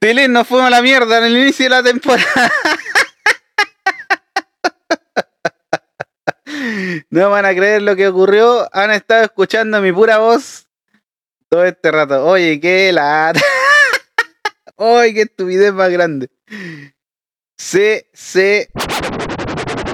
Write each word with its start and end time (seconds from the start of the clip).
Tilín 0.00 0.32
nos 0.32 0.48
fuimos 0.48 0.66
a 0.66 0.70
la 0.70 0.82
mierda 0.82 1.18
en 1.18 1.24
el 1.24 1.36
inicio 1.36 1.66
de 1.66 1.70
la 1.70 1.82
temporada. 1.82 2.52
No 7.10 7.30
van 7.30 7.44
a 7.44 7.54
creer 7.54 7.82
lo 7.82 7.96
que 7.96 8.08
ocurrió. 8.08 8.68
Han 8.72 8.90
estado 8.90 9.24
escuchando 9.24 9.80
mi 9.80 9.92
pura 9.92 10.18
voz 10.18 10.68
todo 11.48 11.64
este 11.64 11.90
rato. 11.90 12.24
Oye, 12.26 12.60
qué 12.60 12.92
la. 12.92 13.32
Oye, 14.76 15.14
qué 15.14 15.22
estupidez 15.22 15.72
más 15.72 15.90
grande. 15.90 16.28
Sí, 17.56 18.02
sí. 18.12 18.66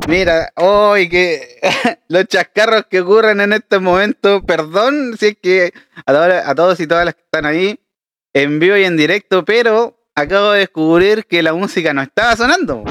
Mira, 0.09 0.53
hoy 0.57 1.09
que 1.09 1.59
los 2.09 2.27
chascarros 2.27 2.87
que 2.87 3.01
ocurren 3.01 3.41
en 3.41 3.53
este 3.53 3.79
momento, 3.79 4.43
perdón 4.45 5.17
si 5.19 5.27
es 5.27 5.37
que 5.43 5.73
a, 6.07 6.55
todos 6.55 6.79
y 6.79 6.87
todas 6.87 7.07
las 7.07 7.15
que 7.15 7.23
están 7.23 7.45
ahí, 7.45 7.81
en 8.33 8.61
vivo 8.61 8.77
y 8.77 8.85
en 8.85 8.97
directo, 8.97 9.45
pero 9.45 9.96
acabo 10.17 10.53
de 10.53 10.61
descubrir 10.61 11.27
que 11.27 11.43
la 11.43 11.53
música 11.53 11.93
no 11.93 12.03
estaba 12.03 12.35
sonando. 12.37 12.83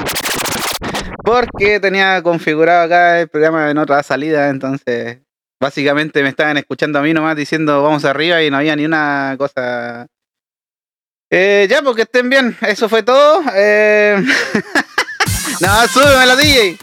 Porque 1.24 1.80
tenía 1.80 2.22
configurado 2.22 2.84
acá 2.84 3.20
el 3.22 3.28
programa 3.28 3.72
en 3.72 3.80
otra 3.80 4.04
salida, 4.04 4.50
entonces 4.50 5.20
básicamente 5.60 6.22
me 6.22 6.30
estaban 6.30 6.58
escuchando 6.58 7.00
a 7.00 7.02
mí 7.02 7.14
nomás 7.14 7.36
diciendo 7.36 7.82
vamos 7.82 8.06
arriba 8.06 8.44
y 8.44 8.52
no 8.52 8.58
había 8.58 8.76
ni 8.76 8.86
una 8.86 9.36
cosa. 9.38 10.06
Eh, 11.32 11.66
ya, 11.68 11.82
porque 11.82 12.04
estén 12.04 12.30
bien, 12.30 12.56
eso 12.62 12.88
fue 12.88 13.02
todo. 13.02 13.42
Eh... 13.56 14.16
no, 15.62 15.88
súbeme 15.88 16.26
la 16.28 16.36
DJ. 16.36 16.78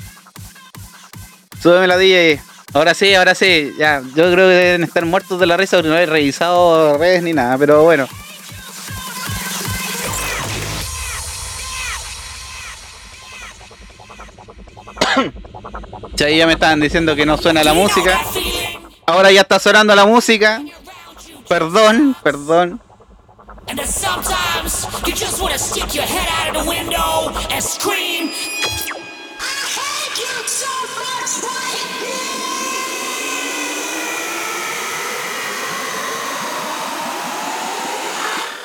Súbeme 1.62 1.86
la 1.86 1.96
DJ. 1.96 2.40
Ahora 2.74 2.94
sí, 2.94 3.14
ahora 3.14 3.36
sí. 3.36 3.72
Ya, 3.78 4.02
yo 4.16 4.32
creo 4.32 4.48
que 4.48 4.54
deben 4.54 4.82
estar 4.82 5.04
muertos 5.04 5.38
de 5.38 5.46
la 5.46 5.56
risa 5.56 5.76
porque 5.76 5.90
no 5.90 5.96
he 5.96 6.06
revisado 6.06 6.98
redes 6.98 7.22
ni 7.22 7.32
nada, 7.32 7.56
pero 7.56 7.84
bueno. 7.84 8.08
Ahí 16.24 16.38
ya 16.38 16.46
me 16.46 16.54
estaban 16.54 16.80
diciendo 16.80 17.14
que 17.16 17.26
no 17.26 17.36
suena 17.36 17.64
la 17.64 17.74
música. 17.74 18.20
Ahora 19.06 19.30
ya 19.30 19.42
está 19.42 19.58
sonando 19.58 19.94
la 19.94 20.06
música. 20.06 20.62
Perdón, 21.48 22.16
perdón. 22.22 22.80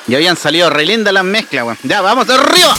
Y 0.06 0.14
habían 0.14 0.36
salido 0.36 0.70
re 0.70 0.86
lindas 0.86 1.12
las 1.12 1.24
mezclas, 1.24 1.64
weón. 1.64 1.78
Ya, 1.82 2.00
vamos 2.00 2.28
arriba. 2.30 2.74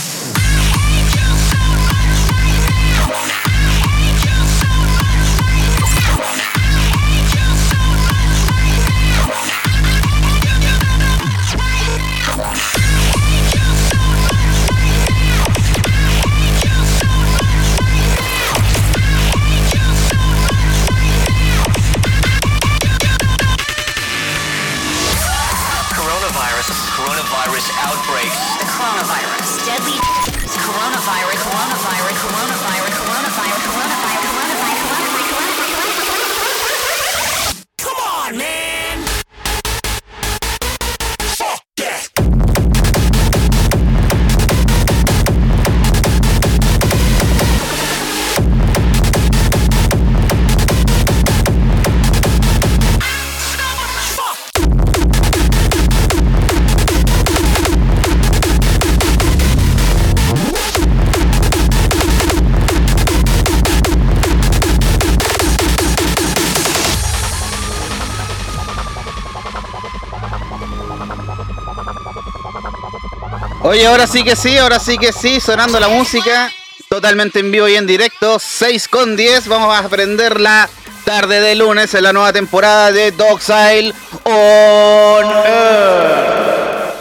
Oye, 73.70 73.86
ahora 73.86 74.08
sí 74.08 74.24
que 74.24 74.36
sí, 74.36 74.58
ahora 74.58 74.80
sí 74.80 74.98
que 74.98 75.14
sí, 75.14 75.40
sonando 75.40 75.80
la 75.80 75.90
música, 75.90 76.52
totalmente 76.90 77.38
en 77.38 77.52
vivo 77.52 77.68
y 77.68 77.76
en 77.76 77.86
directo, 77.86 78.40
6 78.40 78.88
con 78.88 79.16
10, 79.16 79.48
vamos 79.48 79.72
a 79.72 79.86
aprender 79.86 80.42
la 80.42 80.68
tarde 81.06 81.40
de 81.40 81.54
lunes 81.54 81.94
en 81.94 82.02
la 82.02 82.12
nueva 82.12 82.34
temporada 82.34 82.92
de 82.92 83.12
Dogsile 83.12 83.94
On 84.24 85.26
Air. 85.46 86.94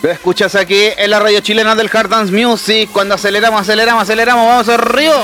Lo 0.00 0.10
escuchas 0.10 0.54
aquí 0.54 0.88
en 0.96 1.10
la 1.10 1.20
radio 1.20 1.40
chilena 1.40 1.74
del 1.74 1.90
Hard 1.92 2.08
Dance 2.08 2.32
Music, 2.32 2.88
cuando 2.90 3.16
aceleramos, 3.16 3.60
aceleramos, 3.60 4.04
aceleramos, 4.04 4.46
vamos 4.46 4.68
arriba. 4.70 5.22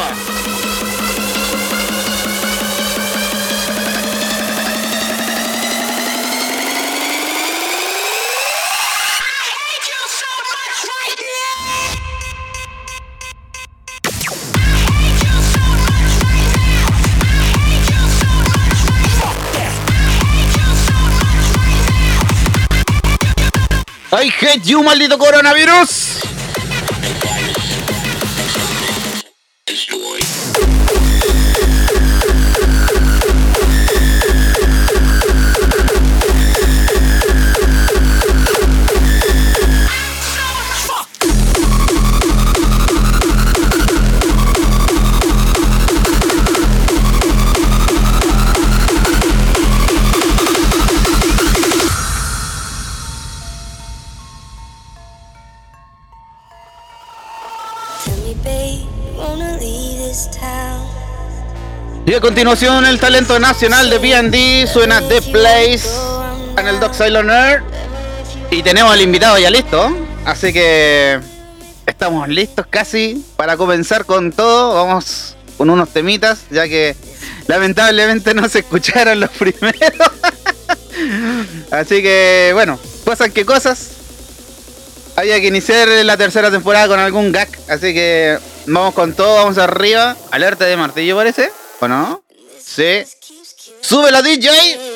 I 24.13 24.29
hate 24.29 24.67
you, 24.67 24.83
maldito 24.83 25.17
coronavirus. 25.17 26.30
Y 62.11 62.15
a 62.15 62.21
continuación 62.21 62.87
el 62.87 62.99
talento 62.99 63.39
nacional 63.39 63.89
de 63.89 63.99
B&D 64.01 64.67
suena 64.67 65.01
The 65.01 65.23
Place 65.31 65.89
en 66.59 66.67
el 66.67 66.81
Doc 66.81 66.93
Air. 67.01 67.63
Y 68.51 68.65
tenemos 68.65 68.93
al 68.93 69.01
invitado 69.01 69.39
ya 69.39 69.49
listo. 69.49 69.97
Así 70.25 70.53
que 70.53 71.21
estamos 71.87 72.29
listos 72.29 72.67
casi 72.69 73.25
para 73.37 73.57
comenzar 73.57 74.07
con 74.07 74.33
todo. 74.33 74.75
Vamos 74.75 75.37
con 75.57 75.71
unos 75.71 75.91
temitas, 75.91 76.41
ya 76.51 76.67
que 76.67 76.97
lamentablemente 77.47 78.35
no 78.35 78.49
se 78.49 78.59
escucharon 78.59 79.21
los 79.21 79.31
primeros. 79.39 80.11
Así 81.71 82.03
que 82.03 82.51
bueno, 82.55 82.81
cosas 83.05 83.31
que 83.31 83.45
cosas. 83.45 83.91
Había 85.15 85.41
que 85.41 85.47
iniciar 85.47 85.87
la 85.87 86.17
tercera 86.17 86.51
temporada 86.51 86.89
con 86.89 86.99
algún 86.99 87.31
gag. 87.31 87.49
Así 87.69 87.95
que 87.95 88.37
vamos 88.67 88.95
con 88.95 89.13
todo, 89.13 89.37
vamos 89.37 89.59
arriba. 89.59 90.17
Alerta 90.33 90.65
de 90.65 90.77
martillo 90.77 91.15
parece. 91.15 91.60
¿O 91.81 91.89
no? 91.89 92.23
Sí. 92.63 93.05
¡Sube 93.81 94.11
la 94.11 94.21
DJ! 94.21 94.90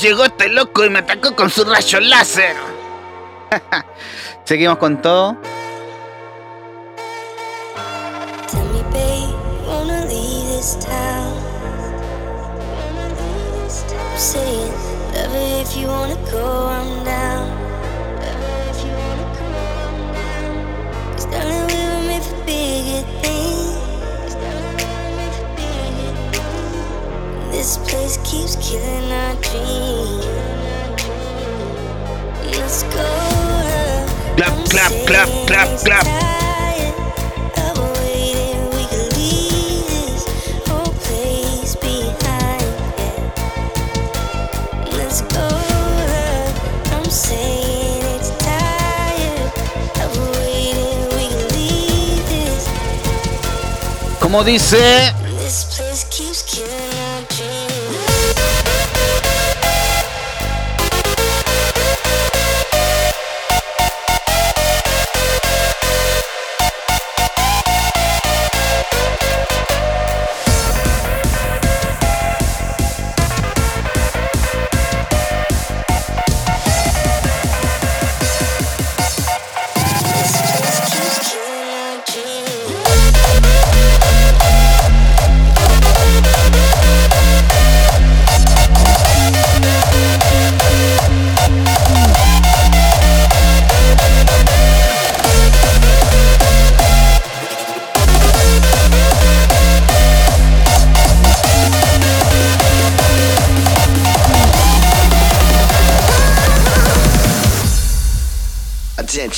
Llegó 0.00 0.24
este 0.24 0.48
loco 0.48 0.84
y 0.84 0.90
me 0.90 1.00
atacó 1.00 1.34
con 1.36 1.50
su 1.50 1.64
rayo 1.64 2.00
láser. 2.00 2.56
Seguimos 4.44 4.78
con 4.78 5.00
todo. 5.02 5.36
Tell 8.50 8.64
me, 8.72 8.82
babe, 8.92 9.34
wanna 9.66 10.06
leave 10.06 10.46
this 10.48 10.76
town? 10.80 11.36
I'm 13.92 14.18
saying, 14.18 14.72
love 15.14 15.34
it 15.34 15.66
if 15.66 15.76
you 15.76 15.86
wanna 15.88 16.16
go, 16.30 16.66
I'm 16.68 17.04
down. 17.04 17.59
This 27.60 27.76
place 27.76 28.16
keeps 28.24 28.56
killing 28.56 29.12
our 29.12 29.34
dreams. 29.42 30.24
Let's 32.56 32.84
go. 32.84 33.04
Clap, 34.38 34.56
clap, 34.70 34.92
clap, 35.06 35.28
clap, 35.46 35.68
clap. 35.80 36.06
tired 36.06 36.94
of 37.58 37.76
waiting. 38.00 38.64
We 38.72 38.82
could 38.88 39.12
leave 39.14 39.84
this 39.92 40.24
whole 40.66 40.94
place 41.04 41.76
behind. 41.76 42.64
Yeah. 42.96 43.28
Let's 44.96 45.20
go. 45.20 45.44
love. 45.44 46.56
I'm 46.94 47.04
saying 47.04 48.04
it's 48.16 48.30
tired 48.42 48.50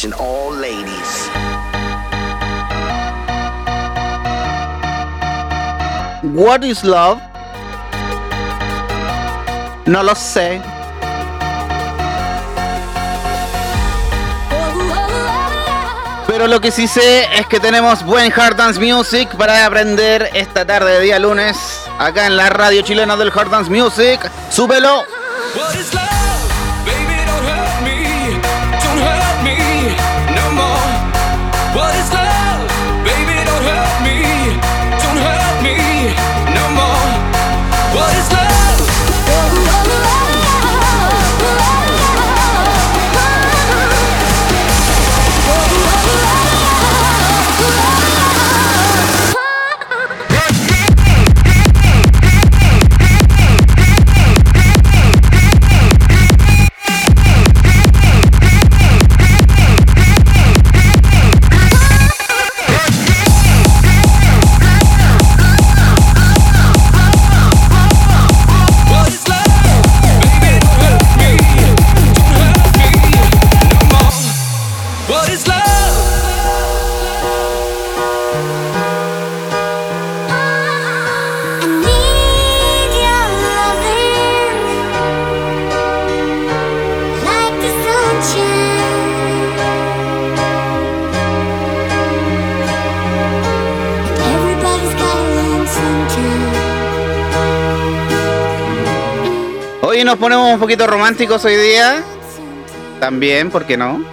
Attention, 0.02 0.14
all 0.18 0.52
ladies. 0.56 1.28
What 6.34 6.64
is 6.64 6.82
love? 6.82 7.20
No 9.86 10.02
lo 10.02 10.14
sé. 10.16 10.60
Pero 16.26 16.48
lo 16.48 16.60
que 16.60 16.72
sí 16.72 16.88
sé 16.88 17.28
es 17.36 17.46
que 17.46 17.60
tenemos 17.60 18.02
buen 18.04 18.32
Hard 18.32 18.56
Dance 18.56 18.80
Music 18.80 19.28
para 19.36 19.64
aprender 19.66 20.30
esta 20.34 20.64
tarde 20.64 20.94
de 20.94 21.00
día 21.00 21.18
lunes 21.20 21.56
acá 22.00 22.26
en 22.26 22.36
la 22.36 22.48
radio 22.50 22.82
chilena 22.82 23.16
del 23.16 23.30
Hard 23.32 23.50
Dance 23.50 23.70
Music. 23.70 24.18
¡Súbelo! 24.50 25.04
What 25.54 25.74
is 25.74 25.94
love? 25.94 26.21
Ponemos 100.22 100.54
un 100.54 100.60
poquito 100.60 100.86
románticos 100.86 101.44
hoy 101.44 101.56
día. 101.56 102.00
También, 103.00 103.50
¿por 103.50 103.64
qué 103.64 103.76
no? 103.76 104.04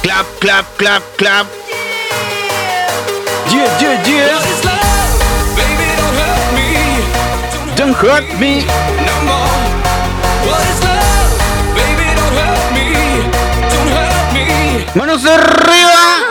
Clap, 0.00 0.24
clap, 0.40 0.64
clap, 0.78 1.02
clap. 1.18 1.46
Yeah, 3.50 3.78
yeah, 3.78 4.02
yeah. 4.06 4.38
What 4.38 4.46
is 4.46 4.64
love? 4.64 5.04
Baby, 5.54 5.90
don't 7.76 7.92
hurt 8.00 8.40
me. 8.40 8.64
Don't 14.96 15.20
hurt 15.20 16.23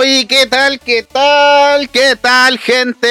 Oye, 0.00 0.26
¿qué 0.26 0.46
tal? 0.46 0.80
¿Qué 0.80 1.02
tal? 1.02 1.90
¿Qué 1.90 2.16
tal, 2.16 2.58
gente? 2.58 3.06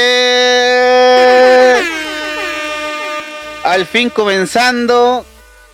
Al 3.63 3.85
fin 3.85 4.09
comenzando, 4.09 5.23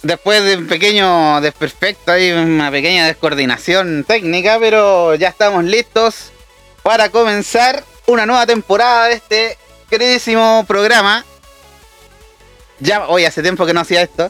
después 0.04 0.44
de 0.44 0.58
un 0.58 0.68
pequeño 0.68 1.40
desperfecto, 1.40 2.12
hay 2.12 2.34
una 2.34 2.70
pequeña 2.70 3.08
descoordinación 3.08 4.04
técnica, 4.06 4.58
pero 4.60 5.16
ya 5.16 5.30
estamos 5.30 5.64
listos 5.64 6.34
para 6.84 7.08
comenzar 7.08 7.82
una 8.08 8.26
nueva 8.26 8.46
temporada 8.46 9.08
de 9.08 9.14
este 9.14 9.58
queridísimo 9.90 10.66
programa. 10.68 11.24
Ya, 12.80 13.08
hoy 13.08 13.24
hace 13.24 13.42
tiempo 13.42 13.66
que 13.66 13.74
no 13.74 13.80
hacía 13.80 14.02
esto. 14.02 14.30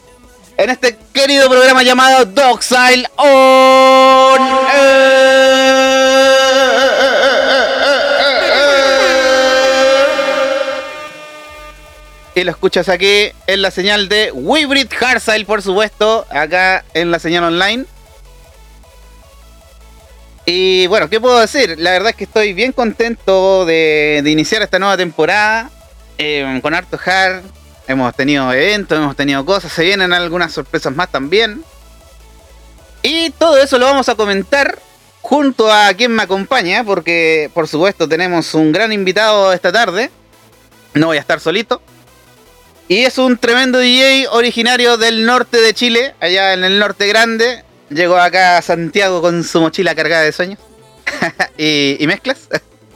En 0.55 0.69
este 0.69 0.99
querido 1.11 1.49
programa 1.49 1.81
llamado 1.81 2.25
Dogsile 2.25 3.09
On. 3.15 4.39
Y 12.35 12.43
lo 12.43 12.51
escuchas 12.51 12.89
aquí 12.89 13.31
en 13.47 13.61
la 13.61 13.71
señal 13.71 14.09
de 14.09 14.29
Wybrid 14.33 14.87
Harsile, 14.99 15.45
por 15.45 15.61
supuesto, 15.61 16.27
acá 16.29 16.83
en 16.93 17.09
la 17.09 17.17
señal 17.17 17.45
online. 17.45 17.85
Y 20.45 20.85
bueno, 20.87 21.09
¿qué 21.09 21.21
puedo 21.21 21.39
decir? 21.39 21.75
La 21.79 21.91
verdad 21.91 22.09
es 22.09 22.17
que 22.17 22.25
estoy 22.25 22.51
bien 22.51 22.73
contento 22.73 23.65
de, 23.65 24.19
de 24.21 24.29
iniciar 24.29 24.61
esta 24.61 24.79
nueva 24.79 24.97
temporada 24.97 25.71
eh, 26.17 26.59
con 26.61 26.73
harto 26.73 26.99
hard. 27.03 27.41
Hemos 27.87 28.13
tenido 28.15 28.51
eventos, 28.51 28.97
hemos 28.97 29.15
tenido 29.15 29.45
cosas, 29.45 29.71
se 29.71 29.83
vienen 29.83 30.11
algunas 30.11 30.51
sorpresas 30.51 30.93
más 30.93 31.09
también. 31.09 31.63
Y 33.01 33.29
todo 33.29 33.57
eso 33.57 33.79
lo 33.79 33.85
vamos 33.85 34.09
a 34.09 34.15
comentar 34.15 34.77
junto 35.21 35.71
a 35.71 35.93
quien 35.93 36.11
me 36.11 36.23
acompaña, 36.23 36.83
porque 36.83 37.49
por 37.53 37.69
supuesto 37.69 38.09
tenemos 38.09 38.53
un 38.55 38.73
gran 38.73 38.91
invitado 38.91 39.53
esta 39.53 39.71
tarde. 39.71 40.11
No 40.93 41.07
voy 41.07 41.17
a 41.17 41.21
estar 41.21 41.39
solito. 41.39 41.81
Y 42.87 43.03
es 43.03 43.17
un 43.17 43.37
tremendo 43.37 43.79
DJ 43.79 44.27
originario 44.29 44.97
del 44.97 45.25
norte 45.25 45.57
de 45.59 45.73
Chile, 45.73 46.13
allá 46.19 46.53
en 46.53 46.63
el 46.63 46.77
norte 46.77 47.07
grande. 47.07 47.63
Llegó 47.89 48.17
acá 48.17 48.59
a 48.59 48.61
Santiago 48.61 49.21
con 49.21 49.43
su 49.43 49.59
mochila 49.59 49.95
cargada 49.95 50.21
de 50.21 50.31
sueños 50.31 50.59
y, 51.57 51.97
mezclas. 52.05 52.47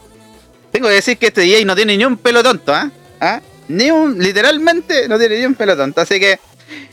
Tengo 0.71 0.89
que 0.89 0.93
decir 0.93 1.17
que 1.17 1.27
este 1.27 1.41
DJ 1.41 1.65
no 1.65 1.75
tiene 1.75 1.97
ni 1.97 2.05
un 2.05 2.17
pelo 2.17 2.43
tonto, 2.43 2.73
¿ah? 2.73 2.91
¿Ah? 3.19 3.41
Ni 3.67 3.89
un, 3.89 4.19
literalmente 4.19 5.07
no 5.07 5.17
tiene 5.17 5.39
ni 5.39 5.45
un 5.45 5.55
pelo 5.55 5.75
tonto. 5.75 6.01
Así 6.01 6.19
que, 6.19 6.39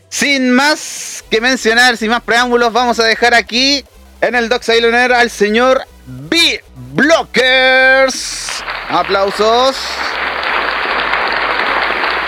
sin 0.09 0.50
más 0.50 1.23
que 1.31 1.43
mencionar, 1.43 1.99
sin 1.99 2.09
más 2.09 2.23
preámbulos, 2.23 2.73
vamos 2.73 2.99
a 2.99 3.05
dejar 3.05 3.35
aquí 3.35 3.85
en 4.23 4.35
el 4.35 4.49
Doc 4.49 4.62
Islander 4.67 5.12
al 5.12 5.31
señor 5.31 5.83
B 6.07 6.62
Blockers. 6.95 8.47
Aplausos. 8.88 9.76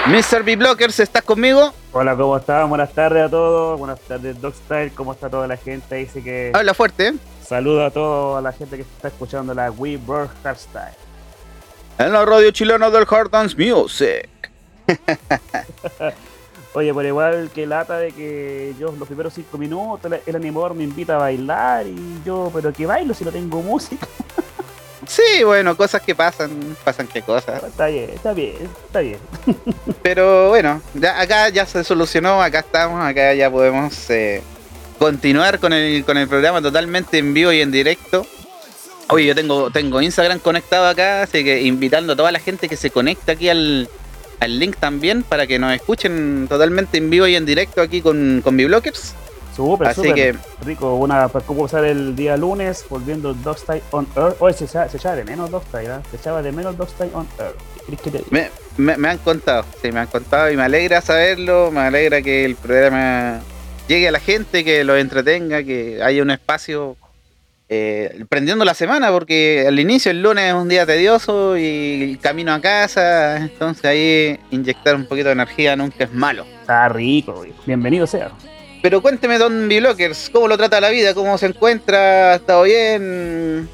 Mr. 0.09 0.43
B 0.43 0.57
Blockers, 0.57 1.01
¿estás 1.01 1.23
conmigo? 1.23 1.73
Hola, 1.93 2.17
¿cómo 2.17 2.37
están? 2.37 2.69
Buenas 2.69 2.93
tardes 2.93 3.25
a 3.25 3.29
todos. 3.29 3.79
Buenas 3.79 4.01
tardes, 4.01 4.41
Dogstyle. 4.41 4.93
¿Cómo 4.95 5.13
está 5.13 5.29
toda 5.29 5.47
la 5.47 5.57
gente? 5.57 5.97
Dice 5.97 6.23
que 6.23 6.51
Habla 6.55 6.73
fuerte. 6.73 7.15
saludo 7.47 7.85
a 7.85 7.91
toda 7.91 8.41
la 8.41 8.53
gente 8.53 8.77
que 8.77 8.83
está 8.83 9.09
escuchando 9.09 9.53
la 9.53 9.71
We 9.71 9.97
Bird 9.99 10.31
Hardstyle. 10.43 10.95
En 11.99 12.13
la 12.13 12.25
radio 12.25 12.51
chilena 12.51 12.89
del 12.91 13.07
Hard 13.09 13.31
Dance 13.31 13.57
Music. 13.57 14.29
Oye, 16.75 16.95
por 16.95 17.05
igual 17.05 17.51
que 17.55 17.67
lata 17.67 17.99
de 17.99 18.13
que 18.13 18.75
yo 18.79 18.93
los 18.93 19.09
primeros 19.09 19.35
cinco 19.35 19.59
minutos 19.59 20.11
el 20.27 20.37
animador 20.37 20.75
me 20.75 20.85
invita 20.85 21.17
a 21.17 21.19
bailar 21.19 21.87
y 21.87 22.23
yo, 22.25 22.51
pero 22.55 22.73
que 22.73 22.87
bailo 22.87 23.13
si 23.15 23.25
no 23.25 23.33
tengo 23.33 23.61
música. 23.63 24.07
Sí, 25.09 25.43
bueno, 25.43 25.75
cosas 25.75 26.03
que 26.03 26.15
pasan, 26.15 26.77
pasan 26.85 27.09
qué 27.09 27.23
cosas. 27.23 27.65
Está 27.65 27.87
bien, 27.87 28.11
está 28.11 28.35
bien, 28.35 28.57
está 28.87 29.01
bien. 29.01 29.19
Pero 30.03 30.51
bueno, 30.51 30.83
ya, 30.93 31.19
acá 31.19 31.49
ya 31.49 31.65
se 31.65 31.83
solucionó, 31.83 32.43
acá 32.43 32.59
estamos, 32.59 33.03
acá 33.03 33.33
ya 33.33 33.51
podemos 33.51 34.11
eh, 34.11 34.43
continuar 34.99 35.59
con 35.61 35.73
el, 35.73 36.05
con 36.05 36.19
el 36.19 36.29
programa 36.29 36.61
totalmente 36.61 37.17
en 37.17 37.33
vivo 37.33 37.51
y 37.53 37.63
en 37.63 37.71
directo. 37.71 38.27
Oye, 39.09 39.25
yo 39.25 39.35
tengo, 39.35 39.71
tengo 39.71 40.03
Instagram 40.03 40.41
conectado 40.41 40.87
acá, 40.87 41.23
así 41.23 41.43
que 41.43 41.63
invitando 41.63 42.13
a 42.13 42.17
toda 42.17 42.31
la 42.31 42.39
gente 42.39 42.69
que 42.69 42.77
se 42.77 42.91
conecta 42.91 43.33
aquí 43.33 43.49
al, 43.49 43.89
al 44.41 44.59
link 44.59 44.77
también 44.77 45.23
para 45.23 45.47
que 45.47 45.59
nos 45.59 45.73
escuchen 45.73 46.47
totalmente 46.51 46.99
en 46.99 47.09
vivo 47.09 47.27
y 47.27 47.35
en 47.35 47.47
directo 47.47 47.81
aquí 47.81 48.03
con, 48.03 48.43
con 48.45 48.55
mi 48.55 48.67
blockers. 48.67 49.15
Súper, 49.59 49.89
Así 49.89 49.97
súper 50.03 50.15
que- 50.15 50.37
rico. 50.65 50.95
Una 50.95 51.27
para 51.29 51.45
usar 51.51 51.85
el 51.85 52.15
día 52.15 52.37
lunes, 52.37 52.85
volviendo 52.89 53.35
Dogstyle 53.35 53.83
on 53.91 54.07
Earth. 54.17 54.37
Oye, 54.39 54.55
se, 54.55 54.69
se 54.69 54.97
echaba 54.97 55.17
de 55.17 55.25
menos 55.25 55.51
Dogstyle, 55.51 55.87
¿eh? 55.91 56.01
Se 56.13 56.17
echaba 56.17 56.43
de 56.43 56.53
menos 56.53 56.77
Dogstyle 56.77 57.11
on 57.13 57.27
Earth. 57.41 57.57
Me, 58.31 58.51
me, 58.77 58.97
me 58.99 59.09
han 59.09 59.19
contado, 59.19 59.65
sí, 59.83 59.91
me 59.91 59.99
han 60.01 60.07
contado 60.07 60.51
y 60.53 60.57
me 60.57 60.63
alegra 60.63 61.01
saberlo, 61.01 61.71
me 61.73 61.81
alegra 61.81 62.23
que 62.23 62.45
el 62.45 62.55
programa 62.55 63.41
llegue 63.89 64.07
a 64.09 64.13
la 64.13 64.21
gente, 64.21 64.63
que 64.63 64.85
lo 64.85 64.97
entretenga, 64.97 65.63
que 65.65 66.01
haya 66.03 66.23
un 66.23 66.31
espacio 66.31 66.97
eh, 67.71 68.25
prendiendo 68.29 68.65
la 68.65 68.75
semana, 68.75 69.11
porque 69.11 69.65
al 69.67 69.79
inicio 69.81 70.11
el 70.11 70.23
lunes 70.23 70.45
es 70.45 70.55
un 70.55 70.69
día 70.69 70.87
tedioso 70.87 71.57
y 71.59 72.19
camino 72.23 72.53
a 72.53 72.61
casa, 72.61 73.39
entonces 73.39 73.85
ahí 73.87 74.39
inyectar 74.51 74.95
un 74.95 75.07
poquito 75.07 75.29
de 75.29 75.33
energía 75.33 75.75
nunca 75.75 76.05
es 76.05 76.13
malo. 76.13 76.45
Está 76.61 76.89
rico, 76.91 77.33
güey. 77.33 77.53
bienvenido 77.67 78.07
sea. 78.07 78.31
Pero 78.83 79.03
cuénteme, 79.03 79.39
Don 79.39 79.69
B-Blockers, 79.69 80.31
¿cómo 80.33 80.47
lo 80.49 80.57
trata 80.57 80.81
la 80.81 80.91
vida? 80.91 81.15
¿Cómo 81.15 81.37
se 81.37 81.47
encuentra? 81.47 82.33
¿Ha 82.33 82.35
estado 82.37 82.63
bien? 82.63 83.69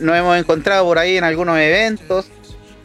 Nos 0.00 0.16
hemos 0.16 0.36
encontrado 0.38 0.84
por 0.86 0.98
ahí 0.98 1.16
en 1.18 1.24
algunos 1.24 1.58
eventos. 1.58 2.26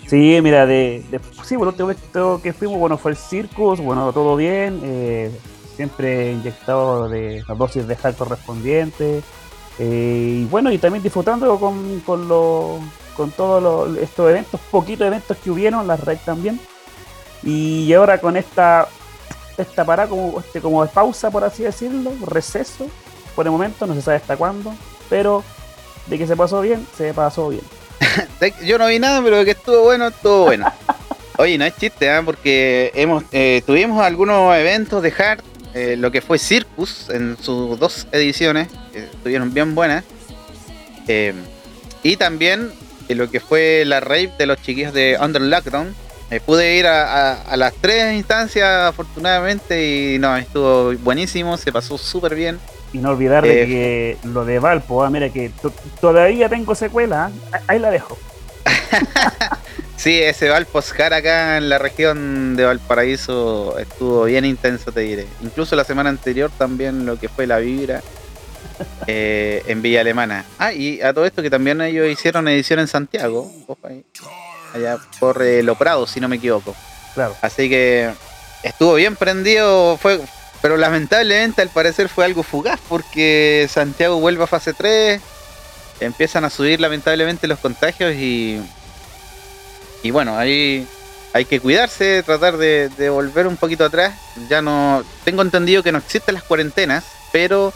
Sí, 0.07 0.37
mira, 0.43 0.65
de, 0.65 1.03
de 1.09 1.19
sí, 1.45 1.55
bueno, 1.55 1.69
último 1.71 1.91
evento 1.91 2.41
que 2.43 2.51
fuimos, 2.51 2.77
bueno, 2.77 2.97
fue 2.97 3.11
el 3.11 3.17
Circus, 3.17 3.79
bueno, 3.79 4.11
todo 4.11 4.35
bien, 4.35 4.81
eh, 4.83 5.31
siempre 5.77 6.33
inyectado 6.33 7.07
de 7.07 7.41
las 7.47 7.57
dosis 7.57 7.87
de 7.87 7.95
HAL 8.03 8.15
correspondientes, 8.15 9.23
eh, 9.79 10.39
y 10.41 10.45
bueno, 10.45 10.69
y 10.69 10.77
también 10.77 11.01
disfrutando 11.01 11.57
con, 11.57 12.01
con, 12.01 12.27
lo- 12.27 12.79
con 13.15 13.31
todos 13.31 13.97
estos 13.99 14.29
eventos, 14.29 14.59
poquitos 14.69 15.07
eventos 15.07 15.37
que 15.41 15.49
hubieron, 15.49 15.87
las 15.87 16.01
RAID 16.03 16.19
también, 16.25 16.59
y 17.43 17.91
ahora 17.93 18.19
con 18.19 18.35
esta, 18.35 18.89
esta 19.61 19.85
parada 19.85 20.09
como, 20.09 20.39
este, 20.39 20.61
como 20.61 20.83
de 20.83 20.89
pausa, 20.91 21.29
por 21.31 21.43
así 21.43 21.63
decirlo, 21.63 22.11
receso, 22.25 22.87
por 23.35 23.45
el 23.45 23.51
momento, 23.51 23.85
no 23.87 23.93
se 23.95 24.01
sabe 24.01 24.17
hasta 24.17 24.35
cuándo, 24.37 24.73
pero 25.09 25.43
de 26.07 26.17
que 26.17 26.27
se 26.27 26.35
pasó 26.35 26.61
bien, 26.61 26.85
se 26.97 27.13
pasó 27.13 27.49
bien. 27.49 27.61
De- 28.39 28.53
Yo 28.65 28.77
no 28.77 28.87
vi 28.87 28.99
nada, 28.99 29.21
pero 29.23 29.43
que 29.45 29.51
estuvo 29.51 29.83
bueno, 29.83 30.07
estuvo 30.07 30.45
bueno. 30.45 30.71
Oye, 31.37 31.57
no 31.57 31.65
es 31.65 31.75
chiste, 31.77 32.09
¿ah? 32.09 32.21
porque 32.23 32.91
hemos 32.93 33.23
eh, 33.31 33.63
tuvimos 33.65 34.01
algunos 34.03 34.55
eventos 34.55 35.01
de 35.01 35.13
Hard, 35.17 35.41
eh, 35.73 35.95
lo 35.97 36.11
que 36.11 36.21
fue 36.21 36.37
Circus 36.37 37.09
en 37.09 37.37
sus 37.41 37.79
dos 37.79 38.05
ediciones, 38.11 38.67
que 38.91 39.05
estuvieron 39.05 39.53
bien 39.53 39.73
buenas. 39.73 40.03
Eh, 41.07 41.33
y 42.03 42.17
también 42.17 42.71
eh, 43.07 43.15
lo 43.15 43.29
que 43.31 43.39
fue 43.39 43.83
la 43.85 43.99
rave 44.01 44.31
de 44.37 44.45
los 44.45 44.61
chiquillos 44.61 44.93
de 44.93 45.17
Under 45.19 45.41
Lockdown. 45.41 45.95
Eh, 46.31 46.39
pude 46.39 46.75
ir 46.77 46.87
a, 46.87 47.31
a- 47.33 47.41
a 47.43 47.57
las 47.57 47.73
tres 47.73 48.13
instancias 48.15 48.67
afortunadamente 48.89 50.13
y 50.15 50.17
no, 50.19 50.35
estuvo 50.37 50.93
buenísimo, 50.99 51.57
se 51.57 51.71
pasó 51.71 51.97
súper 51.97 52.33
bien. 52.35 52.57
Y 52.93 52.97
no 52.99 53.11
olvidar 53.11 53.43
de 53.43 53.63
Eh. 53.63 53.65
que 53.67 54.17
lo 54.27 54.43
de 54.45 54.59
Valpo, 54.59 55.03
ah, 55.03 55.09
mira 55.09 55.29
que 55.29 55.49
to- 55.61 55.73
todavía 55.99 56.47
tengo 56.49 56.73
secuela, 56.73 57.29
ah, 57.51 57.59
ahí 57.67 57.79
la 57.79 57.91
dejo. 57.91 58.17
Sí, 59.97 60.19
ese 60.19 60.49
Valposcar 60.49 61.13
acá 61.13 61.57
en 61.57 61.69
la 61.69 61.77
región 61.77 62.55
de 62.55 62.65
Valparaíso 62.65 63.77
estuvo 63.77 64.23
bien 64.23 64.45
intenso, 64.45 64.91
te 64.91 65.01
diré. 65.01 65.27
Incluso 65.43 65.75
la 65.75 65.83
semana 65.83 66.09
anterior 66.09 66.49
también 66.57 67.05
lo 67.05 67.19
que 67.19 67.29
fue 67.29 67.45
la 67.45 67.59
vibra 67.59 68.01
eh, 69.07 69.61
en 69.67 69.83
Villa 69.83 70.01
Alemana. 70.01 70.43
Ah, 70.57 70.73
y 70.73 70.99
a 71.01 71.13
todo 71.13 71.25
esto 71.27 71.43
que 71.43 71.51
también 71.51 71.81
ellos 71.81 72.07
hicieron 72.09 72.47
edición 72.47 72.79
en 72.79 72.87
Santiago, 72.87 73.51
ahí, 73.83 74.03
allá 74.73 74.97
por 75.19 75.41
eh, 75.41 75.63
Lo 75.63 75.75
Prado, 75.75 76.07
si 76.07 76.19
no 76.19 76.27
me 76.27 76.37
equivoco. 76.37 76.75
Claro. 77.13 77.35
Así 77.41 77.69
que 77.69 78.11
estuvo 78.63 78.93
bien 78.95 79.15
prendido, 79.15 79.97
fue, 79.97 80.21
pero 80.61 80.77
lamentablemente 80.77 81.61
al 81.61 81.69
parecer 81.69 82.09
fue 82.09 82.25
algo 82.25 82.43
fugaz 82.43 82.79
porque 82.87 83.67
Santiago 83.69 84.19
vuelve 84.19 84.43
a 84.43 84.47
fase 84.47 84.73
3, 84.73 85.21
empiezan 85.99 86.45
a 86.45 86.49
subir 86.49 86.79
lamentablemente 86.79 87.47
los 87.47 87.59
contagios 87.59 88.13
y, 88.15 88.61
y 90.03 90.11
bueno, 90.11 90.37
ahí 90.37 90.87
hay 91.33 91.45
que 91.45 91.59
cuidarse, 91.59 92.23
tratar 92.23 92.57
de, 92.57 92.89
de 92.89 93.09
volver 93.09 93.47
un 93.47 93.57
poquito 93.57 93.85
atrás. 93.85 94.13
Ya 94.49 94.61
no, 94.61 95.03
tengo 95.23 95.41
entendido 95.41 95.83
que 95.83 95.91
no 95.91 95.97
existen 95.97 96.35
las 96.35 96.43
cuarentenas, 96.43 97.05
pero 97.31 97.73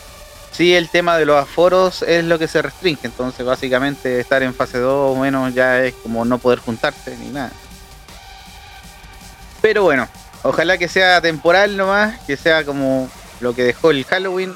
sí 0.52 0.76
el 0.76 0.90
tema 0.90 1.18
de 1.18 1.26
los 1.26 1.42
aforos 1.42 2.02
es 2.02 2.24
lo 2.24 2.40
que 2.40 2.48
se 2.48 2.62
restringe, 2.62 3.08
entonces 3.08 3.46
básicamente 3.46 4.20
estar 4.20 4.44
en 4.44 4.54
fase 4.54 4.78
2 4.78 5.16
o 5.16 5.20
menos 5.20 5.54
ya 5.54 5.84
es 5.84 5.94
como 5.96 6.26
no 6.26 6.38
poder 6.38 6.60
juntarse 6.60 7.16
ni 7.18 7.30
nada. 7.30 7.52
Pero 9.62 9.84
bueno, 9.84 10.08
ojalá 10.44 10.78
que 10.78 10.88
sea 10.88 11.22
temporal 11.22 11.76
nomás, 11.76 12.20
que 12.22 12.38
sea 12.38 12.64
como 12.64 13.10
lo 13.40 13.56
que 13.56 13.64
dejó 13.64 13.92
el 13.92 14.06
Halloween. 14.06 14.54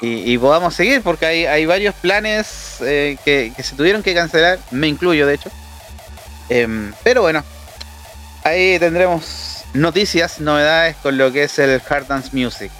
y, 0.00 0.36
podamos 0.36 0.74
seguir, 0.74 1.00
porque 1.00 1.24
hay, 1.24 1.46
hay 1.46 1.64
varios 1.64 1.94
planes 1.94 2.76
eh, 2.82 3.16
que, 3.24 3.54
que 3.56 3.62
se 3.62 3.74
tuvieron 3.74 4.02
que 4.02 4.14
cancelar, 4.14 4.58
me 4.70 4.86
incluyo 4.86 5.26
de 5.26 5.34
hecho. 5.34 5.50
Em, 6.48 6.92
pero 7.02 7.22
bueno, 7.22 7.42
ahí 8.42 8.78
tendremos 8.78 9.64
noticias, 9.72 10.40
novedades 10.40 10.96
con 10.96 11.16
lo 11.16 11.32
que 11.32 11.44
es 11.44 11.58
el 11.58 11.80
Hard 11.88 12.06
Dance 12.06 12.30
Music. 12.32 12.70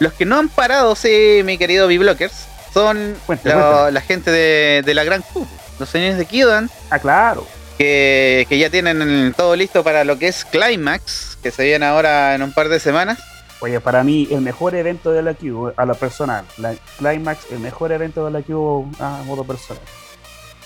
Los 0.00 0.12
que 0.14 0.24
no 0.24 0.38
han 0.38 0.48
parado, 0.48 0.96
sí, 0.96 1.42
mi 1.44 1.56
querido 1.58 1.86
B-Blockers, 1.86 2.32
son 2.74 3.14
la, 3.44 4.00
gente 4.00 4.30
de, 4.32 4.82
de 4.84 4.94
la 4.94 5.04
Gran 5.04 5.22
Q, 5.22 5.46
los 5.78 5.88
señores 5.88 6.16
de 6.18 6.26
Kidan, 6.26 6.68
Ah, 6.90 6.98
claro. 6.98 7.46
que, 7.78 8.46
que 8.48 8.58
ya 8.58 8.70
tienen 8.70 9.32
todo 9.36 9.54
listo 9.56 9.84
para 9.84 10.02
lo 10.04 10.18
que 10.18 10.28
es 10.28 10.44
Climax, 10.44 11.36
que 11.42 11.50
se 11.50 11.64
viene 11.64 11.84
ahora 11.86 12.34
en 12.34 12.42
un 12.42 12.52
par 12.52 12.68
de 12.68 12.80
semanas. 12.80 13.18
Oye, 13.60 13.78
para 13.80 14.02
mí 14.02 14.26
el 14.30 14.40
mejor 14.40 14.74
evento 14.74 15.12
de 15.12 15.22
la 15.22 15.34
Q, 15.34 15.72
a 15.76 15.84
la 15.84 15.92
personal, 15.94 16.44
la 16.56 16.74
Climax, 16.98 17.46
el 17.52 17.58
mejor 17.60 17.92
evento 17.92 18.24
de 18.24 18.30
la 18.30 18.40
Q 18.42 18.90
a 19.00 19.22
modo 19.26 19.44
personal. 19.44 19.82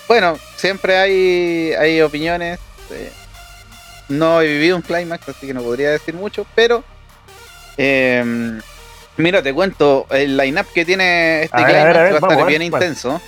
Bueno, 0.07 0.37
siempre 0.55 0.95
hay, 0.97 1.73
hay 1.77 2.01
opiniones. 2.01 2.59
eh, 2.91 3.11
no 4.07 4.39
he 4.41 4.47
vivido 4.47 4.77
un 4.77 4.81
Climax, 4.83 5.27
así 5.27 5.47
que 5.47 5.53
no 5.53 5.61
podría 5.63 5.89
decir 5.89 6.13
mucho, 6.13 6.45
pero... 6.55 6.83
eh, 7.75 8.59
mira, 9.17 9.41
te 9.41 9.53
cuento 9.53 10.07
el 10.09 10.37
line-up 10.37 10.67
que 10.73 10.85
tiene 10.85 11.43
este 11.43 11.57
A 11.57 11.65
ver, 11.65 11.75
a 11.75 11.79
Climax, 11.79 11.87
ver, 11.87 11.97
a 11.97 12.03
ver, 12.03 12.11
va 12.11 12.15
a 12.15 12.19
estar 12.19 12.29
vamos 12.29 12.47
bien 12.47 12.61
intenso. 12.61 13.21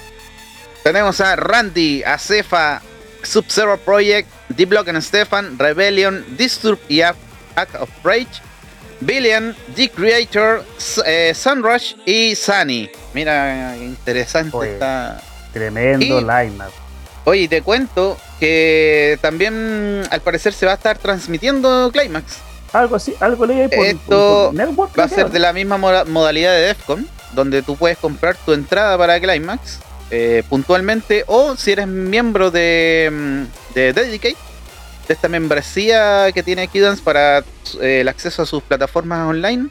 Tenemos 0.84 1.20
a 1.20 1.36
Randy, 1.36 2.04
a 2.04 2.18
Cefa, 2.18 2.82
Sub-Zero 3.24 3.78
Project, 3.78 4.30
D-Block 4.50 4.88
and 4.90 5.02
Stefan, 5.02 5.60
Rebellion, 5.60 6.26
Disturb 6.38 6.80
y 6.88 7.02
Act 7.02 7.20
of 7.80 7.90
Rage, 8.04 8.42
Billion, 9.02 9.56
The 9.76 9.90
Creator, 9.90 10.66
eh, 11.06 11.34
Sunrush 11.36 11.96
y 12.06 12.36
Sunny. 12.36 12.90
Mira, 13.14 13.76
interesante 13.78 14.56
Oye. 14.56 14.74
está... 14.74 15.22
Tremendo 15.54 16.22
lineup. 16.22 16.72
Oye, 17.26 17.48
te 17.48 17.62
cuento 17.62 18.18
que 18.40 19.18
también 19.22 20.04
al 20.10 20.22
parecer 20.22 20.54
se 20.54 20.66
va 20.66 20.74
a 20.74 20.76
estar 20.76 20.98
transmitiendo 20.98 21.90
Climax. 21.92 22.38
Algo 22.74 22.96
así, 22.96 23.14
algo 23.20 23.46
leí 23.46 23.62
ahí 23.62 23.68
por, 23.70 23.86
Esto 23.86 24.46
por 24.48 24.54
Network. 24.54 25.00
Va 25.00 25.04
a 25.06 25.10
ser 25.10 25.30
de 25.30 25.40
la 25.40 25.54
misma 25.54 25.78
moda- 25.78 26.06
modalidad 26.06 26.52
de 26.54 26.62
DEFCON, 26.62 27.08
donde 27.34 27.62
tú 27.62 27.76
puedes 27.76 27.98
comprar 27.98 28.36
tu 28.46 28.54
entrada 28.54 28.98
para 28.98 29.20
Climax 29.20 29.80
eh, 30.12 30.44
puntualmente 30.50 31.24
o 31.28 31.56
si 31.58 31.72
eres 31.74 31.88
miembro 31.88 32.50
de, 32.52 33.10
mm, 33.12 33.74
de 33.74 33.94
Dedicate, 33.94 34.38
de 35.08 35.14
esta 35.14 35.28
membresía 35.30 36.32
que 36.34 36.44
tiene 36.44 36.68
Kidance 36.68 37.02
para 37.02 37.40
eh, 37.82 38.02
el 38.02 38.08
acceso 38.08 38.42
a 38.42 38.46
sus 38.46 38.62
plataformas 38.64 39.28
online, 39.28 39.68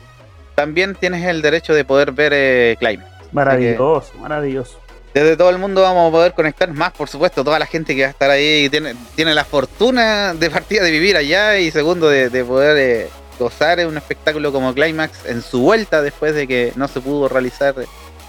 también 0.54 0.94
tienes 0.94 1.24
el 1.26 1.42
derecho 1.42 1.74
de 1.74 1.84
poder 1.84 2.12
ver 2.12 2.32
eh, 2.34 2.76
Climax. 2.78 3.08
Maravilloso, 3.32 4.12
maravilloso. 4.18 4.78
Desde 5.16 5.34
todo 5.34 5.48
el 5.48 5.56
mundo 5.56 5.80
vamos 5.80 6.10
a 6.10 6.12
poder 6.12 6.34
conectar 6.34 6.70
más, 6.74 6.92
por 6.92 7.08
supuesto, 7.08 7.42
toda 7.42 7.58
la 7.58 7.64
gente 7.64 7.96
que 7.96 8.02
va 8.02 8.08
a 8.08 8.10
estar 8.10 8.28
ahí 8.28 8.66
y 8.66 8.68
tiene, 8.68 9.34
la 9.34 9.46
fortuna 9.46 10.34
de 10.34 10.50
partida 10.50 10.84
de 10.84 10.90
vivir 10.90 11.16
allá 11.16 11.58
y 11.58 11.70
segundo 11.70 12.10
de, 12.10 12.28
de 12.28 12.44
poder 12.44 12.76
eh, 12.76 13.08
gozar 13.38 13.78
de 13.78 13.86
un 13.86 13.96
espectáculo 13.96 14.52
como 14.52 14.74
Climax 14.74 15.24
en 15.24 15.40
su 15.40 15.62
vuelta 15.62 16.02
después 16.02 16.34
de 16.34 16.46
que 16.46 16.74
no 16.76 16.86
se 16.86 17.00
pudo 17.00 17.30
realizar 17.30 17.74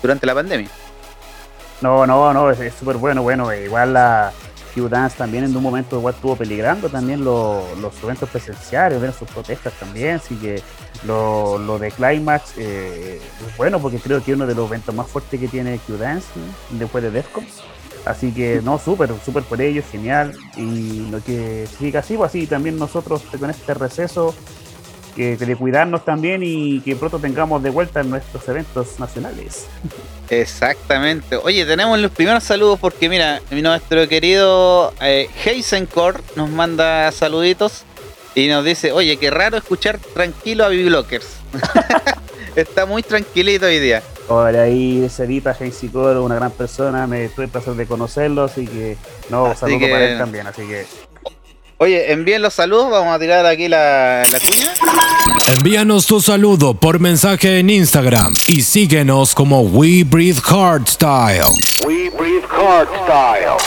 durante 0.01 0.25
la 0.25 0.33
pandemia. 0.33 0.69
No, 1.81 2.07
no, 2.07 2.33
no, 2.33 2.51
es 2.51 2.73
súper 2.73 2.95
bueno. 2.95 3.21
Bueno, 3.21 3.53
igual 3.53 3.91
la 3.91 4.31
Q-Dance 4.77 5.17
también 5.17 5.43
en 5.43 5.55
un 5.55 5.63
momento 5.63 5.97
igual 5.97 6.13
estuvo 6.13 6.35
peligrando 6.35 6.89
también 6.89 7.23
lo- 7.23 7.63
los 7.81 7.93
eventos 8.03 8.29
presenciales, 8.29 9.01
ver 9.01 9.13
sus 9.13 9.27
protestas 9.29 9.73
también. 9.79 10.15
Así 10.17 10.35
que 10.35 10.61
lo, 11.05 11.79
de 11.79 11.91
Climax 11.91 12.53
eh, 12.57 13.19
es 13.47 13.57
bueno 13.57 13.79
porque 13.79 13.97
creo 13.99 14.23
que 14.23 14.31
es 14.31 14.35
uno 14.37 14.45
de 14.47 14.55
los 14.55 14.67
eventos 14.67 14.93
más 14.93 15.07
fuertes 15.07 15.39
que 15.39 15.47
tiene 15.47 15.79
Q-Dance 15.79 16.27
¿no? 16.71 16.77
después 16.79 17.03
de 17.03 17.11
Defcon. 17.11 17.45
Así 18.05 18.31
que 18.31 18.61
no, 18.63 18.79
súper, 18.79 19.11
súper 19.25 19.43
por 19.43 19.61
ellos, 19.61 19.83
genial. 19.91 20.33
Y 20.55 21.07
lo 21.09 21.21
que 21.21 21.67
siga 21.77 21.99
así, 21.99 22.15
pues 22.15 22.29
así 22.29 22.47
también 22.47 22.77
nosotros 22.77 23.21
con 23.37 23.49
este 23.49 23.73
receso 23.73 24.33
que, 25.17 25.35
de 25.35 25.55
cuidarnos 25.55 26.05
también 26.05 26.41
y 26.43 26.79
que 26.81 26.95
pronto 26.95 27.17
tengamos 27.19 27.61
de 27.63 27.71
vuelta 27.71 27.99
en 28.01 28.11
nuestros 28.11 28.47
eventos 28.47 28.99
nacionales. 28.99 29.65
Exactamente. 30.29 31.35
Oye, 31.37 31.65
tenemos 31.65 31.99
los 31.99 32.11
primeros 32.11 32.43
saludos 32.43 32.79
porque 32.79 33.09
mira, 33.09 33.41
nuestro 33.51 34.07
querido 34.07 34.93
eh, 35.01 35.27
Heisenkor 35.43 36.21
nos 36.35 36.49
manda 36.49 37.11
saluditos 37.11 37.83
y 38.35 38.47
nos 38.47 38.63
dice, 38.63 38.91
oye, 38.91 39.17
qué 39.17 39.31
raro 39.31 39.57
escuchar 39.57 39.97
tranquilo 40.13 40.63
a 40.65 40.69
Biblockers. 40.69 41.27
Está 42.55 42.85
muy 42.85 43.03
tranquilito 43.03 43.65
hoy 43.65 43.79
día. 43.79 44.03
Ahora 44.29 44.63
ahí 44.63 45.07
Cedita 45.09 45.53
Casey 45.53 45.89
Coro, 45.89 46.23
una 46.23 46.35
gran 46.35 46.51
persona, 46.51 47.07
me 47.07 47.29
tuve 47.29 47.45
el 47.45 47.51
placer 47.51 47.73
de 47.75 47.85
conocerlo, 47.85 48.43
así 48.43 48.67
que 48.67 48.97
no, 49.29 49.45
Así 49.47 49.59
saludo 49.61 49.79
que- 49.79 49.87
para 49.89 50.05
él 50.11 50.17
también, 50.17 50.47
así 50.47 50.63
que 50.63 50.85
Oye, 51.79 52.11
envíen 52.11 52.41
los 52.41 52.55
saludos, 52.55 52.89
vamos 52.89 53.15
a 53.15 53.19
tirar 53.19 53.45
aquí 53.45 53.67
la, 53.67 54.23
la 54.31 54.39
cuña. 54.39 54.73
Envíanos 55.57 56.07
tu 56.07 56.19
saludo 56.21 56.73
por 56.73 56.99
mensaje 56.99 57.59
en 57.59 57.69
Instagram 57.69 58.33
y 58.47 58.63
síguenos 58.63 59.35
como 59.35 59.61
We 59.61 60.03
Breathe 60.03 60.41
Hardstyle. 60.41 61.43
We 61.85 62.09
breathe 62.09 62.45
hard 62.49 62.87
style. 63.03 63.57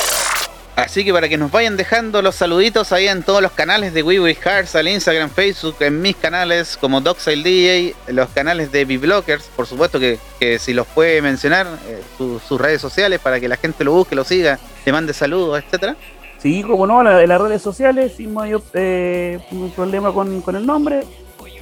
Así 0.74 1.04
que 1.04 1.12
para 1.12 1.28
que 1.28 1.36
nos 1.36 1.52
vayan 1.52 1.76
dejando 1.76 2.20
los 2.20 2.34
saluditos 2.34 2.90
ahí 2.90 3.06
en 3.06 3.22
todos 3.22 3.42
los 3.42 3.52
canales 3.52 3.92
de 3.94 4.02
We 4.02 4.34
Hearts, 4.34 4.74
al 4.74 4.88
Instagram, 4.88 5.30
Facebook, 5.30 5.76
en 5.80 6.02
mis 6.02 6.16
canales 6.16 6.76
como 6.80 7.00
Doxile 7.00 7.42
DJ, 7.44 7.94
los 8.08 8.28
canales 8.30 8.72
de 8.72 8.86
B-Blockers, 8.86 9.44
por 9.54 9.66
supuesto 9.66 10.00
que, 10.00 10.18
que 10.40 10.58
si 10.58 10.72
los 10.72 10.86
puede 10.88 11.20
mencionar, 11.22 11.66
eh, 11.86 12.02
su- 12.18 12.40
sus 12.40 12.60
redes 12.60 12.80
sociales 12.80 13.20
para 13.20 13.38
que 13.38 13.46
la 13.46 13.56
gente 13.56 13.84
lo 13.84 13.92
busque, 13.92 14.14
lo 14.16 14.24
siga, 14.24 14.58
le 14.84 14.92
mande 14.92 15.12
saludos, 15.12 15.62
etcétera. 15.64 15.96
Sí, 16.42 16.62
como 16.62 16.87
no, 16.87 17.03
la- 17.03 17.22
en 17.22 17.29
las 17.29 17.40
redes 17.40 17.62
sociales, 17.62 18.12
sin 18.16 18.33
mayor 18.35 18.62
eh, 18.74 19.38
problema 19.74 20.12
con, 20.12 20.40
con 20.42 20.57
el 20.57 20.66
nombre, 20.66 21.05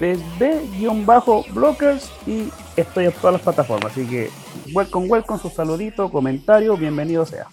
es 0.01 0.19
B-Blockers 0.39 2.11
y 2.27 2.49
estoy 2.77 3.07
en 3.07 3.13
todas 3.13 3.33
las 3.35 3.43
plataformas, 3.43 3.93
así 3.93 4.07
que 4.07 4.31
welcome, 4.73 5.07
welcome, 5.09 5.41
su 5.41 5.51
saludito, 5.51 6.09
comentario, 6.11 6.77
bienvenido 6.77 7.27
sea. 7.27 7.47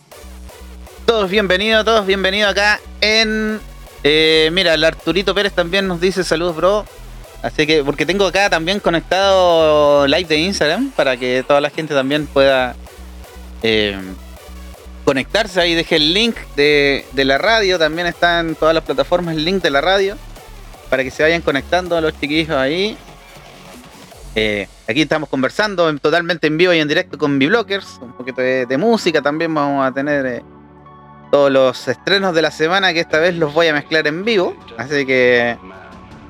Todos 1.05 1.29
bienvenidos, 1.29 1.85
todos 1.85 2.05
bienvenidos 2.05 2.51
acá 2.51 2.79
en... 3.01 3.59
eh, 4.03 4.49
mira, 4.53 4.73
el 4.73 4.83
Arturito 4.83 5.33
Pérez 5.35 5.53
también 5.53 5.87
nos 5.87 5.99
dice 6.01 6.23
saludos, 6.23 6.55
bro. 6.55 6.85
Así 7.41 7.67
que, 7.67 7.83
porque 7.83 8.05
tengo 8.07 8.25
acá 8.25 8.49
también 8.49 8.79
conectado 8.79 10.07
live 10.07 10.25
de 10.27 10.37
Instagram 10.37 10.89
para 10.95 11.15
que 11.15 11.43
toda 11.47 11.61
la 11.61 11.69
gente 11.69 11.93
también 11.93 12.25
pueda 12.25 12.75
eh, 13.61 13.99
conectarse. 15.05 15.61
Ahí 15.61 15.73
dejé 15.75 15.95
el 15.97 16.13
link 16.13 16.35
de, 16.57 17.05
de 17.13 17.25
la 17.25 17.37
radio, 17.37 17.79
también 17.79 18.07
está 18.07 18.39
en 18.41 18.55
todas 18.55 18.73
las 18.75 18.83
plataformas 18.83 19.35
el 19.35 19.45
link 19.45 19.61
de 19.63 19.69
la 19.69 19.79
radio 19.81 20.17
para 20.89 21.03
que 21.03 21.11
se 21.11 21.23
vayan 21.23 21.41
conectando 21.41 21.99
los 22.01 22.19
chiquillos 22.19 22.55
ahí. 22.57 22.97
Eh, 24.35 24.67
aquí 24.87 25.01
estamos 25.03 25.29
conversando 25.29 25.87
en- 25.89 25.99
totalmente 25.99 26.47
en 26.47 26.57
vivo 26.57 26.73
y 26.73 26.79
en 26.79 26.87
directo 26.87 27.17
con 27.17 27.39
B-Blockers, 27.39 27.99
un 28.01 28.11
poquito 28.13 28.41
de, 28.41 28.65
de 28.65 28.77
música 28.77 29.21
también 29.21 29.53
vamos 29.53 29.85
a 29.87 29.91
tener. 29.93 30.25
eh, 30.25 30.43
todos 31.31 31.51
los 31.51 31.87
estrenos 31.87 32.33
de 32.35 32.41
la 32.41 32.51
semana 32.51 32.93
que 32.93 32.99
esta 33.01 33.17
vez 33.19 33.35
los 33.35 33.53
voy 33.53 33.67
a 33.67 33.73
mezclar 33.73 34.05
en 34.07 34.23
vivo. 34.23 34.55
Así 34.77 35.05
que 35.05 35.57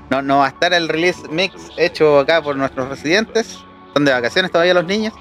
no, 0.10 0.22
no 0.22 0.38
va 0.40 0.46
a 0.46 0.50
estar 0.50 0.74
el 0.74 0.88
release 0.88 1.20
mix 1.30 1.54
hecho 1.78 2.18
acá 2.20 2.42
por 2.42 2.56
nuestros 2.56 2.88
residentes. 2.90 3.60
Son 3.94 4.06
de 4.06 4.12
vacaciones 4.14 4.52
todavía 4.52 4.74
los 4.74 4.86
niños. 4.86 5.14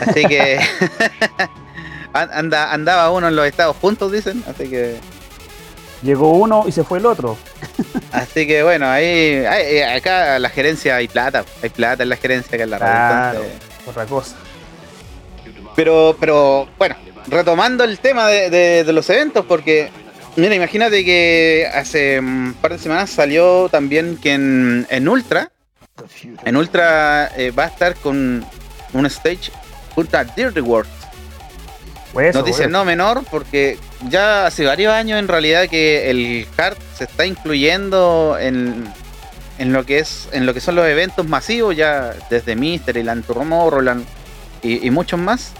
Así 0.00 0.24
que 0.24 0.58
anda, 2.12 2.72
andaba 2.72 3.10
uno 3.10 3.28
en 3.28 3.36
los 3.36 3.46
estados 3.46 3.76
juntos, 3.80 4.10
dicen. 4.12 4.42
Así 4.48 4.68
que 4.68 4.96
Llegó 6.02 6.32
uno 6.32 6.64
y 6.66 6.72
se 6.72 6.82
fue 6.82 6.98
el 6.98 7.04
otro. 7.04 7.36
así 8.12 8.46
que 8.46 8.62
bueno, 8.62 8.88
ahí, 8.88 9.44
ahí- 9.46 9.80
acá 9.82 10.38
la 10.38 10.48
gerencia 10.48 10.96
hay 10.96 11.08
plata. 11.08 11.44
Hay 11.62 11.68
plata 11.68 12.02
en 12.02 12.08
la 12.08 12.16
gerencia 12.16 12.54
acá 12.54 12.64
en 12.64 12.70
la 12.70 13.30
entonces- 13.34 13.52
otra 13.86 14.06
cosa. 14.06 14.36
Pero, 15.76 16.16
pero 16.18 16.68
bueno, 16.78 16.96
retomando 17.28 17.84
el 17.84 17.98
tema 17.98 18.28
de, 18.28 18.50
de- 18.50 18.84
de 18.84 18.92
los 18.92 19.08
eventos, 19.10 19.44
porque, 19.46 19.90
mira, 20.36 20.54
imagínate 20.54 21.04
que 21.04 21.68
hace 21.72 22.18
un 22.18 22.54
par 22.60 22.72
de 22.72 22.78
semanas 22.78 23.10
salió 23.10 23.68
también 23.68 24.16
que 24.16 24.32
en, 24.34 24.86
en 24.90 25.08
Ultra, 25.08 25.50
en 26.44 26.56
Ultra 26.56 27.30
eh, 27.36 27.50
va 27.50 27.64
a 27.64 27.68
estar 27.68 27.94
con 27.96 28.44
un 28.94 29.06
stage 29.06 29.52
Ultra 29.96 30.24
Dirty 30.24 30.60
World. 30.60 30.88
Pues 32.12 32.36
pues. 32.36 32.68
no 32.68 32.84
menor, 32.84 33.22
porque 33.30 33.78
ya 34.08 34.46
hace 34.46 34.64
varios 34.64 34.92
años 34.92 35.18
en 35.18 35.28
realidad 35.28 35.68
que 35.68 36.10
el 36.10 36.46
hard 36.56 36.76
se 36.96 37.04
está 37.04 37.24
incluyendo 37.24 38.36
en, 38.38 38.84
en 39.58 39.72
lo 39.72 39.86
que 39.86 40.00
es 40.00 40.28
en 40.32 40.44
lo 40.44 40.52
que 40.52 40.60
son 40.60 40.74
los 40.74 40.86
eventos 40.86 41.26
masivos, 41.26 41.76
ya 41.76 42.14
desde 42.28 42.56
Mister 42.56 42.96
y 42.96 43.04
Tomorrowland 43.04 44.04
y, 44.62 44.86
y 44.86 44.90
muchos 44.90 45.20
más. 45.20 45.52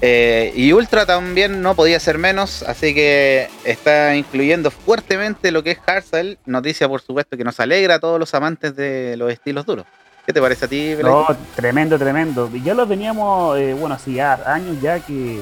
Eh, 0.00 0.52
y 0.54 0.72
Ultra 0.72 1.06
también 1.06 1.62
no 1.62 1.74
podía 1.74 1.98
ser 1.98 2.18
menos, 2.18 2.62
así 2.62 2.94
que 2.94 3.48
está 3.64 4.14
incluyendo 4.16 4.70
fuertemente 4.70 5.50
lo 5.50 5.62
que 5.62 5.70
es 5.72 5.78
hardstyle. 5.78 6.38
Noticia, 6.44 6.88
por 6.88 7.00
supuesto, 7.00 7.36
que 7.36 7.44
nos 7.44 7.58
alegra 7.60 7.94
a 7.94 7.98
todos 8.00 8.18
los 8.18 8.34
amantes 8.34 8.76
de 8.76 9.16
los 9.16 9.32
estilos 9.32 9.64
duros. 9.64 9.86
¿Qué 10.26 10.32
te 10.32 10.40
parece 10.40 10.64
a 10.64 10.68
ti, 10.68 10.94
Pelay? 10.96 11.12
No, 11.12 11.26
tremendo, 11.54 11.98
tremendo. 11.98 12.50
Y 12.52 12.62
Ya 12.62 12.74
lo 12.74 12.86
veníamos, 12.86 13.58
eh, 13.58 13.74
bueno, 13.74 13.94
así 13.94 14.14
ya 14.14 14.40
años 14.46 14.76
ya 14.82 15.00
que 15.00 15.40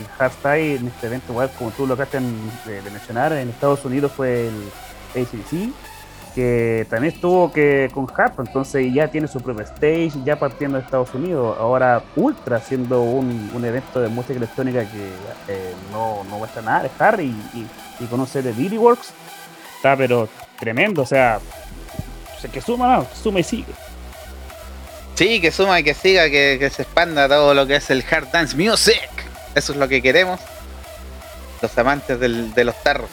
el 0.00 0.06
hardstyle 0.18 0.80
en 0.80 0.88
este 0.88 1.06
evento, 1.06 1.32
igual 1.32 1.50
como 1.58 1.70
tú 1.70 1.86
lo 1.86 1.94
acabaste 1.94 2.20
de, 2.20 2.90
mencionar, 2.90 3.32
en 3.32 3.48
Estados 3.48 3.84
Unidos 3.84 4.12
fue 4.12 4.48
el 4.48 5.22
ACC, 5.22 5.72
que 6.34 6.86
también 6.88 7.14
estuvo 7.14 7.52
que 7.52 7.90
con 7.92 8.06
Harp, 8.16 8.38
entonces 8.38 8.92
ya 8.92 9.08
tiene 9.08 9.26
su 9.26 9.40
propio 9.40 9.64
stage, 9.64 10.12
ya 10.24 10.38
partiendo 10.38 10.78
de 10.78 10.84
Estados 10.84 11.12
Unidos. 11.14 11.56
Ahora 11.58 12.02
Ultra, 12.14 12.60
siendo 12.60 13.02
un, 13.02 13.50
un 13.52 13.64
evento 13.64 14.00
de 14.00 14.08
música 14.08 14.34
electrónica 14.34 14.88
que 14.88 15.08
eh, 15.48 15.74
no, 15.92 16.22
no 16.30 16.38
cuesta 16.38 16.62
nada 16.62 16.84
dejar 16.84 17.20
y, 17.20 17.34
y, 17.54 17.66
y 17.98 18.42
de 18.42 18.52
Diddy 18.52 18.78
Works, 18.78 19.12
está 19.76 19.96
pero 19.96 20.28
tremendo, 20.58 21.02
o 21.02 21.06
sea, 21.06 21.40
que 22.52 22.60
suma, 22.60 23.04
suma 23.22 23.40
y 23.40 23.44
sigue. 23.44 23.72
Sí, 25.14 25.40
que 25.40 25.50
suma 25.50 25.80
y 25.80 25.84
que 25.84 25.92
siga, 25.92 26.30
que, 26.30 26.56
que 26.58 26.70
se 26.70 26.82
expanda 26.82 27.28
todo 27.28 27.52
lo 27.52 27.66
que 27.66 27.76
es 27.76 27.90
el 27.90 28.02
hard 28.10 28.28
dance 28.32 28.56
music. 28.56 29.09
Eso 29.54 29.72
es 29.72 29.78
lo 29.78 29.88
que 29.88 30.00
queremos. 30.02 30.40
Los 31.62 31.76
amantes 31.78 32.18
del- 32.20 32.52
de 32.54 32.64
los 32.64 32.82
tarros. 32.82 33.10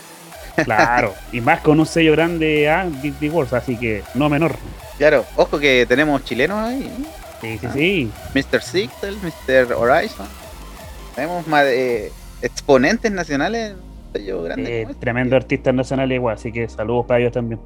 Claro, 0.64 1.14
y 1.32 1.42
más 1.42 1.62
con 1.62 1.80
un 1.80 1.86
sello 1.86 2.14
grande 2.14 2.70
a 2.70 2.86
Diddy 2.86 3.30
Works, 3.30 3.54
así 3.54 3.78
que 3.78 4.04
no 4.16 4.30
menor. 4.30 4.56
Claro, 4.98 5.26
ojo 5.36 5.60
que 5.60 5.86
tenemos 5.88 6.24
chilenos 6.24 6.58
ahí. 6.58 6.92
Sí, 7.42 7.60
sí, 7.60 7.68
sí. 7.74 8.12
Mr. 8.34 8.62
Sixel, 8.64 9.18
Mr. 9.22 9.74
Horizon. 9.74 10.28
Tenemos 11.14 11.46
más 11.48 11.66
eh, 11.66 12.12
exponentes 12.42 13.12
nacionales. 13.12 13.76
sello 14.14 14.42
grande 14.44 14.80
Eh, 14.80 14.82
este. 14.84 14.96
tremendo 14.96 15.36
artista 15.36 15.72
nacional 15.72 16.12
igual, 16.12 16.36
así 16.36 16.52
que 16.52 16.68
saludos 16.70 17.06
para 17.06 17.20
ellos 17.20 17.34
también. 17.34 17.60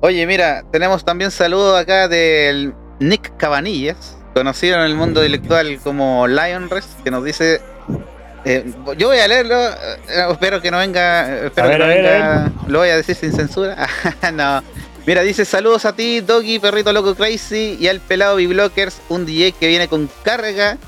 Oye, 0.00 0.26
mira, 0.26 0.64
tenemos 0.70 1.04
también 1.04 1.30
saludos 1.30 1.78
acá 1.80 2.08
del 2.08 2.74
Nick 3.00 3.36
Cabanillas, 3.36 4.16
conocido 4.34 4.76
en 4.76 4.82
el 4.82 4.94
mundo 4.94 5.24
intelectual 5.24 5.78
como 5.82 6.26
Lion 6.26 6.68
Rest, 6.68 7.00
que 7.02 7.10
nos 7.10 7.24
dice. 7.24 7.60
eh, 8.44 8.70
yo 8.98 9.08
voy 9.08 9.18
a 9.18 9.28
leerlo, 9.28 9.56
eh, 9.68 9.76
espero 10.30 10.60
que 10.60 10.70
no 10.70 10.78
venga. 10.78 11.28
eh, 11.28 11.46
Espero 11.46 11.68
A 11.68 11.70
que 11.70 11.78
ver, 11.78 11.78
no 11.78 11.84
a 11.84 11.88
ver, 11.88 12.02
venga. 12.02 12.52
Lo 12.66 12.80
voy 12.80 12.88
a 12.90 12.96
decir 12.96 13.14
sin 13.16 13.32
censura. 13.32 13.88
no. 14.34 14.62
Mira, 15.06 15.22
dice 15.22 15.44
saludos 15.44 15.84
a 15.84 15.94
ti, 15.94 16.20
Doggy, 16.20 16.58
Perrito 16.58 16.92
Loco 16.92 17.14
Crazy 17.14 17.76
y 17.78 17.88
al 17.88 18.00
pelado 18.00 18.36
B-Blockers, 18.36 19.00
un 19.10 19.26
DJ 19.26 19.52
que 19.52 19.68
viene 19.68 19.86
con 19.86 20.08
carga 20.24 20.78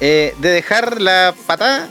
eh, 0.00 0.34
de 0.38 0.48
dejar 0.50 1.00
la 1.00 1.34
patada. 1.46 1.88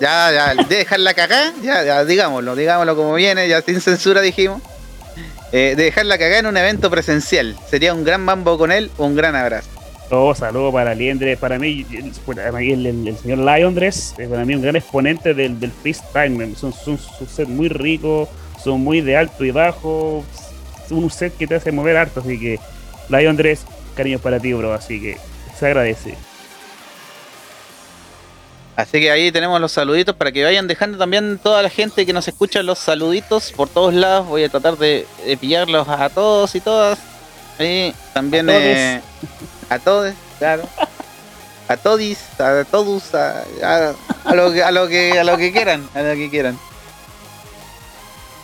Ya, 0.00 0.32
ya, 0.32 0.54
de 0.64 0.76
dejar 0.78 0.98
la 0.98 1.14
cagá, 1.14 1.52
ya, 1.62 1.84
ya, 1.84 2.04
digámoslo, 2.04 2.56
digámoslo 2.56 2.96
como 2.96 3.14
viene, 3.14 3.46
ya 3.46 3.62
sin 3.62 3.80
censura 3.80 4.20
dijimos. 4.20 4.60
Eh, 5.52 5.74
de 5.76 5.84
dejar 5.84 6.06
la 6.06 6.18
cagá 6.18 6.38
en 6.38 6.46
un 6.46 6.56
evento 6.56 6.90
presencial. 6.90 7.56
Sería 7.70 7.94
un 7.94 8.02
gran 8.02 8.22
mambo 8.24 8.58
con 8.58 8.72
él 8.72 8.90
un 8.98 9.14
gran 9.14 9.36
abrazo. 9.36 9.68
Todo 10.12 10.34
saludos 10.34 10.74
para 10.74 10.94
Liendre, 10.94 11.38
para 11.38 11.58
mí, 11.58 11.86
el, 11.90 12.12
para 12.26 12.52
mí, 12.52 12.70
el, 12.70 12.84
el- 12.84 13.08
el 13.08 13.16
señor 13.16 13.38
Liondres, 13.38 14.14
es 14.18 14.28
para 14.28 14.44
mí 14.44 14.54
un 14.54 14.60
gran 14.60 14.76
exponente 14.76 15.32
del, 15.32 15.58
del 15.58 15.72
freestyle. 15.72 16.54
Son, 16.54 16.70
son, 16.70 16.98
son 16.98 17.26
set 17.26 17.48
muy 17.48 17.70
ricos, 17.70 18.28
son 18.62 18.82
muy 18.82 19.00
de 19.00 19.16
alto 19.16 19.42
y 19.42 19.50
bajo, 19.52 20.22
un 20.90 21.10
set 21.10 21.34
que 21.38 21.46
te 21.46 21.54
hace 21.54 21.72
mover 21.72 21.96
harto, 21.96 22.20
así 22.20 22.38
que 22.38 22.60
Liondres, 23.08 23.64
cariño 23.96 24.18
para 24.18 24.38
ti, 24.38 24.52
bro, 24.52 24.74
así 24.74 25.00
que 25.00 25.16
se 25.58 25.64
agradece. 25.66 26.14
Así 28.76 29.00
que 29.00 29.10
ahí 29.10 29.32
tenemos 29.32 29.58
los 29.62 29.72
saluditos 29.72 30.14
para 30.14 30.30
que 30.30 30.44
vayan 30.44 30.68
dejando 30.68 30.98
también 30.98 31.38
toda 31.42 31.62
la 31.62 31.70
gente 31.70 32.04
que 32.04 32.12
nos 32.12 32.28
escucha 32.28 32.62
los 32.62 32.78
saluditos 32.78 33.50
por 33.52 33.70
todos 33.70 33.94
lados. 33.94 34.26
Voy 34.28 34.44
a 34.44 34.50
tratar 34.50 34.76
de, 34.76 35.06
de 35.24 35.36
pillarlos 35.38 35.88
a 35.88 36.10
todos 36.10 36.54
y 36.54 36.60
todas. 36.60 36.98
Y 37.58 37.94
también 38.12 38.50
A 38.50 38.56
eh, 38.58 39.00
a 39.74 39.78
todos, 39.78 40.14
claro. 40.38 40.62
A 41.68 41.76
todis, 41.76 42.18
a 42.40 42.64
todos, 42.70 43.14
a, 43.14 43.44
a- 43.62 43.92
a 44.24 44.34
lo 44.34 44.52
que, 44.52 44.62
a 44.62 44.70
lo 44.70 44.88
que 44.88 45.18
a 45.18 45.24
lo 45.24 45.36
que 45.38 45.52
quieran, 45.52 45.88
a 45.94 46.00
lo 46.02 46.14
que 46.14 46.28
quieran. 46.30 46.58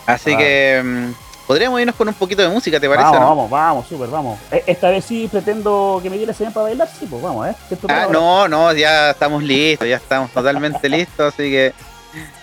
Así 0.05 0.33
Ah. 0.33 0.37
que 0.37 0.81
mm, 0.83 1.11
podríamos 1.45 1.79
irnos 1.79 1.95
con 1.95 2.07
un 2.07 2.13
poquito 2.15 2.41
de 2.41 2.49
música, 2.49 2.79
¿te 2.79 2.87
parece? 2.89 3.05
Vamos, 3.05 3.19
no? 3.19 3.27
vamos, 3.27 3.49
vamos, 3.49 3.87
súper, 3.87 4.09
vamos. 4.09 4.39
E- 4.51 4.63
Esta 4.65 4.89
vez 4.89 5.05
sí 5.05 5.27
pretendo 5.31 5.99
que 6.01 6.09
me 6.09 6.17
diera 6.17 6.33
señal 6.33 6.53
para 6.53 6.65
bailar, 6.65 6.87
sí, 6.99 7.05
pues 7.07 7.21
vamos, 7.21 7.47
¿eh? 7.47 7.55
¿Qué 7.67 7.75
tú 7.75 7.87
Ah, 7.89 8.07
no, 8.09 8.47
no, 8.47 8.73
ya 8.73 9.11
estamos 9.11 9.43
listos, 9.43 9.87
ya 9.87 9.97
estamos 9.97 10.31
totalmente 10.31 10.89
listos, 10.89 11.33
así 11.33 11.43
que 11.51 11.73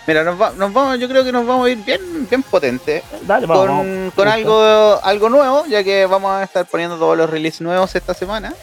mira, 0.07 0.22
nos, 0.22 0.40
va- 0.40 0.53
nos 0.57 0.72
vamos, 0.72 0.99
yo 1.01 1.09
creo 1.09 1.25
que 1.25 1.33
nos 1.33 1.44
vamos 1.44 1.66
a 1.66 1.70
ir 1.70 1.79
bien, 1.79 2.01
bien 2.29 2.42
potentes, 2.44 3.03
Dale, 3.22 3.46
vamos. 3.46 3.66
con, 3.66 3.77
vamos. 3.79 4.14
con 4.14 4.29
algo, 4.29 5.01
algo 5.03 5.29
nuevo, 5.31 5.66
ya 5.66 5.83
que 5.83 6.07
vamos 6.07 6.31
a 6.33 6.44
estar 6.44 6.64
poniendo 6.66 6.96
todos 6.96 7.16
los 7.16 7.29
releases 7.29 7.62
nuevos 7.62 7.92
esta 7.96 8.14
semana, 8.14 8.55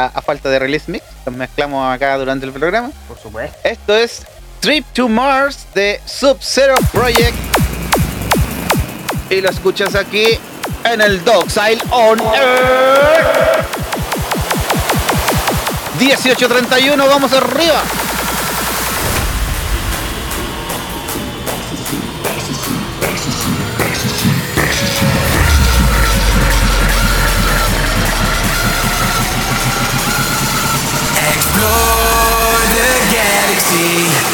a, 0.00 0.06
a 0.06 0.22
falta 0.22 0.48
de 0.48 0.58
release 0.58 0.90
mix, 0.90 1.04
los 1.26 1.34
mezclamos 1.34 1.94
acá 1.94 2.16
durante 2.16 2.46
el 2.46 2.52
programa. 2.52 2.90
Por 3.08 3.18
supuesto. 3.18 3.56
Esto 3.64 3.96
es 3.96 4.22
Trip 4.60 4.84
to 4.92 5.08
Mars 5.08 5.66
de 5.74 6.00
Sub-Zero 6.04 6.74
Project. 6.92 7.36
Y 9.30 9.40
lo 9.40 9.50
escuchas 9.50 9.94
aquí 9.94 10.38
en 10.84 11.00
el 11.00 11.22
Dogside 11.24 11.78
On 11.90 12.18
Air. 12.20 13.64
1831, 15.98 17.06
vamos 17.06 17.32
arriba. 17.32 17.82
Explore 31.60 32.64
the 32.72 33.12
galaxy. 33.12 34.29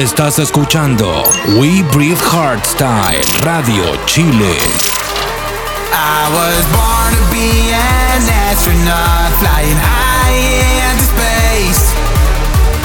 Estás 0.00 0.38
escuchando 0.38 1.24
We 1.58 1.82
Breathe 1.92 2.16
Hardstyle 2.32 3.20
Radio 3.42 3.84
Chile. 4.06 4.56
I 5.92 6.24
was 6.32 6.64
born 6.72 7.12
to 7.12 7.24
be 7.28 7.68
an 7.68 8.24
astronaut, 8.48 9.28
flying 9.44 9.76
high 9.76 10.40
into 10.88 11.04
space. 11.04 11.92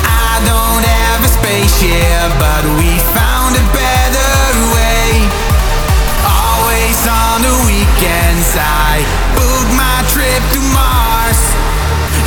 I 0.03 0.43
don't 0.43 0.83
have 0.83 1.23
a 1.23 1.31
spaceship, 1.31 2.35
but 2.35 2.67
we 2.83 2.99
found 3.15 3.55
a 3.55 3.63
better 3.71 4.35
way. 4.75 5.23
Always 6.27 6.99
on 7.07 7.47
the 7.47 7.55
weekends, 7.63 8.59
I 8.59 9.07
book 9.39 9.67
my 9.71 10.03
trip 10.11 10.43
to 10.51 10.59
Mars. 10.75 11.39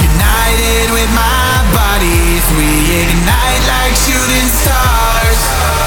United 0.00 0.96
with 0.96 1.10
my 1.12 1.60
bodies, 1.76 2.40
we 2.56 3.04
ignite 3.04 3.37
like 3.68 3.94
shooting 3.94 4.48
stars. 4.48 5.77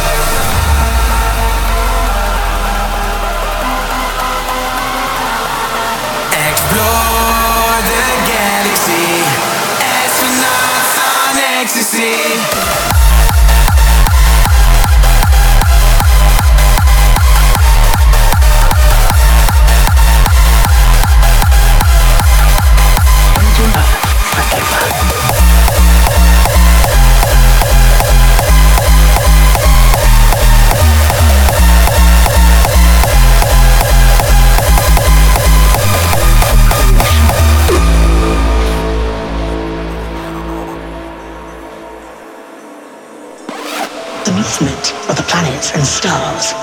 Planets 45.71 45.75
and 45.75 45.85
stars. 45.85 46.53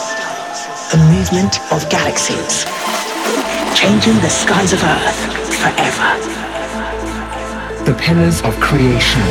The 0.93 0.99
movement 0.99 1.61
of 1.73 1.89
galaxies. 1.91 2.65
Changing 3.75 4.21
the 4.21 4.29
skies 4.29 4.73
of 4.73 4.83
Earth 4.83 5.21
forever. 5.61 6.11
The 7.85 7.95
pillars 7.95 8.41
of 8.43 8.59
creation. 8.61 9.23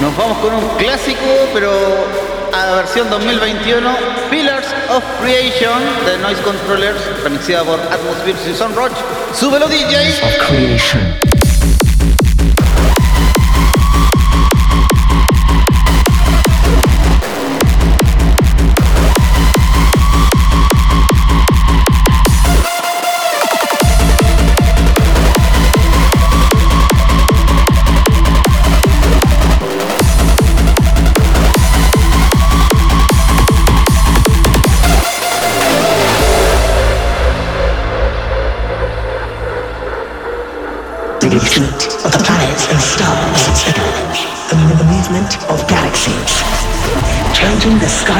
Nos 0.00 0.16
vamos 0.16 0.38
con 0.38 0.54
un 0.54 0.68
clásico, 0.78 1.48
pero 1.52 1.72
a 2.52 2.66
la 2.66 2.76
versión 2.76 3.10
2021, 3.10 3.90
Pillars 4.30 4.66
of 4.90 5.02
Creation 5.20 5.82
de 6.06 6.18
Noise 6.18 6.40
Controllers, 6.42 7.00
remixada 7.22 7.64
por 7.64 7.80
Atmosphere 7.80 8.38
y 8.48 8.54
Son 8.54 8.74
Roach. 8.74 8.92
¡Súbelo 9.34 9.66
DJ! 9.66 10.20
Of 10.22 10.48
creation. 10.48 11.27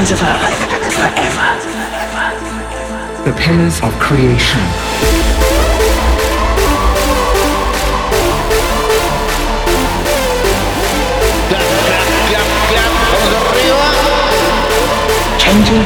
Changing 0.08 0.16
the 0.16 0.24
skies 0.24 0.64
of 0.64 0.72
Earth 0.72 0.94
forever. 0.94 1.48
The 3.24 3.32
pillars 3.36 3.80
of 3.82 3.92
creation. 3.98 4.60
Clap, 11.48 11.60
clap, 11.60 12.04
clap, 12.28 12.48
clap. 12.70 12.92
Vamos 13.20 13.44
arriba. 13.52 13.88
Changing 15.38 15.82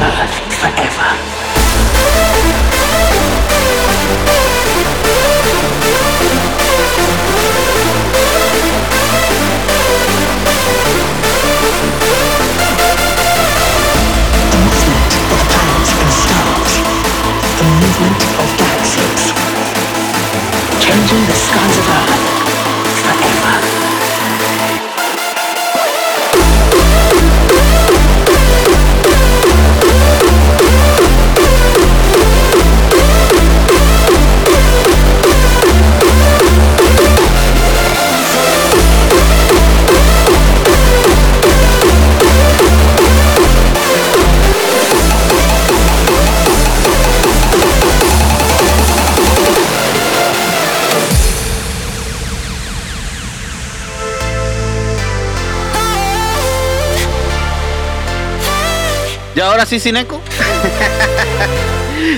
Y 59.35 59.39
ahora 59.39 59.65
sí 59.65 59.79
sin 59.79 59.97
eco. 59.97 60.21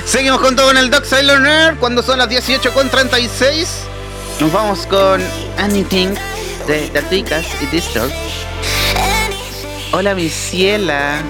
Seguimos 0.06 0.42
con 0.42 0.56
todo 0.56 0.72
en 0.72 0.78
el 0.78 0.90
Doc 0.90 1.06
Sailor 1.06 1.40
Nerd 1.40 1.78
cuando 1.78 2.04
son 2.04 2.20
las 2.20 2.30
18.36. 2.30 3.68
Nos 4.40 4.52
vamos 4.52 4.86
con 4.88 5.22
Anything 5.58 6.14
de 6.68 6.90
The 6.90 7.02
Ticas 7.04 7.46
y 7.62 7.68
Distal. 7.68 8.12
Hola 9.92 10.14
mi 10.14 10.30
ciela. 10.30 11.22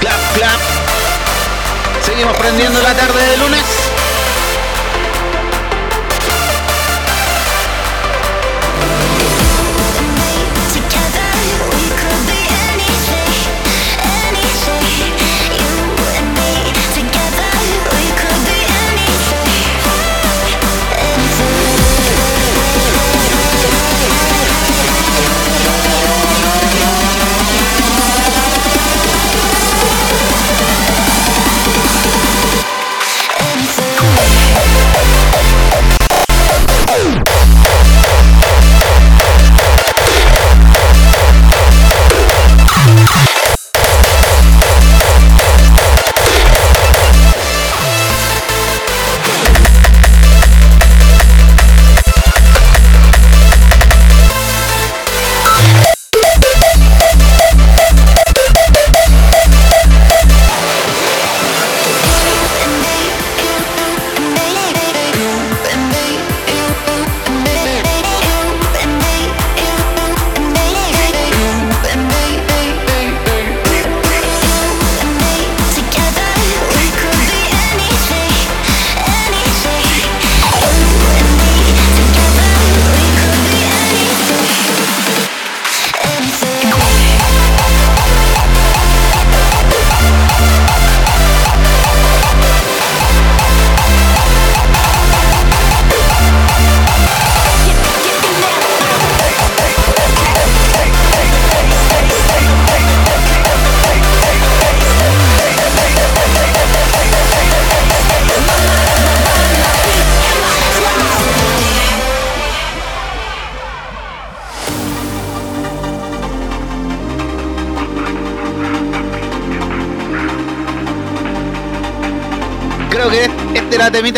Clap, 0.00 0.34
clap. 0.34 0.60
Seguimos 2.02 2.36
prendiendo 2.38 2.80
la 2.80 2.94
tarde 2.94 3.26
de 3.30 3.36
lunes. 3.36 3.75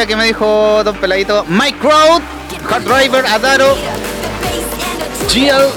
Que 0.08 0.16
me 0.16 0.24
dijo 0.24 0.82
Don 0.84 0.96
Peladito. 0.96 1.44
Mike 1.48 1.78
Road, 1.82 2.22
Hard 2.68 2.84
Driver, 2.84 3.26
Adaro, 3.26 3.76
GL, 5.28 5.70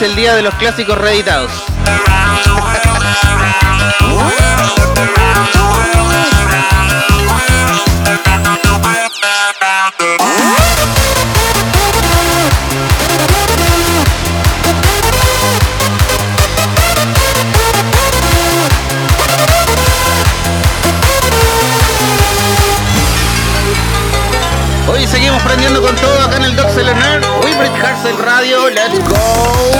es 0.00 0.08
el 0.08 0.16
día 0.16 0.34
de 0.34 0.42
los 0.42 0.54
clásicos 0.54 0.96
reeditados. 0.96 1.50
Hoy 24.88 25.06
seguimos 25.06 25.42
prendiendo 25.42 25.82
con 25.82 25.94
todo 25.96 26.20
acá 26.22 26.36
en 26.36 26.44
el 26.44 26.56
Doc 26.56 26.68
Nerd. 26.74 27.24
Wilbert 27.44 27.84
Harsel 27.84 28.16
Radio, 28.18 28.70
let's 28.70 28.98
go. 29.08 29.79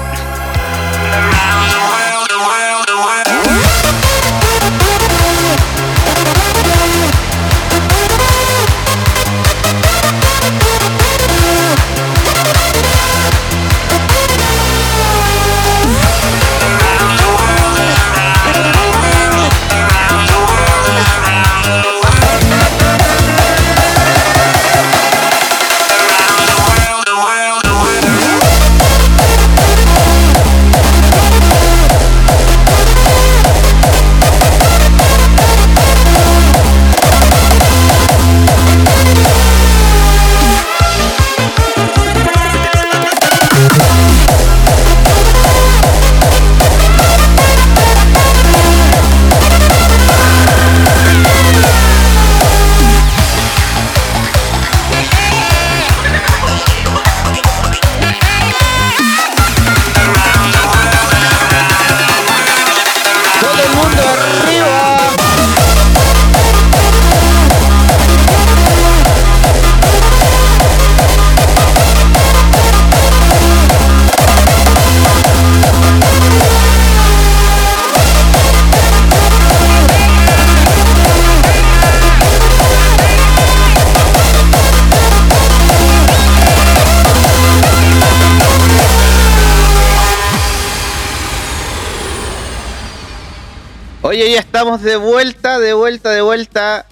Estamos 94.60 94.82
de 94.82 94.98
vuelta, 94.98 95.58
de 95.58 95.74
vuelta, 95.74 96.10
de 96.12 96.22
vuelta. 96.22 96.86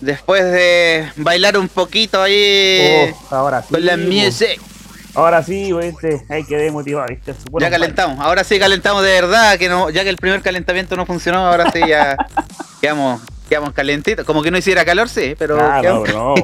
Después 0.00 0.44
de 0.44 1.08
bailar 1.16 1.58
un 1.58 1.68
poquito 1.68 2.22
ahí 2.22 3.12
Oh, 3.30 3.34
ahora 3.34 3.60
sí. 3.62 3.74
con 3.74 3.84
la 3.84 3.96
music. 3.96 4.60
Ahora 5.14 5.42
sí, 5.42 5.70
este, 5.82 6.22
hay 6.28 6.44
que 6.44 6.56
desmotivar, 6.56 7.08
¿viste? 7.10 7.34
Ya 7.58 7.70
calentamos, 7.70 8.18
ahora 8.24 8.44
sí 8.44 8.56
calentamos 8.58 9.02
de 9.02 9.10
verdad, 9.10 9.58
que 9.58 9.68
no, 9.68 9.90
ya 9.90 10.04
que 10.04 10.10
el 10.10 10.16
primer 10.16 10.42
calentamiento 10.42 10.96
no 10.96 11.04
funcionó, 11.04 11.46
ahora 11.46 11.70
sí 11.72 11.80
ya 11.86 12.16
quedamos, 12.80 13.20
quedamos 13.48 13.72
calentitos. 13.72 14.24
Como 14.24 14.42
que 14.42 14.50
no 14.52 14.58
hiciera 14.58 14.84
calor, 14.84 15.08
sí, 15.08 15.34
pero 15.38 15.56
no, 15.56 16.04
no, 16.06 16.34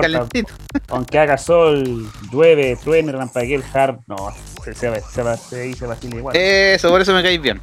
calentitos. 0.00 0.56
Aunque 0.88 1.18
haga 1.18 1.38
sol, 1.38 2.10
llueve, 2.32 2.76
truene, 2.82 3.12
rampaguee, 3.12 3.54
el 3.54 3.64
hard, 3.72 3.98
no, 4.08 4.16
se, 4.64 4.74
se, 4.74 4.88
va- 4.90 5.36
se, 5.36 5.48
se 5.48 5.60
dice 5.62 5.86
igual. 6.02 6.36
Eso, 6.36 6.88
por 6.90 7.00
eso 7.00 7.14
me 7.14 7.22
caís 7.22 7.40
bien. 7.40 7.60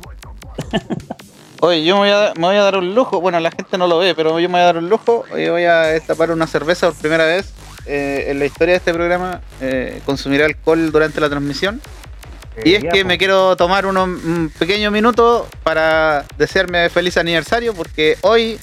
Oye, 1.65 1.83
yo 1.83 1.95
me 1.95 2.01
voy, 2.01 2.09
a, 2.11 2.31
me 2.35 2.45
voy 2.45 2.57
a 2.57 2.61
dar 2.61 2.77
un 2.77 2.93
lujo, 2.93 3.19
bueno, 3.19 3.39
la 3.39 3.49
gente 3.49 3.75
no 3.79 3.87
lo 3.87 3.97
ve, 3.97 4.13
pero 4.13 4.39
yo 4.39 4.47
me 4.49 4.53
voy 4.53 4.61
a 4.61 4.65
dar 4.65 4.77
un 4.77 4.87
lujo. 4.87 5.25
Hoy 5.33 5.49
voy 5.49 5.63
a 5.63 5.79
destapar 5.87 6.29
una 6.29 6.45
cerveza 6.45 6.91
por 6.91 6.99
primera 6.99 7.25
vez 7.25 7.55
eh, 7.87 8.25
en 8.27 8.37
la 8.37 8.45
historia 8.45 8.73
de 8.73 8.77
este 8.77 8.93
programa. 8.93 9.41
Eh, 9.61 9.99
consumiré 10.05 10.45
alcohol 10.45 10.91
durante 10.91 11.19
la 11.19 11.27
transmisión. 11.27 11.81
Y 12.63 12.75
es 12.75 12.83
ya, 12.83 12.91
que 12.91 13.03
me 13.03 13.17
quiero 13.17 13.55
tomar 13.55 13.87
unos 13.87 14.07
un 14.07 14.51
pequeño 14.59 14.91
minuto 14.91 15.47
para 15.63 16.25
desearme 16.37 16.87
feliz 16.89 17.17
aniversario 17.17 17.73
porque 17.73 18.19
hoy, 18.21 18.59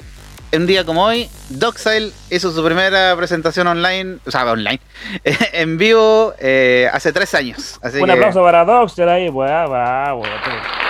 un 0.52 0.68
día 0.68 0.84
como 0.84 1.04
hoy, 1.04 1.28
Doxile 1.48 2.12
hizo 2.30 2.52
su 2.52 2.64
primera 2.64 3.16
presentación 3.16 3.66
online, 3.66 4.18
o 4.24 4.30
sea, 4.30 4.44
online, 4.48 4.78
en 5.52 5.76
vivo 5.76 6.34
eh, 6.38 6.88
hace 6.92 7.12
tres 7.12 7.34
años. 7.34 7.80
Así 7.82 7.98
Un 7.98 8.06
que, 8.06 8.12
aplauso 8.12 8.44
para 8.44 8.64
Doxter 8.64 9.08
ahí, 9.08 9.26
ah, 9.26 9.66
va, 9.66 10.06
todo. 10.44 10.81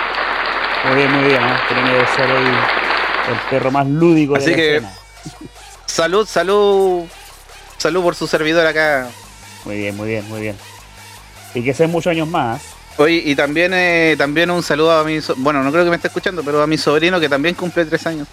Muy 0.85 0.95
bien, 0.95 1.11
muy 1.11 1.23
bien, 1.29 1.43
¿eh? 1.43 1.55
Tiene 1.69 1.83
que 1.97 2.05
ser 2.15 2.31
ahí 2.31 2.45
el 3.31 3.39
perro 3.49 3.71
más 3.71 3.87
lúdico 3.87 4.35
Así 4.35 4.45
de 4.47 4.51
la 4.51 4.57
que- 4.57 4.75
escena. 4.77 4.93
salud, 5.85 6.27
salud, 6.27 7.03
salud 7.77 8.03
por 8.03 8.15
su 8.15 8.27
servidor 8.27 8.65
acá. 8.65 9.07
Muy 9.65 9.77
bien, 9.77 9.95
muy 9.95 10.09
bien, 10.09 10.27
muy 10.27 10.41
bien. 10.41 10.57
Y 11.53 11.63
que 11.63 11.73
sean 11.73 11.91
muchos 11.91 12.11
años 12.11 12.27
más. 12.27 12.61
Oye, 12.97 13.21
y 13.25 13.35
también, 13.35 13.71
eh, 13.73 14.15
también 14.17 14.51
un 14.51 14.61
saludo 14.61 14.91
a 14.99 15.03
mi, 15.03 15.21
so- 15.21 15.35
bueno, 15.37 15.63
no 15.63 15.71
creo 15.71 15.83
que 15.83 15.89
me 15.89 15.95
esté 15.95 16.09
escuchando, 16.09 16.43
pero 16.43 16.61
a 16.61 16.67
mi 16.67 16.77
sobrino 16.77 17.19
que 17.19 17.29
también 17.29 17.55
cumple 17.55 17.85
tres 17.85 18.05
años. 18.05 18.27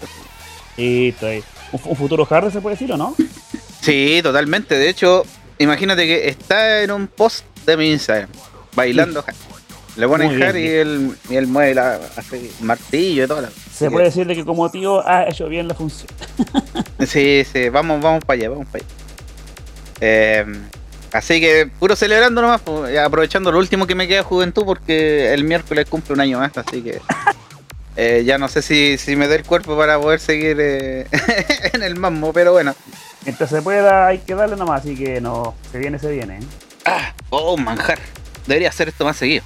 Y 0.77 1.09
estoy. 1.09 1.43
Un, 1.71 1.81
un 1.85 1.95
futuro 1.95 2.27
hard 2.29 2.51
se 2.51 2.59
puede 2.61 2.75
decir 2.75 2.91
o 2.91 2.97
no? 2.97 3.15
Sí, 3.81 4.19
totalmente. 4.21 4.75
De 4.77 4.89
hecho, 4.89 5.23
imagínate 5.57 6.05
que 6.05 6.27
está 6.27 6.81
en 6.83 6.91
un 6.91 7.07
post 7.07 7.45
de 7.65 7.77
mi 7.77 7.91
Instagram, 7.91 8.29
bailando. 8.75 9.23
Le 9.97 10.07
ponen 10.07 10.41
hard 10.41 10.55
y 10.55 10.67
él, 10.67 11.15
y 11.29 11.35
él 11.35 11.47
mueve 11.47 11.75
la, 11.75 11.99
hace 12.15 12.49
martillo 12.61 13.25
y 13.25 13.27
todo. 13.27 13.47
Se 13.73 13.91
puede 13.91 14.05
decir 14.05 14.25
de 14.25 14.35
que 14.35 14.45
como 14.45 14.69
tío 14.69 15.05
ha 15.07 15.27
hecho 15.27 15.47
bien 15.47 15.67
la 15.67 15.73
función. 15.73 16.11
Sí, 17.07 17.43
sí, 17.51 17.69
vamos, 17.69 17.99
vamos 17.99 18.23
para 18.23 18.39
allá, 18.39 18.49
vamos 18.49 18.67
para 18.67 18.83
allá. 18.83 18.93
Eh, 20.01 20.45
así 21.11 21.41
que 21.41 21.67
puro 21.79 21.95
celebrando 21.95 22.43
nomás, 22.43 22.61
pues, 22.61 22.95
aprovechando 22.95 23.51
lo 23.51 23.57
último 23.57 23.87
que 23.87 23.95
me 23.95 24.07
queda 24.07 24.17
de 24.17 24.23
juventud 24.23 24.65
porque 24.65 25.33
el 25.33 25.43
miércoles 25.43 25.87
cumple 25.89 26.13
un 26.13 26.21
año 26.21 26.37
más, 26.37 26.55
así 26.59 26.83
que 26.83 27.01
eh, 27.95 28.23
ya 28.23 28.37
no 28.37 28.47
sé 28.47 28.61
si, 28.61 28.99
si 28.99 29.15
me 29.15 29.27
da 29.27 29.33
el 29.33 29.43
cuerpo 29.43 29.75
para 29.75 29.99
poder 29.99 30.19
seguir 30.19 30.57
eh, 30.59 31.07
en 31.73 31.81
el 31.81 31.97
mambo, 31.97 32.31
pero 32.31 32.51
bueno. 32.51 32.75
Mientras 33.25 33.49
se 33.49 33.63
pueda, 33.63 34.05
hay 34.07 34.19
que 34.19 34.35
darle 34.35 34.55
nomás, 34.55 34.81
así 34.81 34.95
que 34.95 35.19
no, 35.21 35.55
se 35.71 35.79
viene, 35.79 35.97
se 35.97 36.11
viene. 36.11 36.37
¿eh? 36.37 36.43
Ah, 36.85 37.13
oh, 37.31 37.57
manjar. 37.57 37.97
Debería 38.45 38.69
hacer 38.69 38.89
esto 38.89 39.05
más 39.05 39.17
seguido. 39.17 39.43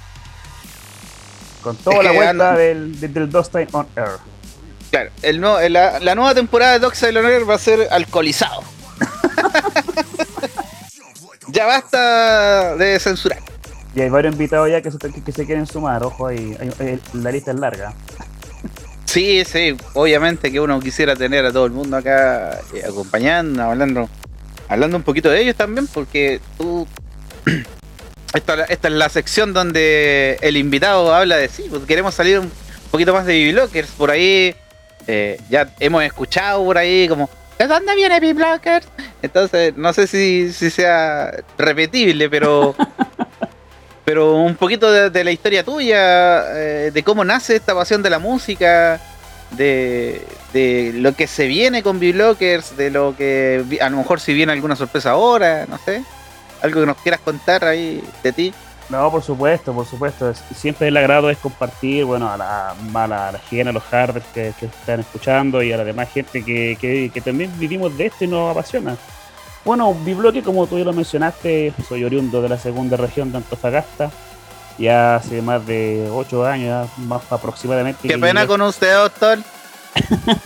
Con 1.66 1.76
toda 1.78 1.96
Es 1.96 2.04
la 2.04 2.12
vuelta 2.12 2.56
del, 2.56 3.00
del, 3.00 3.28
Time 3.28 3.66
on 3.72 3.88
Air. 3.96 4.18
Claro, 4.88 5.10
el 5.20 5.40
no- 5.40 5.58
la, 5.68 5.98
la 5.98 6.14
nueva 6.14 6.32
temporada 6.32 6.74
de 6.74 6.78
Doxa 6.78 7.08
Honor 7.08 7.50
va 7.50 7.56
a 7.56 7.58
ser 7.58 7.88
alcoholizado. 7.90 8.62
ya 11.48 11.66
basta 11.66 12.76
de 12.76 13.00
censurar. 13.00 13.40
Y 13.96 14.00
hay 14.00 14.10
varios 14.10 14.34
invitados 14.34 14.70
ya 14.70 14.80
que 14.80 14.92
se, 14.92 14.98
que 14.98 15.32
se 15.32 15.44
quieren 15.44 15.66
sumar, 15.66 16.04
ojo 16.04 16.28
ahí, 16.28 16.56
la 17.14 17.32
lista 17.32 17.50
es 17.50 17.58
larga. 17.58 17.92
Sí, 19.06 19.42
sí, 19.44 19.76
obviamente 19.94 20.52
que 20.52 20.60
uno 20.60 20.78
quisiera 20.78 21.16
tener 21.16 21.44
a 21.46 21.52
todo 21.52 21.66
el 21.66 21.72
mundo 21.72 21.96
acá 21.96 22.60
eh, 22.72 22.84
acompañando, 22.88 23.64
hablando, 23.64 24.08
hablando 24.68 24.98
un 24.98 25.02
poquito 25.02 25.30
de 25.30 25.42
ellos 25.42 25.56
también, 25.56 25.88
porque 25.88 26.40
tú. 26.58 26.86
Esta, 28.36 28.64
esta 28.64 28.88
es 28.88 28.94
la 28.94 29.08
sección 29.08 29.52
donde 29.54 30.38
el 30.42 30.56
invitado 30.56 31.14
habla 31.14 31.36
de 31.36 31.48
sí, 31.48 31.66
pues 31.70 31.84
queremos 31.84 32.14
salir 32.14 32.38
un 32.38 32.52
poquito 32.90 33.14
más 33.14 33.24
de 33.24 33.32
Biblockers. 33.32 33.88
Por 33.92 34.10
ahí 34.10 34.54
eh, 35.06 35.40
ya 35.48 35.70
hemos 35.80 36.02
escuchado 36.04 36.62
por 36.64 36.76
ahí 36.76 37.08
como, 37.08 37.30
¿de 37.58 37.66
dónde 37.66 37.94
viene 37.94 38.20
Biblockers? 38.20 38.86
Entonces, 39.22 39.74
no 39.76 39.92
sé 39.92 40.06
si, 40.06 40.52
si 40.52 40.70
sea 40.70 41.32
repetible, 41.56 42.28
pero. 42.28 42.74
pero 44.04 44.36
un 44.36 44.54
poquito 44.54 44.92
de, 44.92 45.10
de 45.10 45.24
la 45.24 45.32
historia 45.32 45.64
tuya, 45.64 46.44
eh, 46.56 46.90
de 46.92 47.02
cómo 47.02 47.24
nace 47.24 47.56
esta 47.56 47.74
pasión 47.74 48.02
de 48.02 48.10
la 48.10 48.20
música, 48.20 49.00
de, 49.52 50.22
de 50.52 50.92
lo 50.94 51.14
que 51.14 51.26
se 51.26 51.46
viene 51.46 51.82
con 51.82 51.98
Biblockers, 51.98 52.76
de 52.76 52.90
lo 52.90 53.16
que 53.16 53.64
a 53.80 53.90
lo 53.90 53.96
mejor 53.96 54.20
si 54.20 54.32
viene 54.32 54.52
alguna 54.52 54.76
sorpresa 54.76 55.10
ahora, 55.12 55.66
no 55.66 55.78
sé. 55.78 56.04
Algo 56.66 56.80
que 56.80 56.86
nos 56.86 56.96
quieras 56.98 57.20
contar 57.20 57.64
ahí 57.64 58.02
de 58.22 58.32
ti. 58.32 58.54
No, 58.88 59.10
por 59.10 59.22
supuesto, 59.22 59.72
por 59.72 59.84
supuesto. 59.86 60.30
Es- 60.30 60.42
Siempre 60.54 60.86
el 60.88 60.96
agrado 60.96 61.28
es 61.30 61.38
compartir, 61.38 62.04
bueno, 62.04 62.30
a 62.30 62.36
la, 62.36 62.70
a 62.70 63.06
la, 63.08 63.28
a 63.28 63.32
la 63.32 63.38
gente, 63.40 63.68
a 63.70 63.72
los 63.72 63.82
harders 63.84 64.24
que, 64.32 64.52
que 64.60 64.66
están 64.66 65.00
escuchando 65.00 65.60
y 65.62 65.72
a 65.72 65.76
la 65.76 65.84
demás 65.84 66.08
gente 66.12 66.44
que, 66.44 66.76
que, 66.80 67.10
que 67.12 67.20
también 67.20 67.52
vivimos 67.58 67.96
de 67.98 68.06
esto 68.06 68.24
y 68.24 68.28
nos 68.28 68.50
apasiona. 68.52 68.96
Bueno, 69.64 69.92
Bibloque, 69.94 70.42
como 70.44 70.68
tú 70.68 70.78
ya 70.78 70.84
lo 70.84 70.92
mencionaste, 70.92 71.72
soy 71.88 72.04
oriundo 72.04 72.40
de 72.40 72.48
la 72.48 72.58
segunda 72.58 72.96
región 72.96 73.32
de 73.32 73.38
Antofagasta. 73.38 74.10
Ya 74.78 75.16
hace 75.16 75.42
más 75.42 75.66
de 75.66 76.08
ocho 76.12 76.46
años, 76.46 76.88
más 76.98 77.22
aproximadamente. 77.32 78.06
Qué 78.06 78.18
pena 78.18 78.42
llegué- 78.42 78.46
con 78.46 78.62
usted, 78.62 78.94
doctor. 78.94 79.38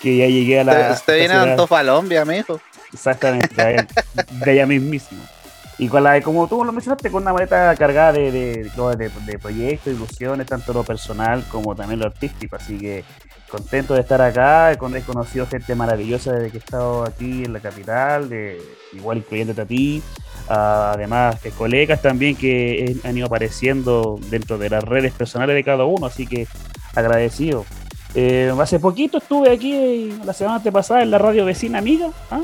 que 0.00 0.16
ya 0.16 0.26
llegué 0.26 0.60
a 0.60 0.64
la. 0.64 0.90
Usted, 0.92 1.18
viene 1.18 1.34
de 1.34 1.50
Antofalombia, 1.52 2.24
mijo. 2.24 2.60
Exactamente, 2.92 3.54
de 3.54 3.62
allá, 3.62 3.86
de 4.44 4.50
allá 4.50 4.66
mismísimo. 4.66 5.22
Y 5.78 5.88
con 5.88 6.04
la, 6.04 6.20
como 6.20 6.46
tú 6.46 6.62
lo 6.62 6.72
mencionaste, 6.72 7.10
con 7.10 7.22
una 7.22 7.32
maleta 7.32 7.74
cargada 7.74 8.12
de, 8.12 8.30
de, 8.30 8.64
de, 8.96 9.10
de 9.26 9.38
proyectos, 9.38 9.94
ilusiones, 9.94 10.46
tanto 10.46 10.74
lo 10.74 10.84
personal 10.84 11.42
como 11.50 11.74
también 11.74 12.00
lo 12.00 12.06
artístico. 12.06 12.56
Así 12.56 12.76
que 12.78 13.02
contento 13.50 13.94
de 13.94 14.00
estar 14.00 14.20
acá, 14.20 14.76
con- 14.76 14.94
he 14.94 15.00
conocido 15.00 15.46
gente 15.46 15.74
maravillosa 15.74 16.32
desde 16.34 16.50
que 16.50 16.58
he 16.58 16.60
estado 16.60 17.04
aquí 17.04 17.44
en 17.44 17.54
la 17.54 17.60
capital, 17.60 18.28
de, 18.28 18.60
igual 18.92 19.18
incluyéndote 19.18 19.62
a 19.62 19.66
ti. 19.66 20.02
Ah, 20.48 20.92
además, 20.94 21.40
de 21.42 21.50
colegas 21.50 22.02
también 22.02 22.36
que 22.36 22.96
han 23.04 23.16
ido 23.16 23.26
apareciendo 23.28 24.18
dentro 24.28 24.58
de 24.58 24.68
las 24.68 24.84
redes 24.84 25.12
personales 25.12 25.54
de 25.54 25.64
cada 25.64 25.84
uno, 25.84 26.06
así 26.06 26.26
que 26.26 26.46
agradecido. 26.94 27.64
Eh, 28.14 28.52
hace 28.60 28.80
poquito 28.80 29.18
estuve 29.18 29.50
aquí, 29.50 29.72
eh, 29.72 30.12
la 30.24 30.32
semana 30.32 30.56
antepasada, 30.56 31.02
en 31.02 31.10
la 31.12 31.18
radio 31.18 31.44
vecina 31.44 31.78
amiga. 31.78 32.08
¿ah? 32.30 32.40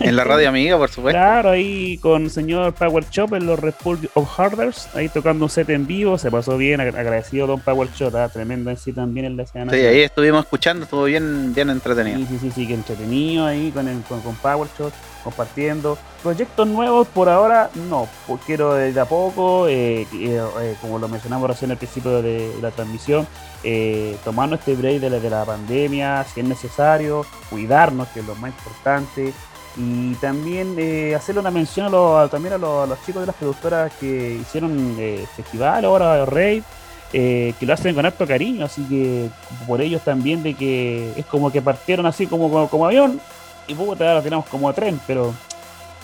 En 0.00 0.16
la 0.16 0.24
radio 0.24 0.48
amiga, 0.50 0.76
por 0.76 0.90
supuesto. 0.90 1.18
Claro, 1.18 1.50
ahí 1.50 1.96
con 1.98 2.24
el 2.24 2.30
señor 2.30 2.74
Power 2.74 3.08
Chop 3.08 3.32
en 3.34 3.46
los 3.46 3.58
Republic 3.58 4.10
of 4.14 4.28
Harders, 4.38 4.88
ahí 4.94 5.08
tocando 5.08 5.46
un 5.46 5.50
set 5.50 5.70
en 5.70 5.86
vivo, 5.86 6.18
se 6.18 6.30
pasó 6.30 6.58
bien, 6.58 6.80
ag- 6.80 6.94
agradecido 6.96 7.46
Don 7.46 7.60
Power 7.60 7.88
Chop, 7.94 8.14
ah, 8.16 8.28
tremendo 8.28 8.70
en 8.70 8.76
sí 8.76 8.92
también 8.92 9.24
en 9.24 9.36
la 9.38 9.44
escena. 9.44 9.72
Sí, 9.72 9.78
ahí 9.78 10.00
estuvimos 10.00 10.44
escuchando, 10.44 10.84
estuvo 10.84 11.04
bien, 11.04 11.54
bien 11.54 11.70
entretenido. 11.70 12.18
Sí, 12.18 12.26
sí, 12.30 12.38
sí, 12.40 12.50
sí, 12.54 12.66
que 12.66 12.74
entretenido 12.74 13.46
ahí 13.46 13.70
con, 13.70 13.88
el, 13.88 14.02
con, 14.02 14.20
con 14.20 14.34
Power 14.36 14.68
Shot, 14.78 14.92
compartiendo. 15.24 15.96
Proyectos 16.22 16.66
nuevos 16.66 17.06
por 17.06 17.28
ahora 17.28 17.70
no, 17.88 18.08
pues 18.26 18.40
quiero 18.44 18.74
de 18.74 18.92
de 18.92 19.00
a 19.00 19.04
poco, 19.04 19.68
eh, 19.68 20.02
eh, 20.12 20.42
eh, 20.60 20.76
como 20.80 20.98
lo 20.98 21.06
mencionamos 21.06 21.48
recién 21.48 21.70
al 21.70 21.76
principio 21.76 22.20
de 22.20 22.52
la 22.60 22.72
transmisión, 22.72 23.28
eh, 23.62 24.16
tomarnos 24.24 24.58
este 24.58 24.74
break 24.74 25.00
de 25.00 25.10
la, 25.10 25.20
de 25.20 25.30
la 25.30 25.44
pandemia, 25.44 26.24
si 26.24 26.40
es 26.40 26.46
necesario, 26.46 27.24
cuidarnos, 27.50 28.08
que 28.08 28.20
es 28.20 28.26
lo 28.26 28.34
más 28.34 28.50
importante, 28.50 29.32
y 29.76 30.14
también 30.14 30.72
hacerle 31.14 31.40
una 31.40 31.52
mención 31.52 31.86
a 31.86 31.90
los, 31.90 32.30
también 32.30 32.54
a 32.54 32.58
los, 32.58 33.00
chicos 33.06 33.22
de 33.22 33.26
las 33.26 33.36
productoras 33.36 33.92
que 34.00 34.38
hicieron 34.40 34.96
festival 35.36 35.84
ahora, 35.84 36.26
Raid, 36.26 36.64
que 37.12 37.54
lo 37.60 37.74
hacen 37.74 37.94
con 37.94 38.04
harto 38.04 38.26
cariño, 38.26 38.64
así 38.64 38.82
que 38.88 39.30
por 39.68 39.80
ellos 39.80 40.02
también 40.02 40.42
de 40.42 40.54
que 40.54 41.12
es 41.16 41.26
como 41.26 41.52
que 41.52 41.62
partieron 41.62 42.06
así 42.06 42.26
como, 42.26 42.68
como, 42.68 42.86
avión 42.86 43.20
y 43.68 43.74
puta, 43.74 44.08
ahora 44.08 44.22
tenemos 44.22 44.46
como 44.46 44.72
tren, 44.72 44.98
pero 45.06 45.32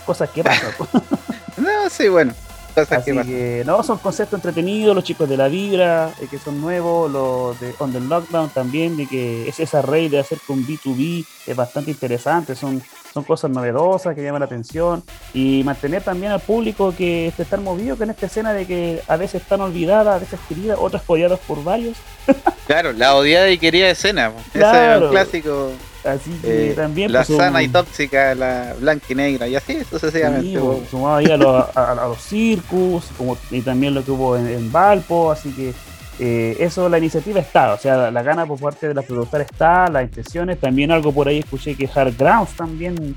cosas 0.05 0.31
que 0.31 0.43
pasan. 0.45 0.71
No, 1.57 1.89
sí, 1.89 2.09
bueno. 2.09 2.33
Cosas 2.75 2.89
que 2.89 2.95
así 2.97 3.13
pasan. 3.13 3.27
que 3.29 3.63
no, 3.65 3.83
son 3.85 3.99
conceptos 3.99 4.37
entretenidos, 4.39 4.93
los 4.97 5.05
chicos 5.05 5.29
de 5.29 5.37
la 5.37 5.47
vibra, 5.47 6.11
eh, 6.21 6.27
que 6.29 6.39
son 6.39 6.61
nuevos, 6.61 7.09
los 7.11 7.61
de 7.61 7.73
On 7.79 7.93
the 7.93 8.01
Lockdown 8.01 8.49
también, 8.51 8.97
de 8.97 9.07
que 9.07 9.49
es 9.49 9.61
esa 9.61 9.81
red 9.81 10.11
de 10.11 10.19
hacer 10.19 10.39
con 10.45 10.67
B2B, 10.67 11.25
es 11.47 11.55
bastante 11.57 11.93
interesante, 11.93 12.57
son, 12.57 12.83
son 13.13 13.23
cosas 13.23 13.53
novedosas 13.53 14.17
que 14.17 14.25
llaman 14.25 14.41
la 14.41 14.47
atención 14.47 15.05
y 15.33 15.63
mantener 15.65 16.03
también 16.03 16.33
al 16.33 16.41
público 16.41 16.93
que 16.99 17.29
esté 17.29 17.45
tan 17.45 17.63
movido 17.63 17.97
que 17.97 18.03
en 18.03 18.11
esta 18.11 18.27
escena 18.27 18.53
de 18.53 18.67
que 18.67 19.01
a 19.07 19.17
veces 19.17 19.43
están 19.43 19.61
olvidadas, 19.61 20.17
a 20.17 20.19
veces 20.19 20.41
queridas, 20.49 20.77
otras 20.81 21.05
odiadas 21.07 21.39
por 21.47 21.63
varios. 21.63 21.97
Claro, 22.67 22.93
la 22.95 23.15
odiada 23.15 23.51
y 23.51 23.59
querida 23.59 23.91
escena. 23.91 24.29
Ese 24.49 24.59
es 24.59 24.65
Claro. 24.65 25.05
un 25.05 25.11
clásico. 25.13 25.71
Así 26.05 26.31
que 26.43 26.71
eh, 26.73 26.75
también 26.75 27.11
la 27.11 27.25
pues, 27.25 27.37
sana 27.39 27.63
y 27.63 27.69
tóxica, 27.69 28.35
la 28.35 28.75
blanca 28.79 29.07
y 29.09 29.15
negra, 29.15 29.49
y 29.49 29.57
así 29.57 29.83
sucesivamente. 29.89 30.49
Sí, 30.49 30.57
po. 30.59 30.83
sumado 30.91 31.17
ahí 31.17 31.27
a, 31.31 31.37
los- 31.37 31.77
a- 31.77 31.93
a 31.93 31.95
los 32.09 32.21
circus 32.23 33.07
como, 33.17 33.39
y 33.51 33.63
también 33.63 33.95
lo 33.95 34.05
que 34.05 34.11
hubo 34.11 34.37
en, 34.37 34.47
en 34.47 34.71
Valpo, 34.71 35.31
así 35.33 35.51
que 35.53 35.73
eh, 36.21 36.57
eso, 36.61 36.89
la 36.89 36.99
iniciativa 36.99 37.41
está, 37.41 37.73
o 37.75 37.79
sea, 37.79 37.97
la, 37.97 38.11
la 38.11 38.23
gana 38.23 38.47
por 38.47 38.61
parte 38.61 38.87
de 38.87 38.95
la 38.95 39.03
productora 39.03 39.43
está, 39.45 39.89
las 39.89 40.05
intenciones, 40.05 40.61
también 40.61 40.93
algo 40.93 41.11
por 41.13 41.27
ahí 41.27 41.39
escuché 41.41 41.75
que 41.75 41.89
Hard 41.93 42.15
Grounds 42.17 42.53
también 42.55 43.17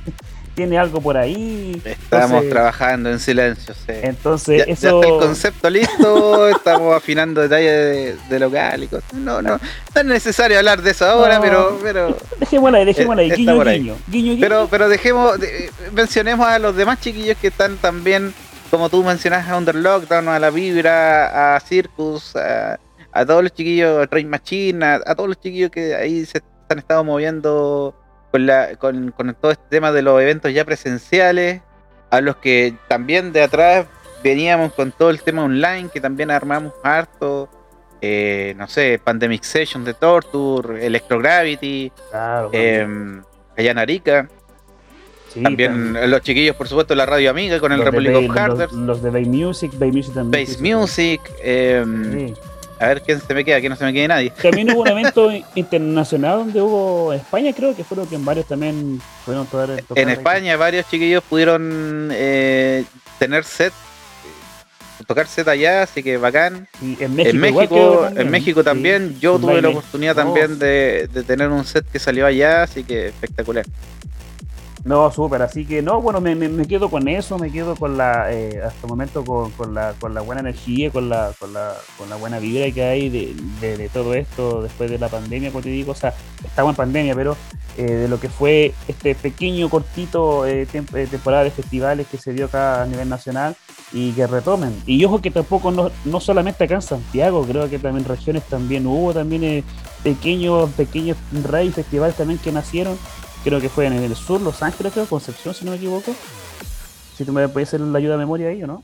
tiene 0.58 0.76
algo 0.80 1.00
por 1.00 1.16
ahí. 1.18 1.80
Estamos 1.86 2.26
entonces, 2.32 2.50
trabajando 2.50 3.12
en 3.12 3.20
silencio. 3.20 3.76
sí. 3.76 3.94
entonces 4.02 4.66
ya, 4.66 4.74
está 4.74 4.90
el 4.90 5.02
concepto 5.20 5.70
listo, 5.70 6.50
estamos 6.56 6.96
afinando 6.98 7.42
detalles 7.42 7.72
de, 7.72 8.16
de 8.28 8.40
local 8.40 8.84
y 8.84 8.88
cosas. 8.88 9.14
No, 9.14 9.40
no, 9.40 9.60
no 9.60 9.60
es 10.02 10.06
necesario 10.06 10.58
hablar 10.58 10.82
de 10.82 10.90
eso 10.92 11.06
ahora, 11.06 11.36
No. 11.36 11.42
pero, 11.44 11.80
pero, 11.84 12.18
Dejémosla 12.40 12.80
ahí, 12.80 12.86
dejémosla 12.86 13.22
ahí, 13.22 13.28
Está 13.30 13.38
guiño, 13.38 13.56
por 13.56 13.68
ahí. 13.68 13.80
guiño, 13.80 13.96
guiño, 14.08 14.32
guiño. 14.32 14.42
pero, 14.42 14.68
pero 14.72 14.90
dejemos, 14.90 15.40
de- 15.40 15.70
mencionemos 15.94 16.48
a 16.48 16.58
los 16.58 16.76
demás 16.76 17.00
chiquillos 17.02 17.38
que 17.38 17.48
están 17.50 17.78
también, 17.78 18.34
como 18.72 18.90
tú 18.90 19.04
mencionas, 19.04 19.48
a 19.48 19.56
Under 19.58 19.76
Lockdown, 19.76 20.28
a 20.28 20.40
La 20.40 20.50
Vibra, 20.50 21.56
a 21.56 21.60
Circus, 21.60 22.36
a, 22.36 22.80
a 23.12 23.26
todos 23.28 23.44
los 23.44 23.54
chiquillos, 23.54 24.02
a 24.04 24.08
Train 24.08 24.28
Machine, 24.28 24.84
a, 24.84 24.96
a 25.06 25.14
todos 25.14 25.30
los 25.30 25.40
chiquillos 25.40 25.70
que 25.70 25.94
ahí 25.96 26.26
se 26.26 26.42
han 26.70 26.80
estado 26.80 27.04
moviendo 27.04 27.94
con, 28.32 28.46
la, 28.46 28.76
con, 28.76 29.12
con 29.12 29.34
todo 29.36 29.52
este 29.52 29.64
tema 29.70 29.92
de 29.92 30.02
los 30.02 30.22
eventos 30.22 30.54
ya 30.54 30.66
presenciales, 30.66 31.62
a 32.10 32.22
los 32.22 32.38
que 32.38 32.74
también 32.88 33.32
de 33.34 33.44
atrás 33.44 33.86
veníamos 34.24 34.74
con 34.74 34.92
todo 34.92 35.10
el 35.10 35.22
tema 35.22 35.44
online, 35.44 35.90
que 35.94 36.02
también 36.02 36.32
armamos 36.32 36.74
harto. 36.84 37.50
eh, 38.02 38.54
no 38.58 38.68
sé, 38.68 39.00
Pandemic 39.04 39.42
Session 39.44 39.84
de 39.84 39.94
Torture, 39.96 40.86
Electrogravity, 40.86 41.92
Claro, 42.12 42.50
eh, 42.54 42.88
allá 43.58 43.72
en 43.72 43.78
Arica. 43.80 44.30
sí, 45.34 45.42
También 45.42 45.94
los 46.12 46.22
chiquillos, 46.22 46.56
por 46.56 46.68
supuesto, 46.68 46.94
la 46.94 47.06
radio 47.08 47.32
amiga 47.32 47.60
con 47.60 47.72
el 47.72 47.84
Republic 47.84 48.14
Bay- 48.14 48.28
of 48.30 48.36
Harders, 48.38 48.72
Los, 48.74 48.82
los 48.84 49.02
de 49.04 49.10
Bay 49.10 49.26
Music, 49.26 49.72
Bay 49.80 49.92
Music 49.92 50.14
también. 50.14 50.46
Sí, 50.46 50.62
Music. 50.74 51.22
eh, 51.42 51.84
sí. 52.12 52.34
A 52.80 52.88
ver 52.88 53.02
quién 53.02 53.20
se 53.20 53.34
me 53.34 53.44
queda, 53.44 53.60
que 53.60 53.70
no 53.70 53.76
se 53.76 53.84
me 53.86 53.94
quede 53.94 54.08
nadie. 54.08 54.32
También 54.42 54.72
hubo 54.72 54.82
un 54.82 54.88
evento 54.88 55.30
internacional 55.56 56.40
donde 56.40 56.62
hubo 56.62 57.14
España, 57.14 57.54
creo 57.54 57.76
que 57.76 57.84
fueron 57.84 58.08
que 58.08 58.16
en 58.16 58.26
varios 58.26 58.46
también 58.48 59.02
pudieron 59.26 59.48
tocar. 59.48 59.82
tocar 59.84 60.04
En. 60.04 60.10
España, 60.10 60.56
varios 60.58 60.88
chiquillos 60.90 61.24
pudieron 61.24 62.10
eh, 62.12 62.86
tener 63.20 63.44
set. 63.44 63.74
tocar 65.08 65.28
set 65.28 65.48
allá, 65.48 65.84
así 65.84 66.04
que 66.04 66.18
bacán. 66.18 66.68
Y 66.82 67.02
en 67.04 67.16
México, 67.16 67.32
en 67.36 67.40
México, 67.40 68.00
también. 68.04 68.22
en 68.22 68.32
México 68.32 68.60
Sí, 68.62 68.66
también, 68.66 69.20
yo 69.20 69.40
tuve 69.40 69.62
la 69.62 69.70
oportunidad 69.70 70.16
también 70.16 70.60
de, 70.60 71.08
de 71.12 71.24
tener 71.24 71.50
un 71.50 71.66
set 71.66 71.86
que 71.92 72.00
salió 72.00 72.26
allá, 72.26 72.64
así 72.64 72.84
que 72.84 73.08
espectacular. 73.08 73.66
No, 74.84 75.12
súper, 75.12 75.42
así 75.42 75.66
que 75.66 75.82
no, 75.82 76.02
bueno, 76.02 76.22
me, 76.22 76.34
me- 76.36 76.48
me 76.48 76.66
quedo 76.66 76.90
con 76.90 77.08
eso, 77.10 77.38
me 77.38 77.52
quedo 77.52 77.76
con 77.76 77.98
la, 77.98 78.32
eh, 78.32 78.62
hasta 78.64 78.86
el 78.86 78.90
momento 78.90 79.26
con, 79.26 79.52
con 79.52 79.74
la, 79.74 79.94
con 80.00 80.14
la 80.14 80.22
buena 80.22 80.40
energía, 80.42 80.92
con 80.92 81.10
la, 81.10 81.34
con 81.40 81.52
la, 81.52 81.74
con 81.98 82.10
la 82.10 82.16
buena 82.16 82.40
vibra 82.40 82.72
que 82.72 82.84
hay 82.84 83.10
de, 83.10 83.36
de- 83.60 83.90
todo 83.90 84.14
esto 84.14 84.62
después 84.62 84.90
de 84.90 84.98
la 85.00 85.10
pandemia, 85.10 85.52
como 85.52 85.64
te 85.64 85.70
digo, 85.70 85.92
o 85.92 85.96
sea, 85.96 86.14
estamos 86.46 86.72
en 86.72 86.76
pandemia, 86.78 87.16
pero 87.16 87.36
eh, 87.76 87.84
de 87.86 88.08
lo 88.08 88.20
que 88.20 88.30
fue 88.30 88.74
este 88.88 89.14
pequeño, 89.16 89.68
cortito 89.70 90.46
eh, 90.46 90.62
eh, 90.72 91.08
temporada 91.10 91.44
de 91.44 91.52
festivales 91.52 92.08
que 92.08 92.18
se 92.18 92.32
dio 92.34 92.46
acá 92.46 92.82
a 92.84 92.86
nivel 92.86 93.10
nacional 93.10 93.56
y 93.92 94.12
que 94.14 94.26
retomen. 94.28 94.84
Y 94.86 95.04
ojo 95.06 95.22
que 95.22 95.32
tampoco, 95.32 95.72
no, 95.72 95.92
no 96.06 96.20
solamente 96.22 96.64
acá 96.64 96.76
en 96.76 96.82
Santiago, 96.82 97.46
creo 97.46 97.70
que 97.70 97.80
también 97.80 98.06
regiones 98.06 98.44
también 98.48 98.86
hubo 98.88 99.14
también 99.14 99.44
eh, 99.44 99.64
pequeños, 100.04 100.70
pequeños 100.72 101.18
rey 101.44 101.72
festivales 101.72 102.16
también 102.16 102.40
que 102.40 102.52
nacieron 102.52 102.98
creo 103.48 103.62
que 103.62 103.70
fue 103.70 103.86
en 103.86 103.94
el 103.94 104.16
sur, 104.16 104.42
Los 104.42 104.62
Ángeles, 104.62 104.92
creo, 104.92 105.06
Concepción, 105.06 105.54
si 105.54 105.64
no 105.64 105.72
me 105.72 105.78
equivoco. 105.78 106.14
Si 107.16 107.24
tú 107.24 107.32
me 107.32 107.48
puedes 107.48 107.70
hacer 107.70 107.80
la 107.80 107.98
ayuda 107.98 108.14
de 108.14 108.20
memoria 108.20 108.50
ahí 108.50 108.62
o 108.62 108.68
no. 108.68 108.84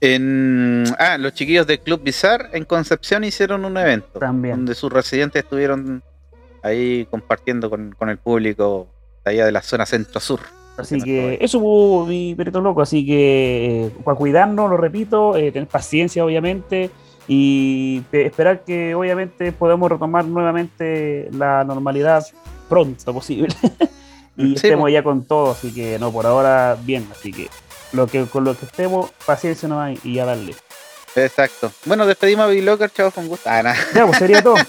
En, 0.00 0.84
ah, 0.98 1.18
los 1.18 1.34
chiquillos 1.34 1.66
del 1.66 1.80
Club 1.80 2.02
Bizarre 2.02 2.50
en 2.52 2.64
Concepción 2.64 3.24
hicieron 3.24 3.64
un 3.64 3.76
evento 3.76 4.18
También. 4.18 4.56
donde 4.56 4.74
sus 4.74 4.92
residentes 4.92 5.42
estuvieron 5.44 6.02
ahí 6.62 7.06
compartiendo 7.10 7.68
con, 7.70 7.92
con 7.92 8.08
el 8.08 8.18
público 8.18 8.86
de 9.24 9.32
allá 9.32 9.46
de 9.46 9.52
la 9.52 9.62
zona 9.62 9.84
centro-sur. 9.84 10.40
Así 10.76 11.00
que 11.00 11.38
eso 11.40 11.58
hubo 11.58 12.06
mi 12.06 12.34
perrito 12.34 12.60
loco. 12.60 12.82
Así 12.82 13.04
que 13.04 13.86
eh, 13.86 13.90
para 14.04 14.16
cuidarnos, 14.16 14.70
lo 14.70 14.76
repito, 14.76 15.36
eh, 15.36 15.52
tener 15.52 15.68
paciencia, 15.68 16.24
obviamente, 16.24 16.90
y 17.28 18.00
pe- 18.10 18.26
esperar 18.26 18.64
que, 18.64 18.94
obviamente, 18.94 19.52
podamos 19.52 19.90
retomar 19.90 20.24
nuevamente 20.24 21.28
la 21.32 21.64
normalidad 21.64 22.26
pronto 22.68 23.12
posible. 23.14 23.54
y 24.36 24.48
Sí, 24.48 24.52
estemos 24.54 24.90
ya 24.90 25.02
con 25.02 25.24
todo. 25.24 25.52
Así 25.52 25.72
que, 25.72 25.98
no, 25.98 26.10
por 26.12 26.26
ahora, 26.26 26.76
bien. 26.82 27.06
Así 27.12 27.32
que, 27.32 27.48
lo 27.92 28.06
que 28.06 28.24
con 28.26 28.44
lo 28.44 28.56
que 28.56 28.64
estemos, 28.66 29.10
paciencia 29.26 29.68
nomás 29.68 29.98
y 30.04 30.14
ya 30.14 30.24
darle. 30.24 30.54
Exacto. 31.14 31.70
Bueno, 31.84 32.06
despedimos 32.06 32.46
a 32.46 32.48
Big 32.48 32.64
Locker, 32.64 32.90
chavos, 32.90 33.12
con 33.12 33.28
gusto. 33.28 33.48
Ah, 33.50 33.62
nada. 33.62 33.76
Ya, 33.94 34.06
pues 34.06 34.18
sería 34.18 34.42
todo. 34.42 34.56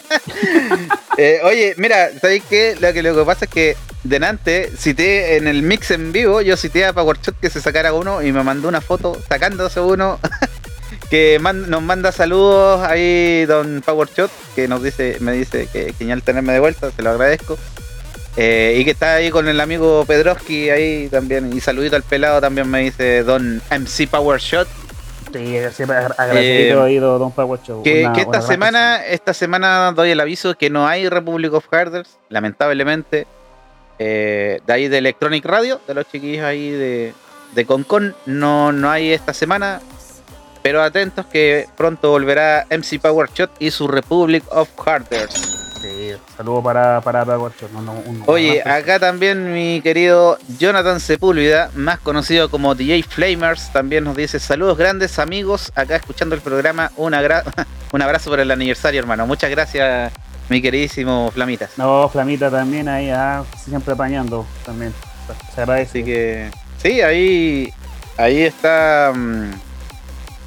Eh, 1.15 1.41
oye, 1.43 1.75
mira, 1.77 2.09
¿sabéis 2.19 2.41
qué? 2.49 2.75
Lo 2.79 2.91
que, 2.91 3.03
lo 3.03 3.13
que 3.15 3.23
pasa 3.23 3.45
es 3.45 3.51
que 3.51 3.77
delante 4.03 4.71
cité 4.75 5.37
en 5.37 5.47
el 5.47 5.61
mix 5.61 5.91
en 5.91 6.11
vivo, 6.11 6.41
yo 6.41 6.57
cité 6.57 6.85
a 6.85 6.93
PowerShot 6.93 7.39
que 7.39 7.51
se 7.51 7.61
sacara 7.61 7.93
uno 7.93 8.23
y 8.23 8.31
me 8.31 8.41
mandó 8.41 8.67
una 8.67 8.81
foto 8.81 9.15
sacándose 9.29 9.79
uno 9.79 10.19
que 11.13 11.37
man- 11.39 11.69
nos 11.69 11.83
manda 11.83 12.11
saludos 12.11 12.81
ahí 12.81 13.45
don 13.45 13.83
PowerShot 13.85 14.31
que 14.55 14.67
nos 14.67 14.81
dice, 14.81 15.17
me 15.19 15.31
dice 15.33 15.67
que 15.71 15.93
genial 15.93 16.23
tenerme 16.23 16.53
de 16.53 16.59
vuelta, 16.59 16.89
se 16.89 17.03
lo 17.03 17.11
agradezco. 17.11 17.55
Eh, 18.35 18.77
y 18.79 18.83
que 18.83 18.89
está 18.89 19.13
ahí 19.13 19.29
con 19.29 19.47
el 19.47 19.61
amigo 19.61 20.05
Pedroski 20.07 20.71
ahí 20.71 21.09
también. 21.09 21.55
Y 21.55 21.59
saludito 21.59 21.95
al 21.95 22.01
pelado 22.01 22.41
también 22.41 22.67
me 22.67 22.79
dice 22.81 23.21
Don 23.21 23.61
MC 23.69 24.07
PowerShot. 24.07 24.67
Sí, 25.31 25.55
siempre 25.71 25.97
agra- 25.97 26.15
agradecido 26.17 26.81
ahí, 26.83 26.97
don 26.97 27.31
Power 27.31 27.59
Show. 27.61 27.81
Eh, 27.81 27.83
Que, 27.83 28.03
Una- 28.05 28.13
que 28.13 28.21
esta 28.21 28.41
semana, 28.41 29.05
esta 29.05 29.35
semana 29.35 29.91
doy 29.95 30.09
el 30.09 30.19
aviso 30.19 30.55
que 30.55 30.71
no 30.71 30.87
hay 30.87 31.07
Republic 31.09 31.53
of 31.53 31.65
Harders, 31.71 32.17
lamentablemente. 32.29 33.27
Eh, 33.99 34.61
de 34.65 34.73
ahí 34.73 34.87
de 34.87 34.97
Electronic 34.97 35.45
Radio, 35.45 35.79
de 35.87 35.93
los 35.93 36.07
chiquillos 36.11 36.43
ahí 36.43 36.71
de, 36.71 37.13
de 37.53 37.65
Concon, 37.67 38.15
no, 38.25 38.71
no 38.71 38.89
hay 38.89 39.11
esta 39.13 39.31
semana. 39.35 39.79
Pero 40.63 40.81
atentos 40.81 41.25
que 41.25 41.67
pronto 41.77 42.09
volverá 42.11 42.65
MC 42.69 42.99
Power 42.99 43.29
Shot 43.33 43.51
y 43.59 43.69
su 43.69 43.87
Republic 43.87 44.43
of 44.49 44.69
Harders. 44.83 45.59
Sí, 45.81 46.13
saludo 46.37 46.63
para, 46.63 47.01
para 47.01 47.25
Power 47.25 47.51
Show. 47.59 47.67
no, 47.73 47.81
no, 47.81 47.91
un- 47.91 48.23
Oye, 48.27 48.61
acá 48.65 48.99
también 48.99 49.51
mi 49.53 49.81
querido 49.81 50.37
Jonathan 50.57 51.01
Sepúlveda, 51.01 51.69
más 51.75 51.99
conocido 51.99 52.49
como 52.49 52.73
DJ 52.73 53.03
Flamers, 53.03 53.73
también 53.73 54.05
nos 54.05 54.15
dice 54.15 54.39
saludos 54.39 54.77
grandes 54.77 55.19
amigos, 55.19 55.73
acá 55.75 55.97
escuchando 55.97 56.35
el 56.35 56.41
programa, 56.41 56.91
un, 56.95 57.13
agra- 57.13 57.43
un 57.91 58.01
abrazo 58.01 58.29
por 58.29 58.39
el 58.39 58.49
aniversario 58.49 59.01
hermano, 59.01 59.27
muchas 59.27 59.49
gracias 59.51 60.13
mi 60.47 60.61
queridísimo 60.61 61.29
Flamitas. 61.33 61.71
No, 61.77 62.07
Flamita 62.07 62.49
también 62.49 62.87
ahí, 62.87 63.09
ah, 63.09 63.43
siempre 63.61 63.93
apañando 63.93 64.45
también. 64.65 64.93
Se 65.53 65.61
agradece. 65.61 65.99
Así 65.99 66.03
que 66.05 66.49
sí, 66.81 67.01
ahí, 67.01 67.73
ahí 68.17 68.43
está, 68.43 69.11
mm, 69.13 69.51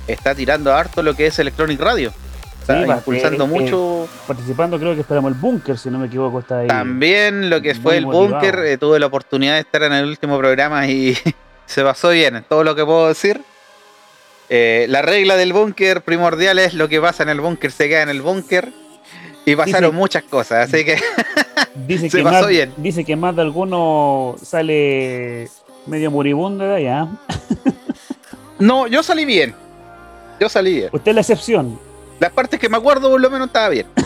está 0.07 0.35
tirando 0.35 0.73
harto 0.75 1.03
lo 1.03 1.15
que 1.15 1.27
es 1.27 1.39
Electronic 1.39 1.81
Radio, 1.81 2.13
está 2.61 2.85
Sí, 2.85 2.91
impulsando 2.91 3.45
eh, 3.45 3.47
eh, 3.47 3.51
mucho. 3.51 4.09
Participando, 4.27 4.79
creo 4.79 4.95
que 4.95 5.01
esperamos 5.01 5.33
el 5.33 5.39
búnker, 5.39 5.79
si 5.79 5.91
no 5.91 5.99
me 5.99 6.07
equivoco, 6.07 6.41
está 6.41 6.61
ahí. 6.61 6.69
También 6.69 7.51
lo 7.51 7.61
que 7.61 7.75
fue 7.75 7.97
el 7.97 8.07
búnker, 8.07 8.59
eh, 8.61 8.79
tuve 8.79 8.99
la 8.99 9.07
oportunidad 9.07 9.55
de 9.55 9.61
estar 9.61 9.83
en 9.83 9.93
el 9.93 10.05
último 10.07 10.39
programa 10.39 10.87
y 10.87 11.17
se 11.67 11.83
pasó 11.83 12.11
bien, 12.11 12.45
todo 12.49 12.65
lo 12.65 12.75
que 12.75 12.85
puedo 12.85 13.09
decir. 13.09 13.41
Eh, 14.49 14.87
la 14.89 15.03
regla 15.03 15.37
del 15.37 15.53
búnker 15.53 16.03
primordial 16.03 16.59
es 16.61 16.75
lo 16.75 16.89
que 16.89 17.01
pasa 17.01 17.25
en 17.25 17.31
el 17.31 17.41
búnker 17.41 17.73
se 17.73 17.89
queda 17.89 18.03
en 18.03 18.09
el 18.11 18.23
búnker. 18.23 18.73
Y 19.45 19.55
pasaron 19.55 19.95
muchas 19.95 20.25
cosas, 20.25 20.69
así 20.69 20.85
que 20.85 20.99
Dice 21.87 22.11
se 22.11 22.19
que 22.19 22.25
pasó 22.25 22.41
más, 22.41 22.49
bien. 22.49 22.73
Dice 22.77 23.05
que 23.05 23.17
más 23.17 23.37
de 23.37 23.43
alguno 23.43 24.37
sale 24.43 25.49
medio 25.87 26.11
moribundo 26.11 26.65
de 26.65 26.77
allá. 26.77 27.09
no, 28.59 28.87
yo 28.87 29.03
salí 29.03 29.25
bien. 29.25 29.55
Yo 30.41 30.49
salí 30.49 30.75
bien. 30.75 30.89
Usted 30.93 31.11
es 31.11 31.15
la 31.15 31.21
excepción. 31.21 31.79
Las 32.21 32.33
partes 32.33 32.59
que 32.59 32.69
me 32.69 32.77
acuerdo 32.77 33.11
por 33.11 33.21
lo 33.21 33.31
menos 33.31 33.49
estaba 33.49 33.69
bien. 33.69 33.87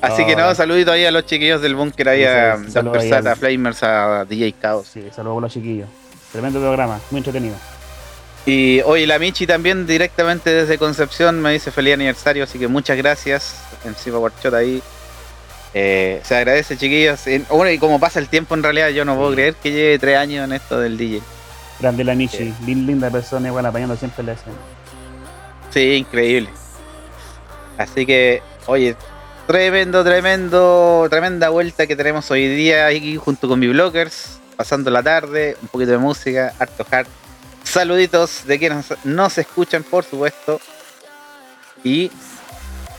Así 0.00 0.24
que 0.24 0.36
no, 0.36 0.44
Hola. 0.44 0.54
saludito 0.54 0.92
ahí 0.92 1.04
a 1.04 1.10
los 1.10 1.26
chiquillos 1.26 1.60
del 1.62 1.74
búnker, 1.74 2.08
ahí 2.08 2.20
Sí, 2.20 2.26
a 2.26 2.56
sí, 2.58 2.88
Persata, 2.92 3.32
a 3.32 3.36
Flamers, 3.36 3.82
a 3.82 4.24
DJ 4.24 4.54
Chaos. 4.60 4.86
Sí, 4.92 5.02
saludos 5.14 5.38
a 5.38 5.40
los 5.42 5.52
chiquillos. 5.52 5.88
Tremendo 6.32 6.60
programa, 6.60 7.00
muy 7.10 7.18
entretenido. 7.18 7.56
Y 8.44 8.80
hoy 8.82 9.06
la 9.06 9.18
Michi 9.18 9.46
también 9.46 9.86
directamente 9.86 10.50
desde 10.50 10.78
Concepción 10.78 11.40
me 11.42 11.52
dice 11.52 11.72
feliz 11.72 11.94
aniversario, 11.94 12.44
así 12.44 12.58
que 12.58 12.68
muchas 12.68 12.96
gracias. 12.96 13.56
MC 13.84 14.12
Powershot 14.12 14.54
ahí. 14.54 14.80
Eh, 15.74 16.20
se 16.24 16.36
agradece, 16.36 16.76
chiquillos. 16.76 17.26
En- 17.26 17.46
Bueno, 17.50 17.70
y 17.72 17.78
como 17.78 17.98
pasa 17.98 18.20
el 18.20 18.28
tiempo, 18.28 18.54
en 18.54 18.62
realidad 18.62 18.88
yo 18.90 19.04
no 19.04 19.16
puedo 19.16 19.32
creer 19.32 19.54
que 19.56 19.72
lleve 19.72 19.98
tres 19.98 20.16
años 20.18 20.44
en 20.44 20.52
esto 20.52 20.78
del 20.78 20.96
DJ. 20.96 21.20
Grande 21.80 22.04
la 22.04 22.14
Michi, 22.14 22.36
Sí. 22.38 22.54
lin- 22.64 22.86
linda 22.86 23.10
persona, 23.10 23.48
igual 23.48 23.66
apañando 23.66 23.96
siempre 23.96 24.24
la 24.24 24.32
escena. 24.32 24.56
Sí, 25.70 25.92
increíble. 25.94 26.48
Así 27.76 28.06
que, 28.06 28.42
oye, 28.66 28.96
tremendo, 29.46 30.02
tremendo, 30.02 31.06
tremenda 31.10 31.50
vuelta 31.50 31.86
que 31.86 31.94
tenemos 31.96 32.30
hoy 32.30 32.48
día 32.48 32.86
aquí 32.86 33.16
junto 33.16 33.46
con 33.48 33.58
mi 33.60 33.68
bloggers, 33.68 34.38
pasando 34.56 34.90
la 34.90 35.02
tarde, 35.02 35.56
un 35.60 35.68
poquito 35.68 35.90
de 35.92 35.98
música, 35.98 36.54
harto 36.58 36.86
hard. 36.90 37.06
Saluditos 37.64 38.46
de 38.46 38.58
quienes 38.58 38.86
nos 39.04 39.36
escuchan, 39.36 39.82
por 39.82 40.04
supuesto. 40.04 40.60
Y 41.84 42.10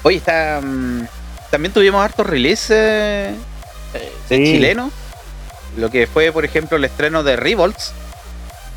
hoy 0.04 0.18
está. 0.18 0.60
mm, 0.62 1.08
también 1.50 1.74
tuvimos 1.74 2.04
hartos 2.04 2.28
releases 2.28 2.70
eh, 2.70 3.36
de 4.30 4.38
Sí. 4.38 4.44
chilenos. 4.44 4.92
Lo 5.78 5.90
que 5.90 6.06
fue, 6.06 6.32
por 6.32 6.46
ejemplo, 6.46 6.78
el 6.78 6.84
estreno 6.86 7.24
de 7.24 7.36
Revolts 7.38 7.94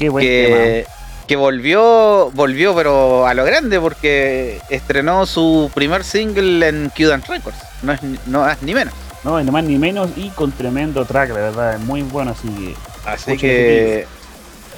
Qué 0.00 0.08
buen 0.08 0.24
que, 0.26 0.86
que 1.28 1.36
volvió, 1.36 2.30
volvió 2.32 2.74
pero 2.74 3.24
a 3.26 3.34
lo 3.34 3.44
grande 3.44 3.78
porque 3.78 4.60
estrenó 4.68 5.26
su 5.26 5.70
primer 5.74 6.02
single 6.02 6.66
en 6.66 6.90
Q-Dance 6.96 7.30
Records, 7.32 7.58
no 7.82 7.92
es, 7.92 8.02
ni- 8.02 8.18
no 8.26 8.48
es 8.50 8.60
ni 8.62 8.74
menos. 8.74 8.94
No, 9.22 9.40
ni 9.40 9.50
más 9.50 9.62
ni 9.62 9.78
menos 9.78 10.08
y 10.16 10.30
con 10.30 10.50
tremendo 10.50 11.04
track, 11.04 11.28
la 11.28 11.34
verdad, 11.40 11.74
es 11.74 11.80
muy 11.80 12.02
bueno, 12.02 12.32
así 12.32 12.48
que 12.48 12.74
Así 13.04 13.36
que 13.36 14.06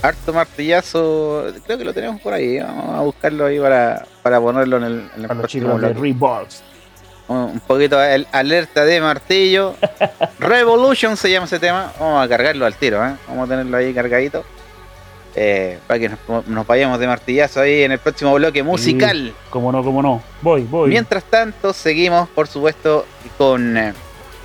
harto 0.03 0.33
martillazo, 0.33 1.47
creo 1.65 1.79
que 1.79 1.85
lo 1.85 1.95
tenemos 1.95 2.21
por 2.21 2.33
ahí, 2.35 2.59
vamos 2.59 2.99
a 2.99 3.01
buscarlo 3.03 3.47
ahí 3.47 3.61
para, 3.61 4.05
para 4.23 4.41
ponerlo 4.41 4.79
en 4.79 4.83
el, 4.83 4.93
en 5.17 5.23
el 5.23 5.29
para 5.29 5.41
los 5.43 5.51
chicos 5.51 5.81
de. 5.81 5.93
Reeboks. 5.95 6.63
un, 7.29 7.37
un 7.37 7.61
poquito 7.61 8.03
el 8.03 8.27
alerta 8.33 8.85
de 8.85 9.01
martillo. 9.01 9.77
Revolution 10.41 11.17
se 11.17 11.31
llama 11.31 11.47
ese 11.47 11.61
tema. 11.61 11.93
Vamos 12.01 12.25
a 12.25 12.29
cargarlo 12.29 12.67
al 12.67 12.75
tiro, 12.75 13.05
¿eh? 13.07 13.15
Vamos 13.29 13.47
a 13.47 13.49
tenerlo 13.51 13.77
ahí 13.77 13.95
cargadito. 13.95 14.45
Eh, 15.35 15.79
para 15.87 15.99
que 15.99 16.11
nos, 16.11 16.47
nos 16.47 16.67
vayamos 16.67 16.99
de 16.99 17.07
martillazo 17.07 17.61
ahí 17.61 17.85
en 17.85 17.93
el 17.93 17.99
próximo 17.99 18.35
bloque 18.35 18.63
musical. 18.63 19.35
Como 19.49 19.73
no, 19.73 19.83
como 19.83 20.03
no. 20.03 20.23
Voy, 20.43 20.63
voy. 20.63 20.91
Mientras 20.91 21.25
tanto, 21.25 21.73
seguimos, 21.73 22.29
por 22.29 22.49
supuesto, 22.49 23.07
con 23.39 23.77
eh, 23.77 23.95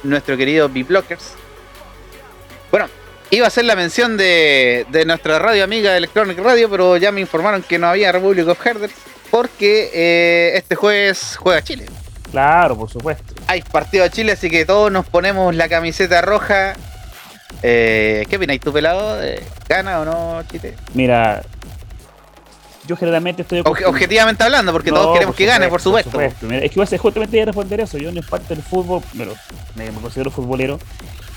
nuestro 0.03 0.38
querido 0.38 0.69
B-Blockers. 0.69 1.33
Bueno, 2.71 2.88
iba 3.31 3.47
a 3.47 3.49
ser 3.49 3.65
la 3.65 3.75
mención 3.75 4.15
de, 4.15 4.85
de 4.89 5.05
nuestra 5.05 5.39
radio 5.39 5.63
amiga 5.63 5.95
Electronic 5.97 6.39
Radio, 6.39 6.69
pero 6.69 6.95
ya 6.95 7.11
me 7.11 7.19
informaron 7.19 7.63
que 7.63 7.77
no 7.77 7.88
había 7.88 8.11
Republic 8.11 8.47
of 8.47 8.59
Harders 8.59 8.93
porque 9.29 9.91
eh, 9.93 10.51
este 10.55 10.75
jueves 10.75 11.38
juega 11.38 11.61
Chile. 11.61 11.85
Claro, 12.31 12.77
por 12.77 12.89
supuesto. 12.89 13.33
Hay 13.47 13.61
partido 13.61 14.03
de 14.03 14.09
Chile, 14.09 14.33
así 14.33 14.49
que 14.49 14.65
todos 14.65 14.91
nos 14.91 15.05
ponemos 15.05 15.55
la 15.55 15.69
camiseta 15.69 16.21
roja. 16.21 16.73
Eh, 17.63 18.25
¿Qué 18.29 18.35
opináis 18.37 18.61
tú, 18.61 18.71
pelado? 18.71 19.21
Eh, 19.23 19.41
¿Gana 19.67 19.99
o 20.01 20.05
no, 20.05 20.43
Chile? 20.51 20.75
Mira, 20.93 21.41
yo 22.85 22.95
generalmente 22.95 23.41
estoy 23.41 23.59
Obje- 23.61 23.85
objetivamente 23.85 24.43
hablando, 24.43 24.71
porque 24.71 24.91
todos 24.91 25.13
queremos 25.13 25.35
que 25.35 25.45
gane, 25.45 25.67
por 25.67 25.81
supuesto. 25.81 26.17
Mira, 26.41 26.59
es 26.59 26.71
que 26.71 26.79
a 26.79 26.97
justamente 26.97 27.35
iba 27.37 27.43
a 27.43 27.47
responder 27.47 27.81
eso. 27.81 27.97
Yo 27.97 28.11
no 28.11 28.19
es 28.19 28.25
parte 28.25 28.53
del 28.55 28.63
fútbol, 28.63 29.01
pero 29.17 29.33
me, 29.75 29.91
considero 30.01 30.31
futbolero. 30.31 30.79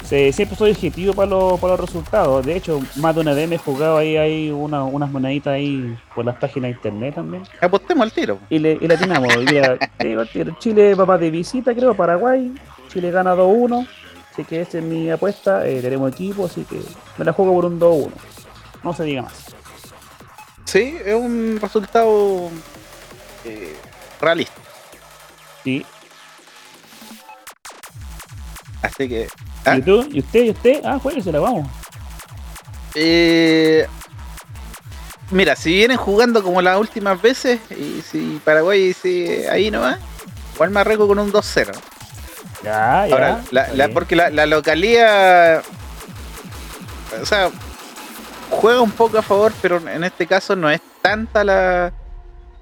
Se- 0.05 0.33
siempre 0.33 0.57
soy 0.57 0.73
objetivo 0.73 1.13
para 1.15 1.29
los, 1.31 1.59
para 1.61 1.73
los 1.77 1.81
resultados. 1.87 2.45
De 2.45 2.57
hecho, 2.57 2.81
más 2.97 3.15
de 3.15 3.21
una 3.21 3.33
vez 3.33 3.49
me 3.49 3.55
he 3.57 3.59
jugado 3.59 3.97
ahí, 3.99 4.17
ahí 4.17 4.51
una- 4.51 4.85
unas 4.85 5.11
moneditas 5.11 5.55
ahí 5.55 5.97
por 6.15 6.25
las 6.25 6.37
páginas 6.37 6.71
de 6.71 6.77
internet 6.77 7.15
también. 7.15 7.43
Apostemos 7.61 8.05
al 8.05 8.13
tiro. 8.13 8.39
Y 8.51 8.59
le, 8.59 8.73
y 8.81 8.89
mira, 9.51 9.77
digo, 9.99 10.27
tío, 10.27 10.45
Chile 10.59 10.95
va 10.95 11.17
de 11.19 11.31
visita, 11.31 11.75
creo, 11.75 11.95
Paraguay. 11.95 12.53
Chile 12.93 13.11
gana 13.11 13.35
2-1. 13.35 13.87
Así 14.33 14.45
que 14.45 14.61
esa 14.61 14.79
es 14.79 14.85
mi 14.85 15.11
apuesta. 15.11 15.67
Eh, 15.67 15.81
tenemos 15.81 16.13
equipo, 16.13 16.47
así 16.47 16.65
que 16.65 16.81
me 17.19 17.25
la 17.25 17.33
juego 17.33 17.55
por 17.55 17.65
un 17.67 17.81
2-1. 17.81 18.11
No 18.83 18.95
se 18.95 19.05
diga 19.05 19.23
más. 19.23 19.35
Sí, 20.65 20.97
es 21.05 21.15
un 21.15 21.59
resultado 21.61 22.51
eh, 23.45 23.77
realista. 24.21 24.55
Sí. 25.65 25.85
Así 28.83 29.09
que. 29.09 29.29
¿ah? 29.65 29.77
¿Y 29.77 29.83
tú? 29.83 30.09
¿Y 30.11 30.21
usted? 30.21 30.45
¿Y 30.45 30.51
usted? 30.51 30.81
Ah, 30.85 30.99
jueguesela, 30.99 31.41
vamos. 31.41 31.69
Eh, 32.95 33.87
mira, 35.31 35.57
si 35.57 35.73
vienen 35.73 35.97
jugando 35.97 36.43
como 36.43 36.63
las 36.63 36.79
últimas 36.79 37.21
veces, 37.21 37.61
y 37.71 38.03
si 38.03 38.41
Paraguay 38.45 38.89
dice 38.89 39.49
ahí 39.51 39.71
nomás, 39.71 39.99
igual 40.55 40.71
me 40.71 40.81
arreglo 40.81 41.07
con 41.09 41.19
un 41.19 41.33
2-0. 41.33 41.73
Ya, 42.65 43.07
ya. 43.07 43.13
Ahora, 43.15 43.41
la- 43.51 43.89
porque 43.89 44.17
la, 44.17 44.31
la 44.31 44.47
localía. 44.47 45.63
O 47.23 47.27
sea, 47.27 47.49
juega 48.51 48.81
un 48.81 48.91
poco 48.93 49.19
a 49.19 49.23
favor, 49.23 49.53
pero 49.63 49.79
en 49.89 50.05
este 50.05 50.27
caso 50.27 50.55
no 50.57 50.71
es 50.71 50.81
tanta 51.03 51.45
la 51.45 51.93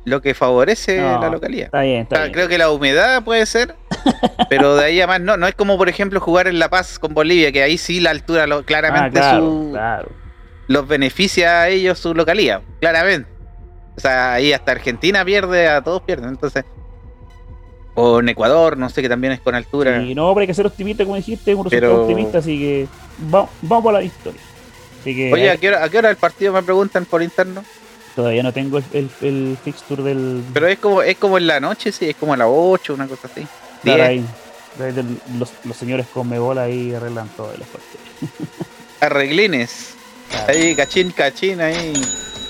lo 0.04 0.22
que 0.22 0.32
favorece 0.32 1.00
No, 1.02 1.20
la 1.20 1.28
localía. 1.28 1.66
Está 1.66 1.82
bien, 1.82 2.00
O 2.00 2.02
está 2.04 2.16
sea, 2.16 2.24
bien. 2.24 2.32
creo 2.32 2.48
que 2.48 2.56
la 2.56 2.70
humedad 2.70 3.22
puede 3.24 3.44
ser, 3.44 3.76
pero 4.48 4.74
de 4.76 4.84
ahí 4.86 5.00
a 5.02 5.06
más 5.06 5.20
no. 5.20 5.36
No 5.36 5.46
es 5.46 5.54
como, 5.54 5.76
por 5.76 5.88
ejemplo, 5.90 6.18
jugar 6.20 6.46
en 6.48 6.58
La 6.58 6.70
Paz 6.70 6.98
con 6.98 7.12
Bolivia, 7.12 7.52
que 7.52 7.62
ahí 7.62 7.76
sí 7.76 8.00
la 8.00 8.10
altura 8.10 8.46
lo- 8.46 8.58
Ah, 8.58 8.62
claramente 8.64 9.18
claro, 9.18 9.40
su- 9.40 9.68
claro. 9.72 10.08
los 10.68 10.88
beneficia 10.88 11.62
a 11.62 11.68
ellos 11.68 11.98
su 11.98 12.14
localía, 12.14 12.62
claramente. 12.80 13.28
O 13.96 14.00
sea, 14.00 14.34
ahí 14.34 14.52
hasta 14.52 14.72
Argentina 14.72 15.24
pierde, 15.24 15.68
a 15.68 15.82
todos 15.82 16.00
pierden. 16.02 16.28
Entonces, 16.30 16.64
o 18.00 18.20
en 18.20 18.28
Ecuador, 18.28 18.76
no 18.76 18.88
sé, 18.90 19.02
que 19.02 19.08
también 19.08 19.32
es 19.32 19.40
con 19.40 19.54
altura. 19.54 20.02
Y 20.02 20.14
no, 20.14 20.28
pero 20.34 20.40
hay 20.42 20.46
que 20.46 20.54
ser 20.54 20.66
optimista, 20.66 21.04
como 21.04 21.16
dijiste, 21.16 21.54
un 21.54 21.64
resultado 21.64 21.92
Pero- 21.92 22.02
optimista, 22.02 22.38
así 22.38 22.58
que 22.58 22.88
va- 23.34 23.48
vamos 23.62 23.82
por 23.82 23.92
la 23.92 24.00
victoria. 24.00 24.40
Así 25.00 25.14
que 25.14 25.32
Oye, 25.32 25.50
¿a 25.50 25.56
qué, 25.56 25.68
hora, 25.68 25.84
¿a 25.84 25.88
qué 25.88 25.98
hora 25.98 26.10
el 26.10 26.16
partido 26.16 26.52
me 26.52 26.62
preguntan 26.62 27.04
por 27.04 27.22
interno? 27.22 27.64
todavía 28.16 28.42
no 28.42 28.52
tengo 28.52 28.78
el, 28.78 28.84
el, 28.92 29.10
el 29.22 29.56
fixture 29.62 30.02
del. 30.02 30.42
Pero 30.52 30.66
es 30.66 30.78
como 30.80 31.02
es 31.02 31.16
como 31.18 31.38
en 31.38 31.46
la 31.46 31.60
noche, 31.60 31.92
sí, 31.92 32.08
es 32.10 32.16
como 32.16 32.34
a 32.34 32.36
las 32.36 32.48
8, 32.50 32.94
una 32.94 33.06
cosa 33.06 33.28
así. 33.32 33.46
Claro, 33.84 34.02
10. 34.02 34.08
ahí. 34.08 34.24
Ahí 34.84 34.92
del- 34.92 35.20
Los, 35.38 35.50
los 35.64 35.76
señores 35.76 36.06
con 36.12 36.28
bola 36.28 36.62
ahí 36.62 36.92
arreglan 36.94 37.28
todo 37.36 37.52
el 37.52 37.60
partidos. 37.60 38.48
Arreglines. 39.00 39.94
Claro. 40.30 40.46
Ahí, 40.52 40.74
cachín, 40.74 41.10
cachín, 41.12 41.60
ahí. 41.60 41.92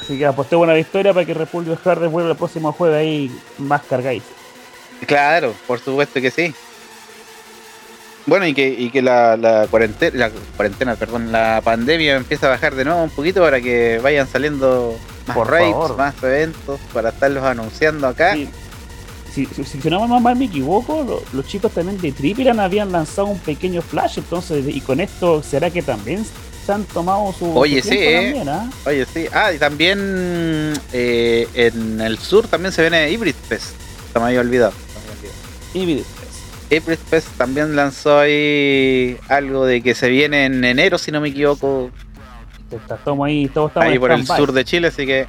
Así 0.02 0.16
que 0.18 0.24
aposté 0.26 0.56
buena 0.56 0.72
victoria 0.72 1.12
para 1.12 1.26
que 1.26 1.34
República 1.34 1.78
Hard 1.84 2.08
vuelva 2.08 2.30
el 2.30 2.36
próximo 2.36 2.72
juego 2.72 2.94
ahí 2.96 3.30
más 3.58 3.82
cargáis. 3.82 4.22
Claro, 5.06 5.54
por 5.66 5.78
supuesto 5.80 6.20
que 6.20 6.30
sí. 6.30 6.54
Bueno, 8.26 8.46
y 8.46 8.52
que, 8.52 8.68
y 8.68 8.90
que 8.90 9.00
la, 9.00 9.36
la 9.38 9.66
cuarentena, 9.70 10.18
la 10.18 10.30
cuarentena, 10.56 10.96
perdón, 10.96 11.32
la 11.32 11.62
pandemia 11.64 12.16
empieza 12.16 12.46
a 12.46 12.50
bajar 12.50 12.74
de 12.74 12.84
nuevo 12.84 13.02
un 13.02 13.10
poquito 13.10 13.40
para 13.40 13.60
que 13.60 13.98
vayan 14.02 14.28
saliendo 14.28 14.98
más 15.26 15.36
Por 15.36 15.48
favor. 15.58 15.96
más 15.96 16.14
eventos, 16.22 16.78
para 16.92 17.08
estarlos 17.08 17.42
anunciando 17.44 18.06
acá. 18.06 18.34
Sí. 18.34 18.48
Si, 19.32 19.46
si, 19.46 19.64
si- 19.64 19.80
si 19.80 19.90
no 19.90 20.06
mal- 20.06 20.20
mal 20.20 20.36
me 20.36 20.46
equivoco, 20.46 21.04
lo- 21.04 21.22
los 21.32 21.46
chicos 21.46 21.72
también 21.72 21.98
de 22.00 22.12
Tripiran 22.12 22.60
habían 22.60 22.92
lanzado 22.92 23.28
un 23.28 23.38
pequeño 23.38 23.80
flash, 23.82 24.18
entonces, 24.18 24.64
y 24.66 24.80
con 24.82 25.00
esto, 25.00 25.42
¿será 25.42 25.70
que 25.70 25.80
también 25.80 26.26
se 26.66 26.72
han 26.72 26.84
tomado 26.84 27.32
su, 27.38 27.56
Oye, 27.56 27.80
su 27.82 27.88
sí, 27.90 27.96
eh. 27.98 28.14
también, 28.24 28.48
ah? 28.50 28.70
Oye, 28.84 29.06
sí. 29.06 29.26
Ah, 29.32 29.52
y 29.54 29.58
también 29.58 30.74
eh, 30.92 31.48
en 31.54 32.00
el 32.00 32.18
sur 32.18 32.46
también 32.48 32.72
se 32.72 32.82
viene 32.82 33.10
Hybrid 33.10 33.34
Fest. 33.48 33.70
Se 34.12 34.18
me 34.18 34.26
había 34.26 34.40
olvidado. 34.40 34.72
Y. 35.74 36.04
Hybrid 36.70 36.98
Fest 36.98 37.28
también 37.38 37.74
lanzó 37.74 38.18
ahí 38.18 39.16
algo 39.28 39.64
de 39.64 39.82
que 39.82 39.94
se 39.94 40.08
viene 40.10 40.44
en 40.44 40.62
enero, 40.64 40.98
si 40.98 41.10
no 41.10 41.20
me 41.20 41.28
equivoco, 41.28 41.90
Estamos 42.70 43.26
ahí, 43.26 43.48
todos 43.48 43.70
estamos 43.70 43.88
ahí 43.88 43.98
por 43.98 44.12
el 44.12 44.26
sur 44.26 44.52
de 44.52 44.64
Chile, 44.64 44.88
así 44.88 45.06
que 45.06 45.26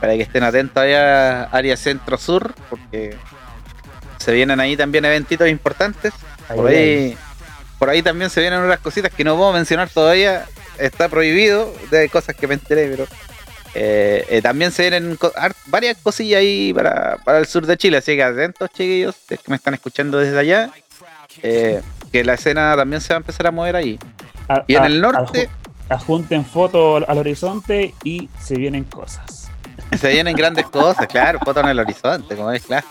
para 0.00 0.14
que 0.14 0.22
estén 0.22 0.44
atentos 0.44 0.82
allá, 0.82 1.44
área 1.44 1.76
centro-sur, 1.76 2.54
porque 2.70 3.16
se 4.18 4.32
vienen 4.32 4.60
ahí 4.60 4.76
también 4.76 5.04
eventitos 5.04 5.48
importantes. 5.48 6.12
Ahí, 6.48 6.56
Por 6.56 6.66
ahí, 6.68 7.16
por 7.78 7.90
ahí 7.90 8.02
también 8.02 8.30
se 8.30 8.40
vienen 8.40 8.60
unas 8.60 8.78
cositas 8.78 9.12
que 9.12 9.24
no 9.24 9.36
puedo 9.36 9.52
mencionar 9.52 9.88
todavía, 9.88 10.44
está 10.78 11.08
prohibido, 11.08 11.74
de 11.90 12.08
cosas 12.08 12.36
que 12.36 12.46
me 12.46 12.54
enteré, 12.54 12.88
pero 12.88 13.06
eh, 13.74 14.24
eh, 14.28 14.42
también 14.42 14.70
se 14.72 14.82
vienen 14.82 15.16
co- 15.16 15.32
varias 15.66 15.96
cosillas 15.98 16.40
ahí 16.40 16.72
para, 16.72 17.16
para 17.24 17.38
el 17.38 17.46
sur 17.46 17.66
de 17.66 17.76
Chile, 17.76 17.96
así 17.98 18.14
que 18.16 18.22
atentos 18.22 18.70
chiquillos, 18.70 19.16
es 19.28 19.38
que 19.40 19.50
me 19.50 19.56
están 19.56 19.74
escuchando 19.74 20.18
desde 20.18 20.38
allá, 20.38 20.70
eh, 21.42 21.82
que 22.12 22.24
la 22.24 22.34
escena 22.34 22.74
también 22.76 23.00
se 23.00 23.08
va 23.12 23.16
a 23.16 23.20
empezar 23.20 23.46
a 23.46 23.50
mover 23.50 23.76
ahí. 23.76 23.98
A- 24.48 24.62
Y 24.66 24.76
en 24.76 24.82
a- 24.82 24.86
el 24.86 25.00
norte 25.00 25.48
adju- 25.48 25.50
Adjunten 25.90 26.46
fotos 26.46 27.04
al, 27.06 27.18
horizonte 27.18 27.94
y 28.04 28.30
se 28.42 28.56
vienen 28.56 28.84
cosas. 28.84 29.50
se 30.00 30.08
vienen 30.08 30.34
grandes 30.34 30.66
cosas, 30.66 31.06
claro, 31.08 31.38
foto 31.44 31.60
en 31.60 31.68
el 31.68 31.78
horizonte, 31.78 32.34
como 32.36 32.50
es, 32.52 32.62
claro. 32.62 32.86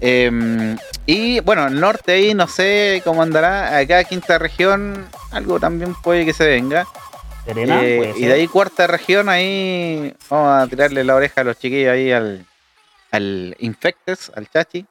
Em, 0.00 0.76
y 1.06 1.40
bueno, 1.40 1.66
el 1.66 1.80
norte 1.80 2.12
ahí 2.12 2.34
no 2.34 2.46
sé 2.46 3.00
cómo 3.04 3.22
andará, 3.22 3.78
acá 3.78 4.04
quinta 4.04 4.38
región, 4.38 5.06
algo 5.30 5.58
también 5.58 5.94
puede 5.94 6.24
que 6.26 6.34
se 6.34 6.46
venga. 6.46 6.86
Serena, 7.48 7.80
Eh, 7.82 8.12
y 8.16 8.26
de 8.26 8.32
ahí 8.34 8.46
cuarta 8.46 8.86
región, 8.86 9.28
ahí 9.28 10.14
vamos 10.28 10.62
a 10.62 10.66
tirarle 10.68 11.02
la 11.04 11.14
oreja 11.14 11.40
a 11.40 11.44
los 11.44 11.58
chiquillos 11.58 11.92
ahí 11.92 12.12
al, 12.12 12.44
al 13.10 13.56
Infectes, 13.58 14.30
al 14.36 14.48
Chachi. 14.50 14.84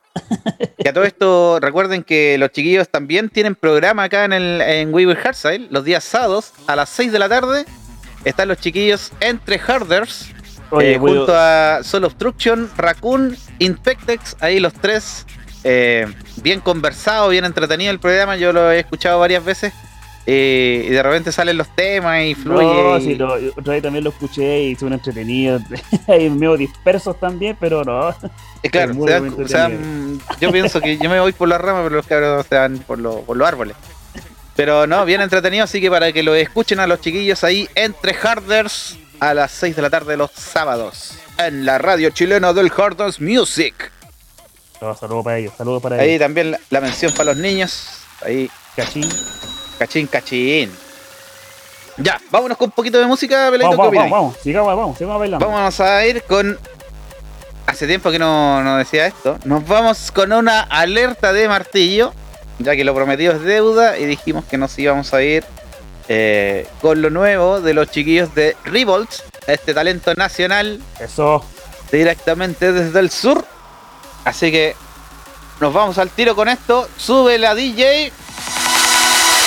Y 0.79 0.87
a 0.87 0.93
todo 0.93 1.03
esto, 1.03 1.59
recuerden 1.61 2.03
que 2.03 2.37
los 2.39 2.51
chiquillos 2.51 2.89
también 2.89 3.29
tienen 3.29 3.53
programa 3.55 4.03
acá 4.05 4.25
en, 4.25 4.33
el, 4.33 4.61
en 4.61 4.91
Weaver 4.93 5.17
Hardside, 5.23 5.67
los 5.69 5.83
días 5.83 6.03
sábados 6.03 6.53
a 6.65 6.75
las 6.75 6.89
6 6.89 7.11
de 7.11 7.19
la 7.19 7.29
tarde. 7.29 7.65
Están 8.25 8.47
los 8.47 8.57
chiquillos 8.57 9.11
entre 9.19 9.59
Harders, 9.59 10.29
Oye, 10.71 10.95
eh, 10.95 10.97
junto 10.97 11.33
a 11.35 11.81
Soul 11.83 12.05
Obstruction, 12.05 12.69
Raccoon, 12.75 13.37
Infectex, 13.59 14.35
ahí 14.39 14.59
los 14.59 14.73
tres. 14.73 15.25
eh, 15.63 16.07
bien 16.37 16.59
conversado, 16.61 17.29
bien 17.29 17.45
entretenido 17.45 17.91
el 17.91 17.99
programa, 17.99 18.35
yo 18.37 18.51
lo 18.53 18.71
he 18.71 18.79
escuchado 18.79 19.19
varias 19.19 19.45
veces. 19.45 19.73
Eh, 20.29 20.83
y 20.87 20.89
de 20.89 21.01
repente 21.01 21.31
salen 21.31 21.55
los 21.57 21.73
temas 21.73 22.21
y 22.25 22.35
fluye. 22.35 22.65
No, 22.65 22.97
y- 22.97 23.01
sí, 23.01 23.15
no, 23.15 23.33
otra 23.55 23.73
vez 23.73 23.81
también 23.81 24.03
lo 24.03 24.09
escuché 24.09 24.63
y 24.63 24.75
son 24.75 24.91
entretenidos. 24.91 25.61
y 26.19 26.29
medio 26.29 26.57
dispersos 26.57 27.17
también, 27.19 27.55
pero 27.59 27.83
no. 27.85 28.09
Eh, 28.61 28.69
claro, 28.69 28.93
muy, 28.93 29.07
se 29.07 29.13
dan- 29.13 29.23
muy 29.35 29.47
se 29.47 29.57
dan- 29.57 29.71
entretenido. 29.71 30.25
yo 30.41 30.51
pienso 30.51 30.81
que 30.81 30.97
yo 30.97 31.09
me 31.09 31.19
voy 31.21 31.31
por 31.31 31.47
las 31.47 31.61
ramas, 31.61 31.83
pero 31.83 31.95
los 31.95 32.05
cabros 32.07 32.45
se 32.47 32.55
van 32.55 32.77
por, 32.79 32.99
lo- 32.99 33.21
por 33.21 33.37
los 33.37 33.47
árboles. 33.47 33.75
Pero 34.55 34.85
no, 34.87 35.05
bien 35.05 35.21
entretenido, 35.21 35.63
así 35.63 35.79
que 35.79 35.89
para 35.89 36.11
que 36.11 36.23
lo 36.23 36.35
escuchen 36.35 36.79
a 36.79 36.87
los 36.87 36.99
chiquillos 36.99 37.43
ahí 37.43 37.69
entre 37.75 38.13
Harders 38.13 38.97
a 39.19 39.33
las 39.33 39.51
6 39.51 39.75
de 39.75 39.81
la 39.81 39.89
tarde 39.89 40.17
los 40.17 40.31
sábados. 40.31 41.17
En 41.37 41.65
la 41.65 41.77
radio 41.77 42.09
chilena 42.09 42.51
del 42.53 42.69
Harders 42.71 43.21
Music. 43.21 43.91
No, 44.81 44.93
saludos 44.95 45.23
para 45.23 45.37
ellos, 45.37 45.53
saludos 45.57 45.81
para 45.81 45.95
Ahí 45.97 46.09
ellos. 46.09 46.19
también 46.21 46.51
la, 46.51 46.59
la 46.71 46.81
mención 46.81 47.11
para 47.13 47.25
los 47.33 47.37
niños. 47.37 47.99
Ahí, 48.25 48.49
Cachín. 48.75 49.07
Cachín, 49.77 50.07
cachín. 50.07 50.71
Ya, 51.97 52.21
vámonos 52.29 52.57
con 52.57 52.65
un 52.67 52.71
poquito 52.71 52.99
de 52.99 53.07
música, 53.07 53.49
Vamos, 53.49 53.75
vamos, 53.75 54.09
vamos, 54.11 54.37
sigamos, 54.37 54.75
vamos, 54.75 54.97
sigamos 54.97 55.19
bailando. 55.19 55.47
Vamos 55.47 55.79
a 55.79 56.05
ir 56.05 56.21
con. 56.23 56.57
Hace 57.65 57.87
tiempo 57.87 58.11
que 58.11 58.19
no, 58.19 58.63
no 58.63 58.77
decía 58.77 59.07
esto. 59.07 59.37
Nos 59.43 59.67
vamos 59.67 60.11
con 60.11 60.31
una 60.31 60.61
alerta 60.61 61.33
de 61.33 61.47
martillo. 61.47 62.13
Ya 62.59 62.75
que 62.75 62.83
lo 62.83 62.95
prometido 62.95 63.33
es 63.33 63.41
deuda. 63.41 63.97
Y 63.97 64.05
dijimos 64.05 64.45
que 64.45 64.57
nos 64.57 64.77
íbamos 64.79 65.13
a 65.13 65.21
ir 65.21 65.43
eh, 66.07 66.65
con 66.81 67.01
lo 67.01 67.09
nuevo 67.09 67.59
de 67.59 67.73
los 67.73 67.89
chiquillos 67.89 68.33
de 68.35 68.55
Revolt. 68.63 69.09
Este 69.47 69.73
talento 69.73 70.13
nacional 70.13 70.81
Eso. 70.99 71.43
directamente 71.91 72.71
desde 72.71 72.99
el 72.99 73.09
sur. 73.09 73.43
Así 74.23 74.51
que 74.51 74.75
nos 75.59 75.73
vamos 75.73 75.97
al 75.97 76.09
tiro 76.09 76.35
con 76.35 76.47
esto. 76.47 76.87
Sube 76.95 77.37
la 77.37 77.53
DJ. 77.55 78.13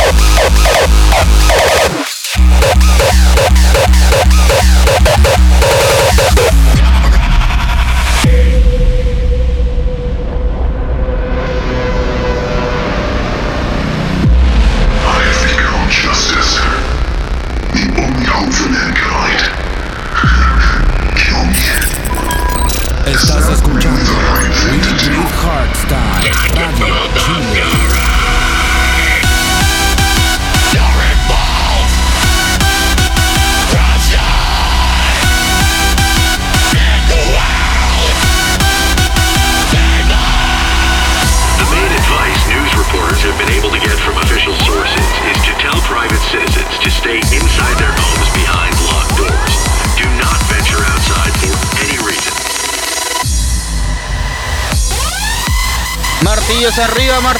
Oh. 0.00 0.97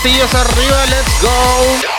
Martillos 0.09 0.35
arriba, 0.35 0.87
let's 0.87 1.23
go. 1.23 1.98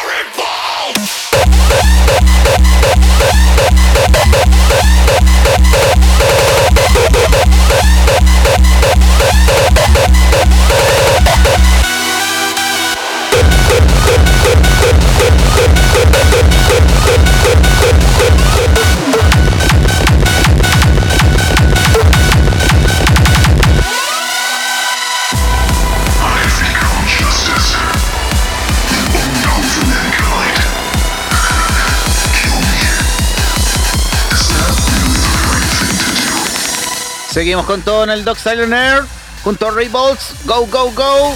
Seguimos 37.40 37.66
con 37.66 37.82
todo 37.84 38.04
en 38.04 38.10
el 38.10 38.26
Dog 38.26 38.38
Silent 38.38 38.74
Air. 38.74 39.06
Junto 39.46 39.70
a 39.70 39.72
Ray 39.72 39.88
Bolts. 39.88 40.36
Go, 40.44 40.68
go, 40.68 40.92
go. 40.92 41.34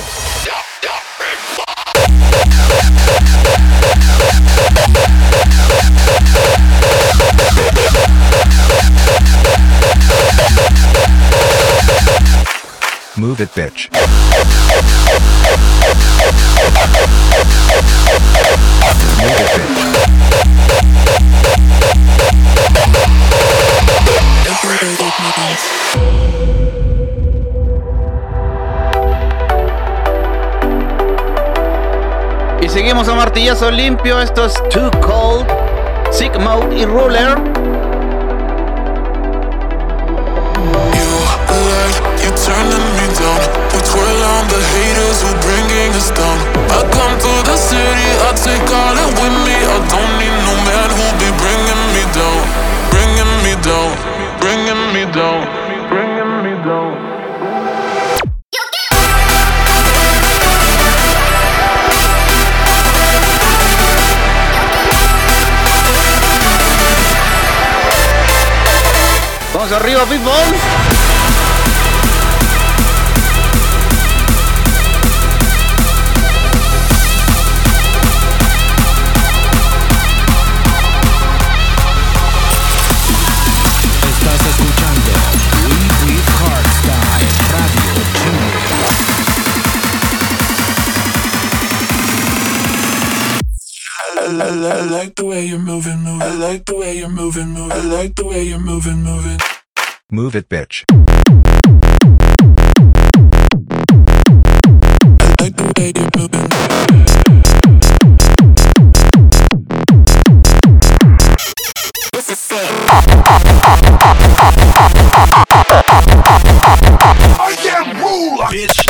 Move 13.15 13.39
it, 13.39 13.49
bitch. 13.55 13.89
Move 19.17 19.39
it, 19.39 19.55
bitch. 19.55 19.93
Y 32.61 32.69
seguimos 32.69 33.07
a 33.09 33.15
martillazo 33.15 33.71
limpio. 33.71 34.19
Esto 34.19 34.45
es 34.45 34.53
Too 34.69 34.89
Cold, 35.01 35.45
Sick 36.11 36.37
Mode 36.39 36.75
y 36.77 36.85
Ruler. 36.85 37.62
Vamos 69.63 69.79
arriba, 69.79 70.03
Pitbull. 70.03 70.33
Estás 84.09 84.41
escuchando 84.47 85.11
We 85.63 85.79
Breathe 86.03 86.31
Hardstyle 86.41 87.31
Radio 87.53 87.93
I, 94.15 94.27
I, 94.27 94.51
I 94.71 94.85
like 94.89 95.15
the 95.15 95.23
way 95.23 95.45
you're 95.45 95.57
moving, 95.57 95.99
moving. 95.99 96.21
I 96.21 96.33
like 96.33 96.65
the 96.65 96.75
way 96.75 96.97
you're 96.97 97.07
moving, 97.07 97.51
moving. 97.51 97.71
I 97.71 97.81
like 97.85 98.15
the 98.15 98.25
way 98.25 98.43
you're 98.43 98.59
moving, 98.59 99.03
moving. 99.03 99.39
Move 100.13 100.35
it, 100.35 100.47
bitch. 100.47 100.83
I 100.91 100.95
like 105.41 105.55
the 105.57 105.73
way 105.75 105.91
you're 105.95 106.07
moving. 106.15 106.49
This 112.13 112.29
is 112.29 112.37
sick. 112.37 112.69
I 117.39 117.57
am 117.73 117.97
ruler, 117.97 118.45
bitch. 118.53 118.85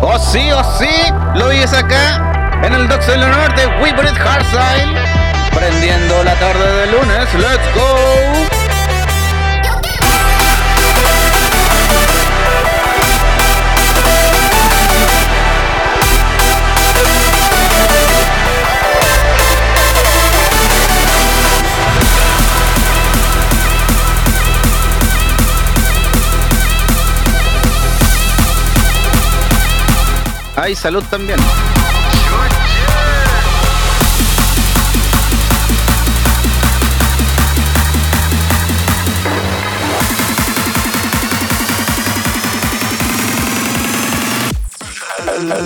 Oh 0.00 0.18
sí, 0.18 0.50
oh 0.50 0.64
sí. 0.78 0.88
Lo 1.34 1.48
oyes 1.48 1.74
acá 1.74 2.07
en 2.68 2.74
el 2.74 2.88
del 2.88 3.20
Norte. 3.20 3.66
Breathe 3.92 4.18
Hardstyle. 4.18 4.94
Prendiendo 5.54 6.22
la 6.22 6.34
tarde 6.34 6.80
de 6.80 6.86
lunes. 6.92 7.34
Let's 7.34 7.74
go. 7.74 8.48
Hay 30.56 30.74
salud 30.74 31.04
también. 31.08 31.38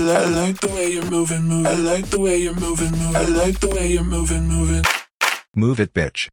I, 0.09 0.15
I, 0.15 0.23
I 0.23 0.27
like 0.27 0.61
the 0.61 0.69
way 0.69 0.89
you're 0.93 1.11
moving, 1.11 1.43
moving. 1.43 1.67
I 1.67 1.75
like 1.75 2.07
the 2.07 2.21
way 2.21 2.37
you're 2.39 2.55
moving, 2.55 2.91
moving. 2.91 3.17
I 3.17 3.25
like 3.25 3.61
the 3.61 3.69
way 3.69 3.89
you're 3.89 4.05
moving, 4.05 4.49
moving. 4.49 4.85
Move 5.55 5.81
it, 5.81 5.93
bitch. 5.95 6.29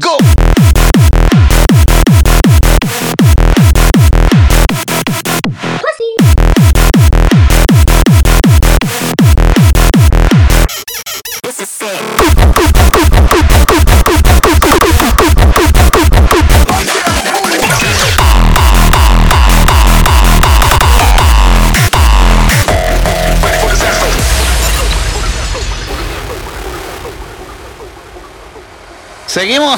Go. 0.00 0.37
Go 29.34 29.76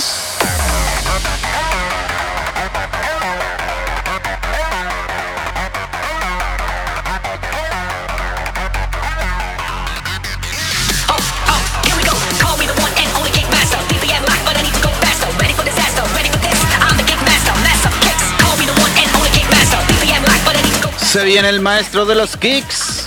Se 21.10 21.24
viene 21.24 21.48
el 21.48 21.60
maestro 21.60 22.06
de 22.06 22.14
los 22.14 22.36
kicks. 22.36 23.04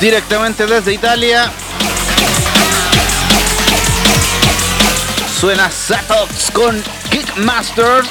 Directamente 0.00 0.66
desde 0.66 0.94
Italia. 0.94 1.52
Suena 5.44 5.70
Satox 5.70 6.50
con 6.52 6.82
Kickmaster. 7.10 8.02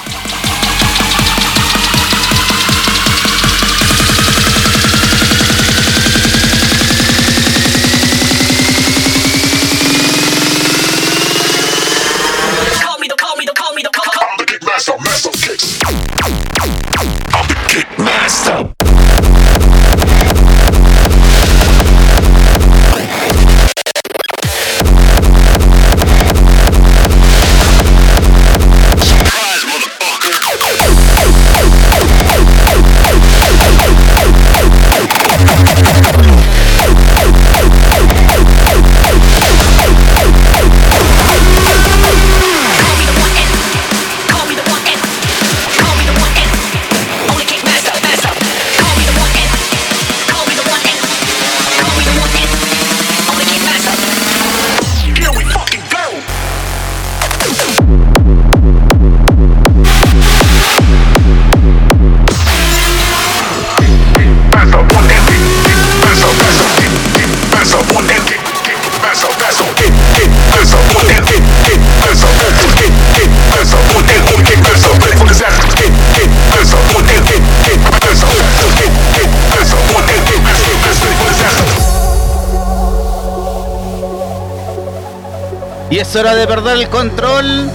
Es 85.99 86.15
hora 86.15 86.33
de 86.33 86.47
perder 86.47 86.77
el 86.77 86.89
control. 86.89 87.69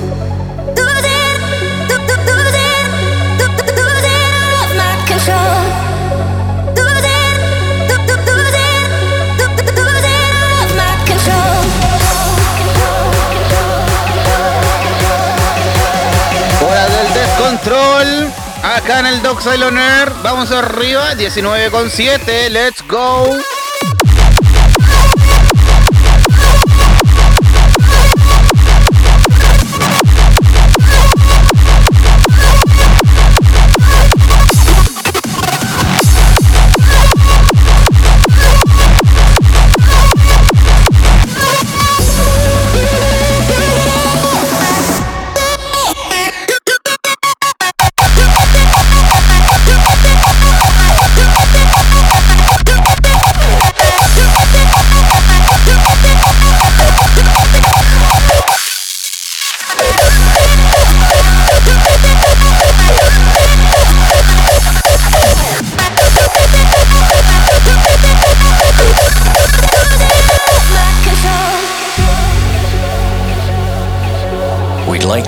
Hora 16.60 16.88
del 16.88 17.14
descontrol. 17.14 18.32
Acá 18.64 18.98
en 18.98 19.06
el 19.06 19.22
Doc 19.22 19.46
Air. 19.46 20.12
Vamos 20.24 20.50
arriba. 20.50 21.14
19 21.14 21.70
con 21.70 21.88
7. 21.88 22.50
Let's 22.50 22.82
go. 22.88 23.57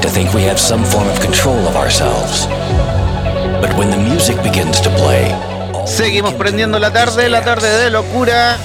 To 0.02 0.08
think 0.08 0.32
we 0.34 0.42
have 0.42 0.58
some 0.58 0.84
form 0.84 1.08
of 1.08 1.20
control 1.20 1.66
of 1.66 1.76
ourselves. 1.76 2.46
But 3.60 3.76
when 3.76 3.90
the 3.90 3.98
music 3.98 4.36
begins 4.42 4.80
to 4.80 4.90
play, 4.90 5.34
Seguimos 5.86 6.34
prendiendo 6.34 6.78
la 6.78 6.92
tarde, 6.92 7.28
la 7.28 7.42
tarde 7.42 7.68
de 7.68 7.90
locura. 7.90 8.56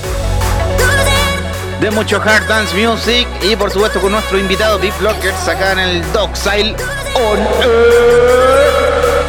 De 1.80 1.92
mucho 1.92 2.22
hard 2.22 2.48
dance 2.48 2.74
music 2.76 3.28
y 3.42 3.56
por 3.56 3.72
supuesto 3.72 4.00
con 4.00 4.12
nuestro 4.12 4.38
invitado 4.38 4.78
Deep 4.78 4.98
Blockers 5.00 5.48
acá 5.48 5.74
en 5.74 5.80
el 5.80 6.12
Dockside 6.14 6.76
On 7.16 7.40
Air. 7.64 9.26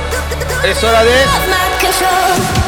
Es 0.64 0.82
hora 0.84 1.02
de 1.04 2.65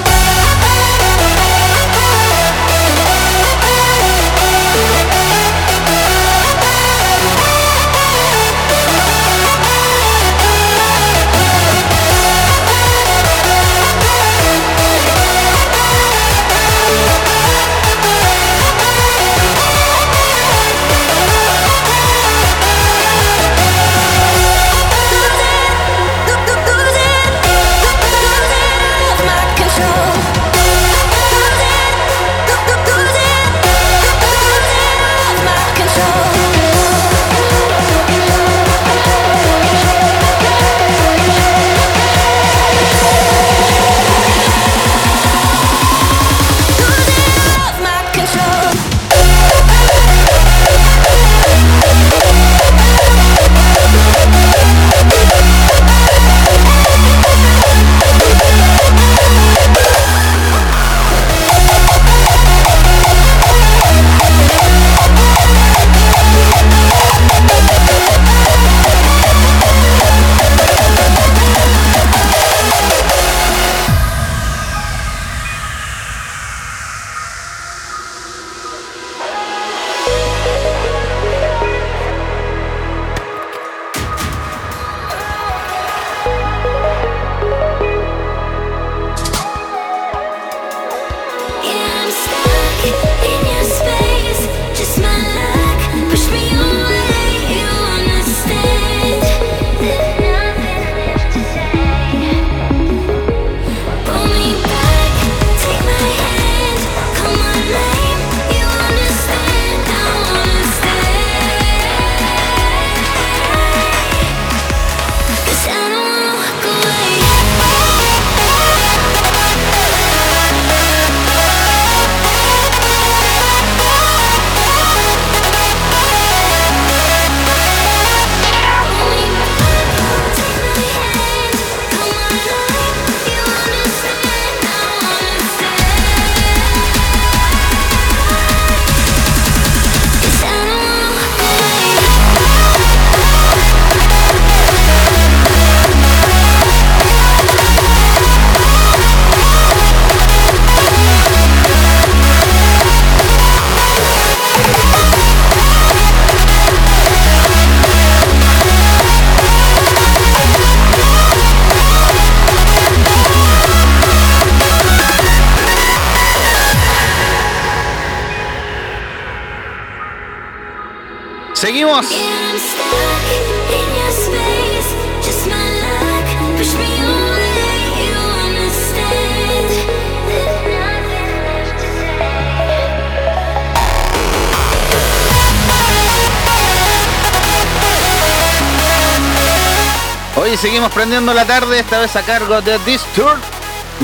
seguimos 190.60 190.90
prendiendo 190.92 191.32
la 191.34 191.44
tarde, 191.44 191.78
esta 191.78 192.00
vez 192.00 192.16
a 192.16 192.22
cargo 192.22 192.60
de 192.60 192.78
Disturb, 192.80 193.38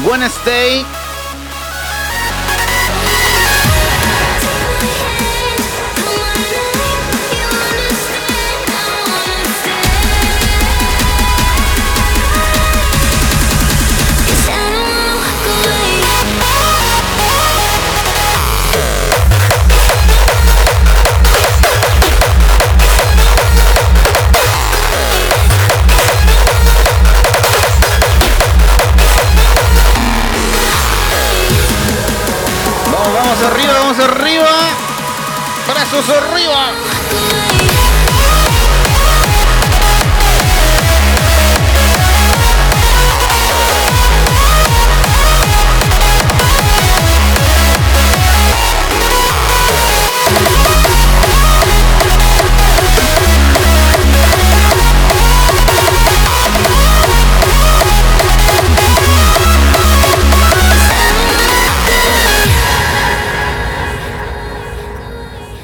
Wednesday. 0.05 0.87
Brazos 35.95 36.11
arriba. 36.11 36.94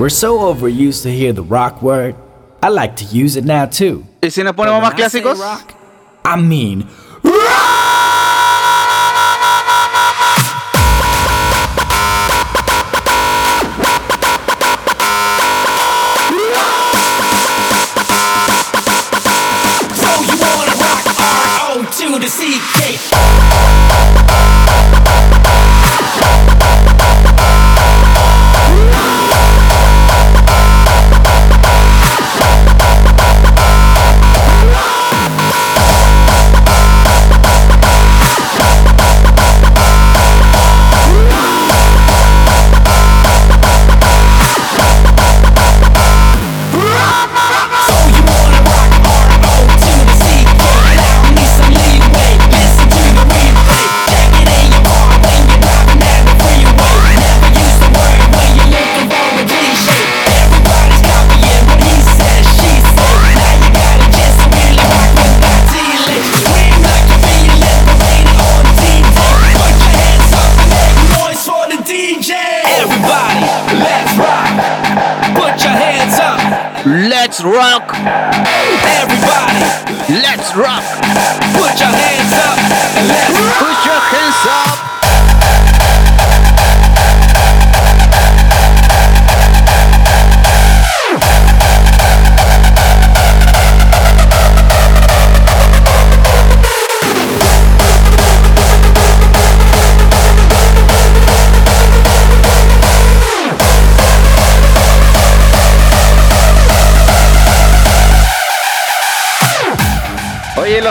We're 0.00 0.08
so 0.08 0.38
overused 0.38 1.02
to 1.02 1.10
hear 1.10 1.34
the 1.34 1.42
rock 1.42 1.82
word. 1.82 2.14
I 2.62 2.70
like 2.70 2.96
to 2.96 3.04
use 3.04 3.36
it 3.36 3.44
now 3.44 3.66
too. 3.66 4.06
¿Y 4.22 4.30
si 4.30 4.42
nos 4.42 4.54
ponemos 4.54 4.80
más 4.80 4.94
clásicos? 4.94 5.38
I 6.24 6.36
mean, 6.40 6.86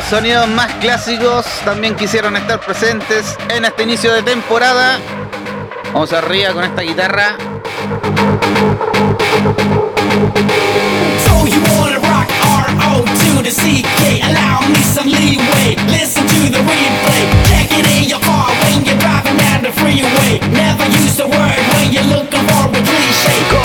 sonidos 0.10 0.48
más 0.48 0.74
clásicos 0.76 1.46
también 1.64 1.96
quisieron 1.96 2.36
estar 2.36 2.60
presentes 2.60 3.38
en 3.50 3.64
este 3.64 3.84
inicio 3.84 4.12
de 4.12 4.24
temporada. 4.24 4.98
Vamos 5.94 6.12
arriba 6.14 6.52
con 6.52 6.64
esta 6.64 6.82
guitarra. 6.82 7.38
So 11.26 11.46
you 11.46 11.62
wanna 11.78 12.00
rock 12.00 12.28
R-O 12.42 13.06
to 13.06 13.44
the 13.44 13.52
C-K 13.52 14.22
Allow 14.24 14.68
me 14.70 14.82
some 14.82 15.10
leeway, 15.12 15.76
listen 15.92 16.26
to 16.26 16.50
the 16.50 16.58
replay. 16.58 17.24
Check 17.48 17.72
it 17.78 17.86
in 18.02 18.10
your 18.10 18.20
car 18.22 18.50
when 18.64 18.84
you're 18.86 18.98
driving 18.98 19.38
down 19.38 19.62
the 19.62 19.72
freeway. 19.72 20.40
Never 20.50 20.86
use 20.86 21.18
the 21.18 21.28
word 21.28 21.60
when 21.76 21.94
you're 21.94 22.10
looking 22.10 22.42
for 22.48 22.66
a 22.66 22.82
cliche 22.82 23.59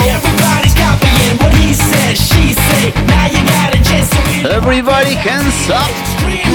Everybody 4.54 5.14
hands 5.14 5.68
up. 5.68 5.90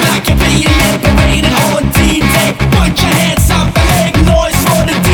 Like 0.08 0.26
you're 0.30 0.40
being 0.40 0.72
liberated 0.88 1.52
on 1.68 1.84
D-Day 1.92 2.56
Put 2.72 2.96
your 2.96 3.12
hands 3.12 3.52
up 3.52 3.76
and 3.76 3.90
make 4.00 4.16
noise 4.24 4.56
for 4.64 4.88
the 4.88 5.09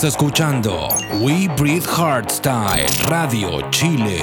Estás 0.00 0.14
escuchando 0.14 0.88
We 1.20 1.46
Breathe 1.58 1.86
Hardstyle 1.86 2.86
Radio 3.10 3.60
Chile. 3.68 4.22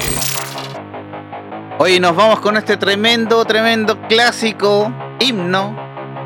Hoy 1.78 2.00
nos 2.00 2.16
vamos 2.16 2.40
con 2.40 2.58
este 2.58 2.78
tremendo, 2.78 3.46
tremendo 3.46 3.96
clásico 4.08 4.92
himno. 5.20 5.76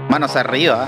Manos 0.07 0.37
arriba. 0.37 0.87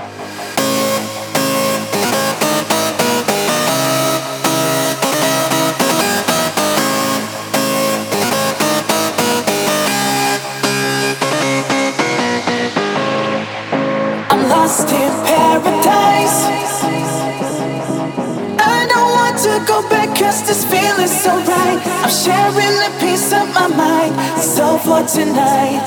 I'm 14.30 14.48
lost 14.48 14.90
in 14.90 15.12
paradise. 15.26 16.23
Go 19.66 19.86
back 19.88 20.16
cause 20.16 20.42
this 20.46 20.64
feeling's 20.64 21.10
so 21.10 21.32
right. 21.44 21.80
I'm 22.04 22.10
sharing 22.10 22.76
a 22.88 22.90
piece 23.00 23.32
of 23.32 23.46
my 23.54 23.68
mind. 23.68 24.14
So 24.40 24.78
for 24.78 25.02
tonight, 25.06 25.84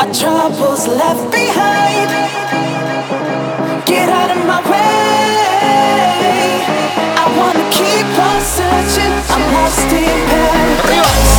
our 0.00 0.12
troubles 0.12 0.86
left 0.88 1.30
behind. 1.30 2.10
Get 3.86 4.08
out 4.08 4.30
of 4.36 4.40
my 4.46 4.60
way. 4.70 5.56
I 7.22 7.26
wanna 7.38 7.64
keep 7.70 8.08
on 8.28 8.40
searching. 8.56 9.14
I'm 9.32 9.44
lost 9.54 9.92
in 9.92 10.18
paradise. 10.30 11.36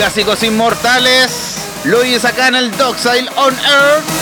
Clásicos 0.00 0.42
inmortales. 0.44 1.58
Luis 1.84 2.24
acá 2.24 2.48
en 2.48 2.54
el 2.54 2.70
Dockside 2.78 3.28
on 3.36 3.54
Earth. 3.54 4.19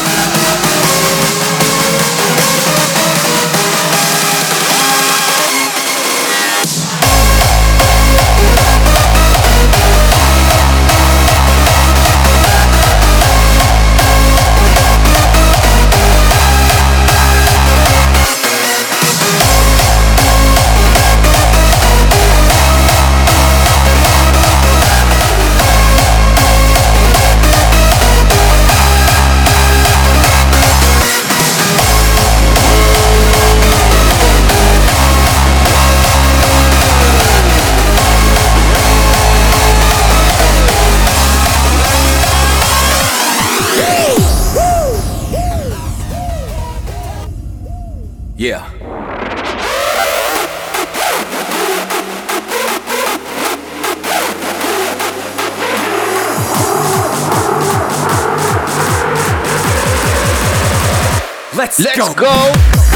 Let's, 61.78 61.96
Let's 61.96 62.14
go. 62.14 62.24
go. 62.24 62.88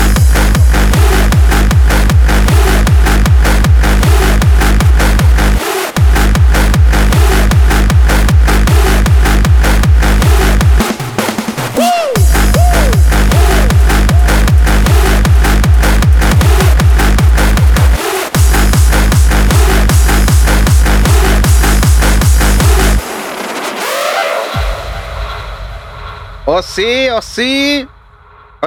Oh 26.44 26.60
sí, 26.60 27.09
oh 27.09 27.22
sí. 27.22 27.61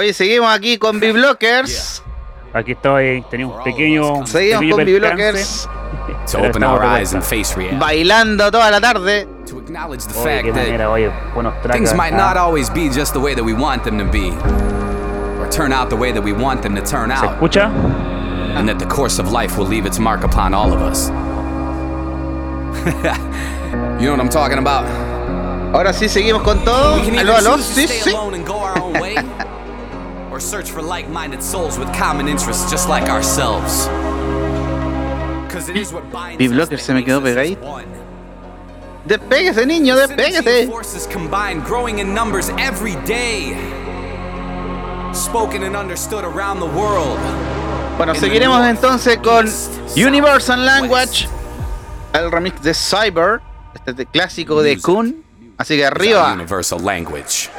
Oye, 0.06 0.14
seguimos 0.14 0.54
aquí 0.54 0.78
con 0.78 1.00
B-Blockers. 1.00 2.04
Aquí 2.54 2.74
estoy, 2.74 3.24
tenía 3.32 3.48
un 3.48 3.64
pequeño. 3.64 4.24
Seguimos 4.28 4.60
pequeño 4.62 4.76
con 4.76 4.86
B-Blockers. 4.86 5.68
To 6.32 6.38
pero 6.38 6.50
open 6.50 6.64
estamos 6.64 6.80
our 6.80 6.82
de 6.82 6.88
eyes 7.00 7.14
and 7.14 7.24
vuelta. 7.24 7.46
face 7.46 7.56
reality. 7.58 7.78
Bailando 7.80 8.52
toda 8.52 8.70
la 8.70 8.80
tarde. 8.80 9.28
To 9.48 9.58
acknowledge 9.58 10.06
the 10.06 10.14
Oye, 10.20 10.24
fact 10.24 10.46
qué 10.46 10.52
that 10.54 10.66
manera, 10.66 10.90
oye, 10.92 11.12
buenos 11.34 11.54
tracks. 11.62 11.76
things 11.76 11.94
might 11.96 12.14
not 12.14 12.38
always 12.38 12.70
be 12.70 12.90
just 12.90 13.14
the 13.14 13.20
way 13.20 13.34
that 13.34 13.44
we 13.44 13.54
want 13.54 13.84
them 13.84 13.98
to 13.98 14.06
be, 14.06 14.30
or 15.40 15.48
turn 15.50 15.74
out 15.74 15.90
the 15.90 15.96
way 15.96 16.12
that 16.12 16.24
we 16.24 16.32
want 16.34 16.62
them 16.62 16.76
to 16.76 16.82
turn 16.82 17.10
¿Se 17.10 17.16
out, 17.16 17.40
escucha? 17.40 17.72
and 18.56 18.68
that 18.70 18.78
the 18.78 18.86
course 18.86 19.18
of 19.20 19.32
life 19.32 19.58
will 19.58 19.66
leave 19.68 19.86
its 19.88 19.98
mark 20.00 20.24
upon 20.24 20.54
all 20.54 20.72
of 20.72 20.82
us. 20.82 21.10
you 24.00 24.06
know 24.06 24.12
what 24.12 24.20
I'm 24.20 24.30
talking 24.30 24.60
about? 24.60 24.86
Ahora 25.74 25.92
sí 25.94 26.08
seguimos 26.08 26.44
con 26.44 26.64
todo. 26.64 27.02
Aló, 27.20 27.36
aló, 27.36 27.58
sí, 27.58 27.88
sí. 27.88 28.14
or 30.36 30.40
search 30.42 30.70
for 30.70 30.82
like-minded 30.82 31.42
souls 31.42 31.80
with 31.80 31.88
common 31.94 32.28
interests 32.28 32.70
just 32.70 32.90
like 32.90 33.08
ourselves. 33.10 33.88
'Cause 35.48 35.70
it 35.70 35.78
is 35.78 35.94
what 35.94 36.04
binds 36.12 36.38
B-Blocker 36.38 36.78
se 36.78 36.94
me 36.94 37.06
quedó 37.06 37.22
pegadito. 37.22 37.62
Despéguese, 39.08 39.66
niño, 39.66 39.96
despéguese. 39.96 40.68
forces 40.68 41.08
combined, 41.08 41.64
growing 41.66 42.00
in 42.00 42.14
numbers 42.14 42.50
every 42.58 42.96
day. 43.06 43.56
Spoken 45.14 45.64
and 45.64 45.74
understood 45.78 46.26
around 46.26 46.60
the 46.60 46.68
world. 46.78 47.18
Bueno, 47.96 48.14
seguiremos 48.14 48.66
entonces 48.66 49.18
con 49.20 49.48
Universal 49.96 50.66
Language, 50.66 51.30
el 52.12 52.30
remix 52.30 52.62
de 52.62 52.74
Cyber, 52.74 53.40
este 53.74 54.06
clásico 54.06 54.62
de 54.62 54.82
Kun. 54.82 55.24
Así 55.58 55.78
que 55.78 55.86
arriba. 55.86 56.34
Universal 56.34 56.84
language. 56.84 57.50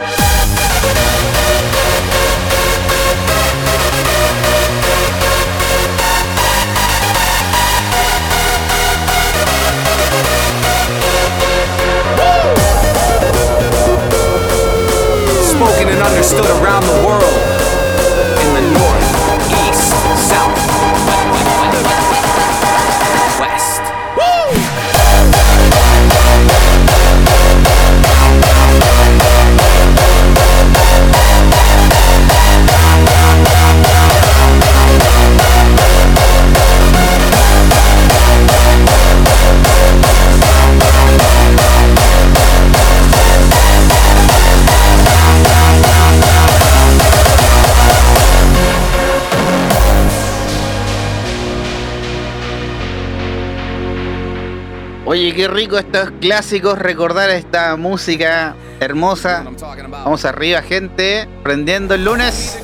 Rico 55.48 55.78
estos 55.78 56.10
clásicos, 56.20 56.78
recordar 56.78 57.30
esta 57.30 57.76
música 57.76 58.54
hermosa. 58.80 59.44
Vamos 59.88 60.24
arriba, 60.24 60.62
gente. 60.62 61.28
Prendiendo 61.42 61.94
el 61.94 62.04
lunes. 62.04 62.58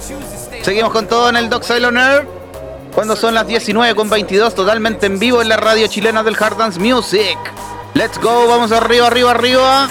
Seguimos 0.62 0.92
con 0.92 1.06
todo 1.06 1.28
en 1.28 1.36
el 1.36 1.48
Doc 1.48 1.62
Silent. 1.62 2.28
Cuando 2.94 3.16
son 3.16 3.34
las 3.34 3.46
19 3.46 3.94
con 3.94 4.10
22, 4.10 4.54
totalmente 4.54 5.06
en 5.06 5.18
vivo 5.18 5.40
en 5.40 5.48
la 5.48 5.56
radio 5.56 5.86
chilena 5.86 6.22
del 6.22 6.36
Hard 6.38 6.58
Dance 6.58 6.78
Music. 6.78 7.38
Let's 7.94 8.18
go, 8.20 8.46
vamos 8.48 8.72
arriba, 8.72 9.06
arriba, 9.06 9.30
arriba. 9.30 9.88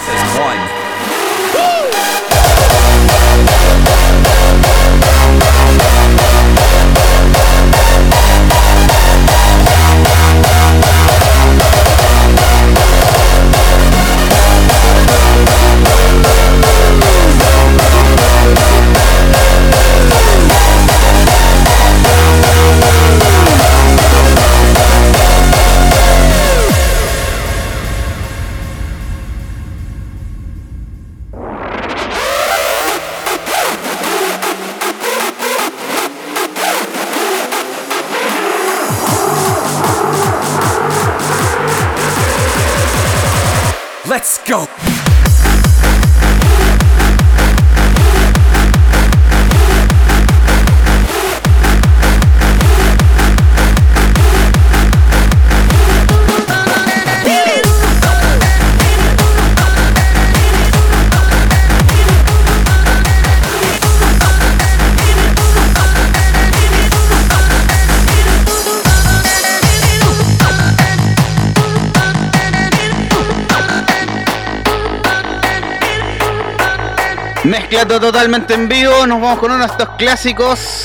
mezclando 77.72 78.00
totalmente 78.00 78.52
en 78.52 78.68
vivo. 78.68 79.06
Nos 79.06 79.18
vamos 79.18 79.38
con 79.38 79.50
uno 79.50 79.64
de 79.64 79.72
estos 79.72 79.88
clásicos. 79.96 80.84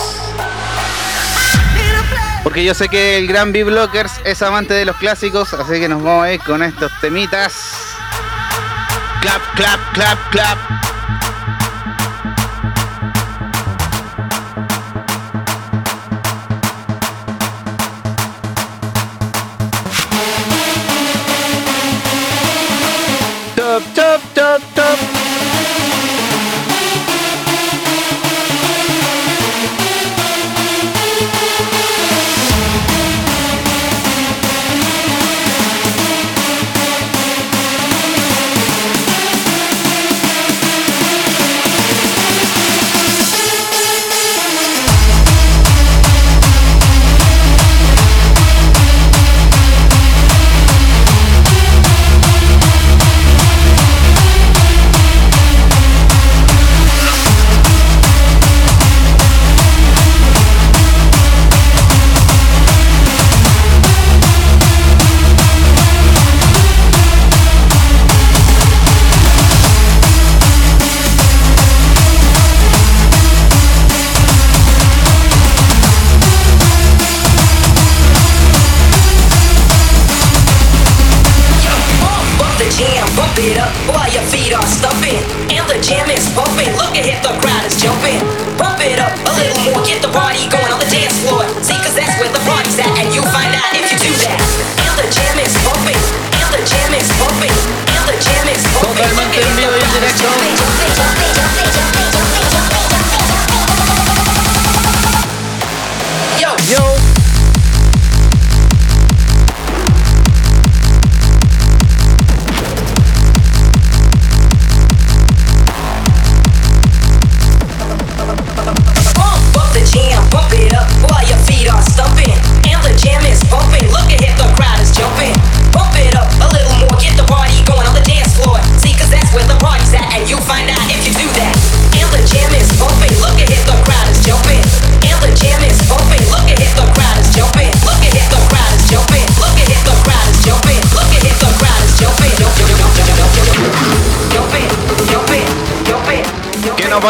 Porque 2.44 2.64
yo 2.64 2.74
sé 2.74 2.88
que 2.88 3.18
el 3.18 3.28
gran 3.28 3.52
B-Blockers 3.52 4.22
es 4.24 4.42
amante 4.42 4.74
de 4.74 4.86
los 4.86 4.96
clásicos, 4.96 5.54
así 5.54 5.82
que 5.82 5.90
nos 5.90 6.02
vamos 6.02 6.24
a 6.24 6.32
ir 6.32 6.40
con 6.40 6.64
estos 6.64 6.90
temitas. 7.02 7.54
Clap, 9.20 9.42
clap, 9.56 9.94
clap, 9.94 10.30
clap. 10.32 10.87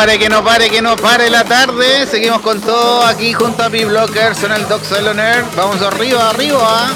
pare, 0.07 0.19
que 0.19 0.29
no 0.29 0.41
pare, 0.41 0.69
que 0.69 0.81
no 0.81 0.95
pare 0.95 1.29
la 1.29 1.43
tarde. 1.43 2.07
Seguimos 2.07 2.39
con 2.39 2.61
todo 2.61 3.05
aquí 3.05 3.33
junto 3.33 3.61
a 3.61 3.69
P-Blockers 3.69 4.41
en 4.43 4.53
el 4.53 4.65
Doc 4.69 4.81
Saloner. 4.85 5.43
Vamos 5.57 5.81
arriba, 5.81 6.29
arriba. 6.29 6.95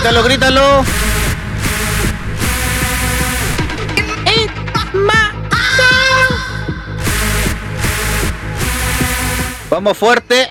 grítalo, 0.00 0.22
grítalo. 0.22 0.84
Vamos 9.68 9.98
fuerte. 9.98 10.49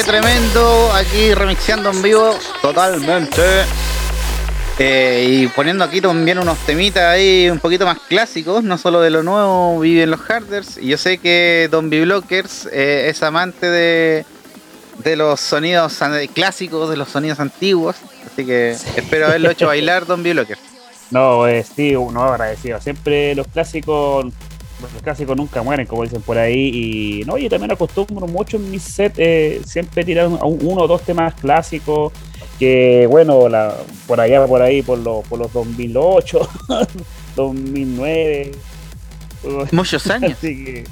Qué 0.00 0.04
tremendo. 0.04 0.92
Aquí 0.92 1.34
remixeando 1.34 1.90
en 1.90 2.02
vivo 2.02 2.34
totalmente. 2.62 3.42
Eh, 4.78 5.26
y 5.28 5.46
poniendo 5.48 5.84
aquí 5.84 6.00
también 6.00 6.38
unos 6.38 6.56
temitas 6.58 7.04
ahí 7.04 7.50
un 7.50 7.58
poquito 7.58 7.84
más 7.84 7.98
clásicos, 8.08 8.64
no 8.64 8.78
solo 8.78 9.02
de 9.02 9.10
lo 9.10 9.22
nuevo 9.22 9.78
viven 9.78 10.10
los 10.10 10.20
harders. 10.20 10.78
Y 10.78 10.88
yo 10.88 10.96
sé 10.96 11.18
que 11.18 11.68
Don 11.70 11.90
Blockers 11.90 12.66
eh, 12.72 13.08
es 13.10 13.22
amante 13.22 13.68
de, 13.68 14.24
de 15.04 15.16
los 15.16 15.38
sonidos 15.40 15.98
clásicos, 16.32 16.88
de 16.88 16.96
los 16.96 17.08
sonidos 17.08 17.40
antiguos. 17.40 17.96
Así 18.32 18.46
que 18.46 18.70
espero 18.70 19.26
haberlo 19.26 19.50
hecho 19.50 19.66
bailar 19.66 20.06
Don 20.06 20.22
Blockers. 20.22 20.60
No, 21.10 21.48
eh, 21.48 21.64
sí, 21.64 21.90
no 21.90 22.22
agradecido. 22.22 22.80
Siempre 22.80 23.34
los 23.34 23.48
clásicos, 23.48 24.26
los 24.80 25.02
clásicos 25.02 25.36
nunca 25.36 25.62
mueren, 25.62 25.86
como 25.86 26.02
dicen 26.02 26.22
por 26.22 26.38
ahí. 26.38 27.20
Y 27.22 27.24
no, 27.24 27.36
yo 27.38 27.48
también 27.48 27.70
acostumbro 27.72 28.26
mucho 28.26 28.56
en 28.56 28.70
mis 28.70 28.82
set 28.82 29.14
eh, 29.16 29.60
siempre 29.64 30.04
tirar 30.04 30.28
un- 30.28 30.38
uno 30.42 30.82
o 30.82 30.88
dos 30.88 31.02
temas 31.02 31.34
clásicos. 31.34 32.12
Que 32.58 33.06
bueno, 33.08 33.48
la, 33.48 33.74
por 34.06 34.20
allá, 34.20 34.44
por 34.46 34.60
ahí, 34.60 34.82
por, 34.82 34.98
los 34.98 35.26
por 35.26 35.38
los 35.38 35.50
2008, 35.52 36.48
2009. 37.36 38.52
Muchos 39.72 40.06
años. 40.10 40.32
Así 40.32 40.64
que, 40.64 40.84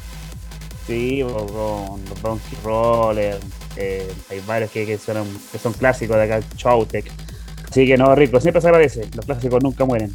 sí, 0.86 1.22
o 1.22 1.28
con 1.46 2.04
los 2.08 2.22
Donkey 2.22 2.58
Roller. 2.64 3.38
eh, 3.76 4.10
hay 4.30 4.40
varios 4.46 4.70
que, 4.70 4.86
que, 4.86 4.96
son, 4.98 5.26
que 5.52 5.58
son 5.58 5.72
clásicos 5.74 6.16
de 6.16 6.22
acá, 6.24 6.40
Chowtech. 6.56 7.10
Así 7.70 7.86
que 7.86 7.98
no, 7.98 8.14
rico, 8.14 8.40
siempre 8.40 8.62
se 8.62 8.68
agradece. 8.68 9.06
Los 9.14 9.26
clásicos 9.26 9.62
nunca 9.62 9.84
mueren. 9.84 10.14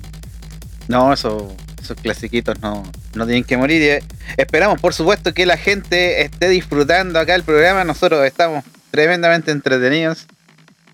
No, 0.88 1.14
eso- 1.14 1.56
esos 1.82 1.98
clasiquitos 2.02 2.60
no, 2.62 2.84
no 3.16 3.26
tienen 3.26 3.44
que 3.44 3.58
morir. 3.58 3.82
Eh, 3.82 4.04
esperamos, 4.38 4.80
por 4.80 4.94
supuesto, 4.94 5.34
que 5.34 5.46
la 5.46 5.58
gente 5.58 6.22
esté 6.22 6.48
disfrutando 6.50 7.20
acá 7.20 7.36
el 7.36 7.44
programa. 7.44 7.84
Nosotros 7.84 8.26
estamos 8.26 8.64
tremendamente 8.92 9.52
entretenidos. 9.52 10.28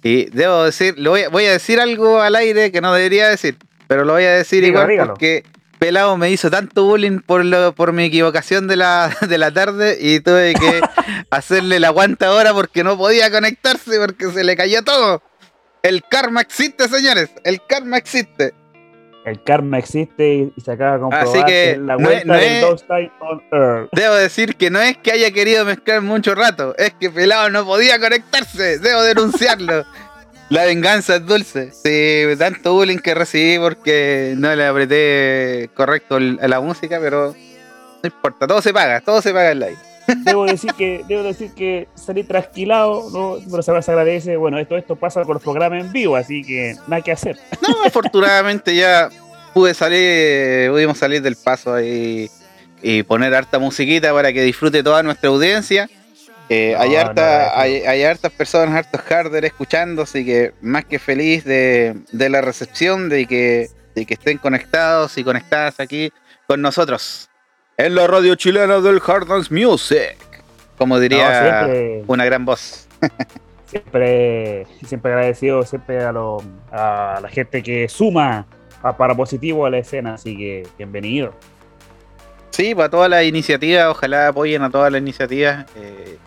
Y 0.01 0.25
debo 0.31 0.63
decir, 0.63 0.95
lo 0.97 1.11
voy, 1.11 1.23
a, 1.23 1.29
voy 1.29 1.45
a 1.45 1.51
decir 1.51 1.79
algo 1.79 2.21
al 2.21 2.35
aire 2.35 2.71
que 2.71 2.79
no 2.81 2.93
debería 2.93 3.27
decir, 3.27 3.57
pero 3.87 4.05
lo 4.05 4.13
voy 4.13 4.23
a 4.23 4.31
decir 4.31 4.63
Dígalo, 4.63 4.79
igual 4.83 4.89
dígalo. 4.89 5.13
porque 5.13 5.43
Pelado 5.77 6.15
me 6.17 6.29
hizo 6.31 6.49
tanto 6.49 6.85
bullying 6.85 7.19
por, 7.19 7.43
lo, 7.43 7.73
por 7.75 7.91
mi 7.93 8.05
equivocación 8.05 8.67
de 8.67 8.77
la, 8.77 9.15
de 9.27 9.37
la 9.37 9.51
tarde 9.51 9.97
y 9.99 10.21
tuve 10.21 10.53
que 10.53 10.81
hacerle 11.31 11.79
la 11.81 11.89
guanta 11.89 12.27
ahora 12.27 12.53
porque 12.53 12.83
no 12.83 12.97
podía 12.97 13.29
conectarse 13.29 13.99
porque 13.99 14.31
se 14.31 14.43
le 14.45 14.55
cayó 14.55 14.83
todo. 14.83 15.21
El 15.83 16.01
karma 16.09 16.41
existe, 16.41 16.87
señores. 16.87 17.29
El 17.43 17.61
karma 17.67 17.97
existe. 17.97 18.53
El 19.29 19.43
karma 19.43 19.77
existe 19.79 20.33
y, 20.33 20.53
y 20.55 20.61
se 20.61 20.71
acaba 20.71 20.93
de 20.93 20.99
comprobar 20.99 21.27
Así 21.27 21.43
que 21.45 21.71
en 21.71 21.87
la 21.87 21.95
no 21.97 22.09
es- 22.09 22.25
vuelta 22.25 22.33
no 22.33 22.35
es- 22.35 22.85
Time 22.87 23.11
on 23.19 23.43
Earth. 23.51 23.89
Debo 23.91 24.15
decir 24.15 24.55
que 24.55 24.69
no 24.69 24.79
es 24.79 24.97
que 24.97 25.11
haya 25.11 25.31
querido 25.31 25.65
mezclar 25.65 26.01
mucho 26.01 26.35
rato, 26.35 26.75
es 26.77 26.93
que 26.99 27.09
Pelado 27.09 27.49
no 27.49 27.65
podía 27.65 27.99
conectarse. 27.99 28.79
Debo 28.79 29.01
denunciarlo. 29.03 29.85
La 30.49 30.65
venganza 30.65 31.17
es 31.17 31.25
dulce. 31.27 31.71
Sí, 31.71 32.35
tanto 32.39 32.73
bullying 32.73 32.97
que 32.97 33.13
recibí 33.13 33.59
porque 33.59 34.33
no 34.35 34.55
le 34.55 34.65
apreté 34.65 35.69
correcto 35.75 36.15
a 36.15 36.47
la 36.47 36.59
música, 36.59 36.97
pero 36.99 37.35
no 38.01 38.07
importa, 38.07 38.47
todo 38.47 38.59
se 38.59 38.73
paga, 38.73 38.99
todo 39.01 39.21
se 39.21 39.31
paga 39.31 39.51
en 39.51 39.59
live. 39.59 39.77
Debo 40.23 40.45
decir 40.45 40.73
que, 40.73 41.03
debo 41.07 41.23
decir 41.23 41.51
que 41.53 41.87
salí 41.95 42.23
trasquilado, 42.23 43.09
¿no? 43.11 43.37
pero 43.49 43.61
se 43.63 43.71
agradece. 43.91 44.37
Bueno, 44.37 44.57
esto, 44.59 44.77
esto 44.77 44.95
pasa 44.95 45.23
con 45.23 45.35
los 45.35 45.43
programas 45.43 45.83
en 45.83 45.91
vivo, 45.91 46.15
así 46.15 46.43
que 46.43 46.75
nada 46.87 47.01
que 47.01 47.11
hacer. 47.11 47.37
No, 47.61 47.83
afortunadamente 47.85 48.75
ya 48.75 49.09
pude 49.53 49.73
salir, 49.73 50.69
pudimos 50.71 50.97
salir 50.97 51.21
del 51.21 51.35
paso 51.35 51.73
ahí 51.73 52.29
y 52.81 53.03
poner 53.03 53.33
harta 53.35 53.59
musiquita 53.59 54.13
para 54.13 54.31
que 54.33 54.41
disfrute 54.43 54.83
toda 54.83 55.03
nuestra 55.03 55.29
audiencia. 55.29 55.89
Eh, 56.49 56.75
hay, 56.77 56.91
No, 56.91 56.97
harta, 56.97 57.21
no, 57.21 57.27
agradecido. 57.27 57.61
hay, 57.61 57.73
hay 57.81 58.03
hartas 58.03 58.31
personas, 58.31 58.75
hartos 58.75 59.01
harder 59.11 59.45
escuchando, 59.45 60.01
así 60.03 60.25
que 60.25 60.53
más 60.61 60.85
que 60.85 60.97
feliz 60.97 61.43
de, 61.43 61.95
de 62.11 62.29
la 62.29 62.41
recepción, 62.41 63.07
de 63.09 63.27
que, 63.27 63.69
de 63.95 64.05
que 64.05 64.15
estén 64.15 64.39
conectados 64.39 65.17
y 65.17 65.23
conectadas 65.23 65.79
aquí 65.79 66.11
con 66.47 66.61
nosotros. 66.61 67.28
En 67.79 67.95
la 67.95 68.07
radio 68.07 68.35
chilena 68.35 68.81
del 68.81 69.01
Hard 69.05 69.25
Dance 69.27 69.53
Music. 69.53 70.17
Como 70.77 70.99
diría 70.99 71.29
No, 71.29 71.41
siempre- 71.65 72.03
una 72.07 72.25
gran 72.25 72.43
voz. 72.45 72.87
Siempre, 73.65 74.65
siempre 74.83 75.11
agradecido 75.11 75.61
siempre 75.63 76.03
a, 76.03 76.11
lo- 76.11 76.41
a 76.71 77.19
la 77.21 77.29
gente 77.29 77.61
que 77.61 77.87
suma 77.87 78.47
a- 78.81 78.97
para 78.97 79.13
positivo 79.15 79.63
a 79.65 79.69
la 79.69 79.77
escena, 79.77 80.15
así 80.15 80.35
que 80.35 80.67
bienvenido. 80.75 81.35
Sí, 82.49 82.73
para 82.73 82.89
todas 82.89 83.09
las 83.11 83.23
iniciativas, 83.25 83.85
ojalá 83.85 84.29
apoyen 84.29 84.63
a 84.63 84.71
todas 84.71 84.91
las 84.91 84.99
iniciativas. 84.99 85.65
eh, 85.75 86.17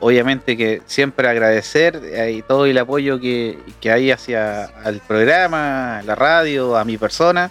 obviamente 0.00 0.56
que 0.58 0.82
siempre 0.86 1.26
agradecer 1.26 2.00
eh, 2.04 2.32
y 2.32 2.42
todo 2.42 2.66
el 2.66 2.76
apoyo 2.78 3.18
que, 3.18 3.58
que 3.80 3.90
hay 3.90 4.10
hacia 4.12 4.66
el 4.84 5.00
programa, 5.00 6.02
la 6.04 6.14
radio, 6.14 6.76
a 6.76 6.84
mi 6.84 6.98
persona. 6.98 7.50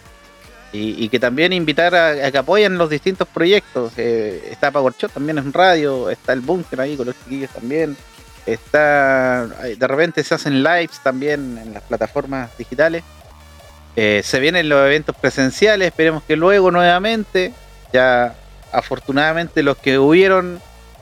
Y, 0.74 1.08
que 1.10 1.18
también 1.20 1.54
invitar 1.54 1.96
a, 1.96 2.30
que 2.32 2.38
apoyen 2.38 2.78
los 2.78 2.90
distintos 2.90 3.28
proyectos. 3.28 3.94
eh, 3.98 4.50
está 4.52 4.70
Power 4.70 4.94
Shot 5.00 5.14
también 5.14 5.38
en 5.38 5.52
radio, 5.54 6.10
está 6.10 6.34
el 6.34 6.42
Bunker 6.42 6.82
ahí 6.82 6.96
con 6.98 7.08
los 7.08 7.16
chiquillos 7.24 7.50
también. 7.52 7.96
Está, 8.46 9.48
de 9.48 9.88
repente 9.88 10.24
se 10.24 10.36
hacen 10.36 10.62
lives 10.64 11.00
también 11.02 11.58
en 11.58 11.74
las 11.74 11.84
plataformas 11.84 12.56
digitales. 12.58 13.04
Eh, 13.96 14.22
se 14.24 14.40
vienen 14.40 14.70
los 14.70 14.86
eventos 14.86 15.16
presenciales, 15.16 15.88
esperemos 15.88 16.22
que 16.24 16.36
luego 16.36 16.70
nuevamente. 16.70 17.54
Ya 17.92 18.36
afortunadamente 18.72 19.64
los 19.64 19.78
que 19.78 19.98
hubieron, 19.98 20.60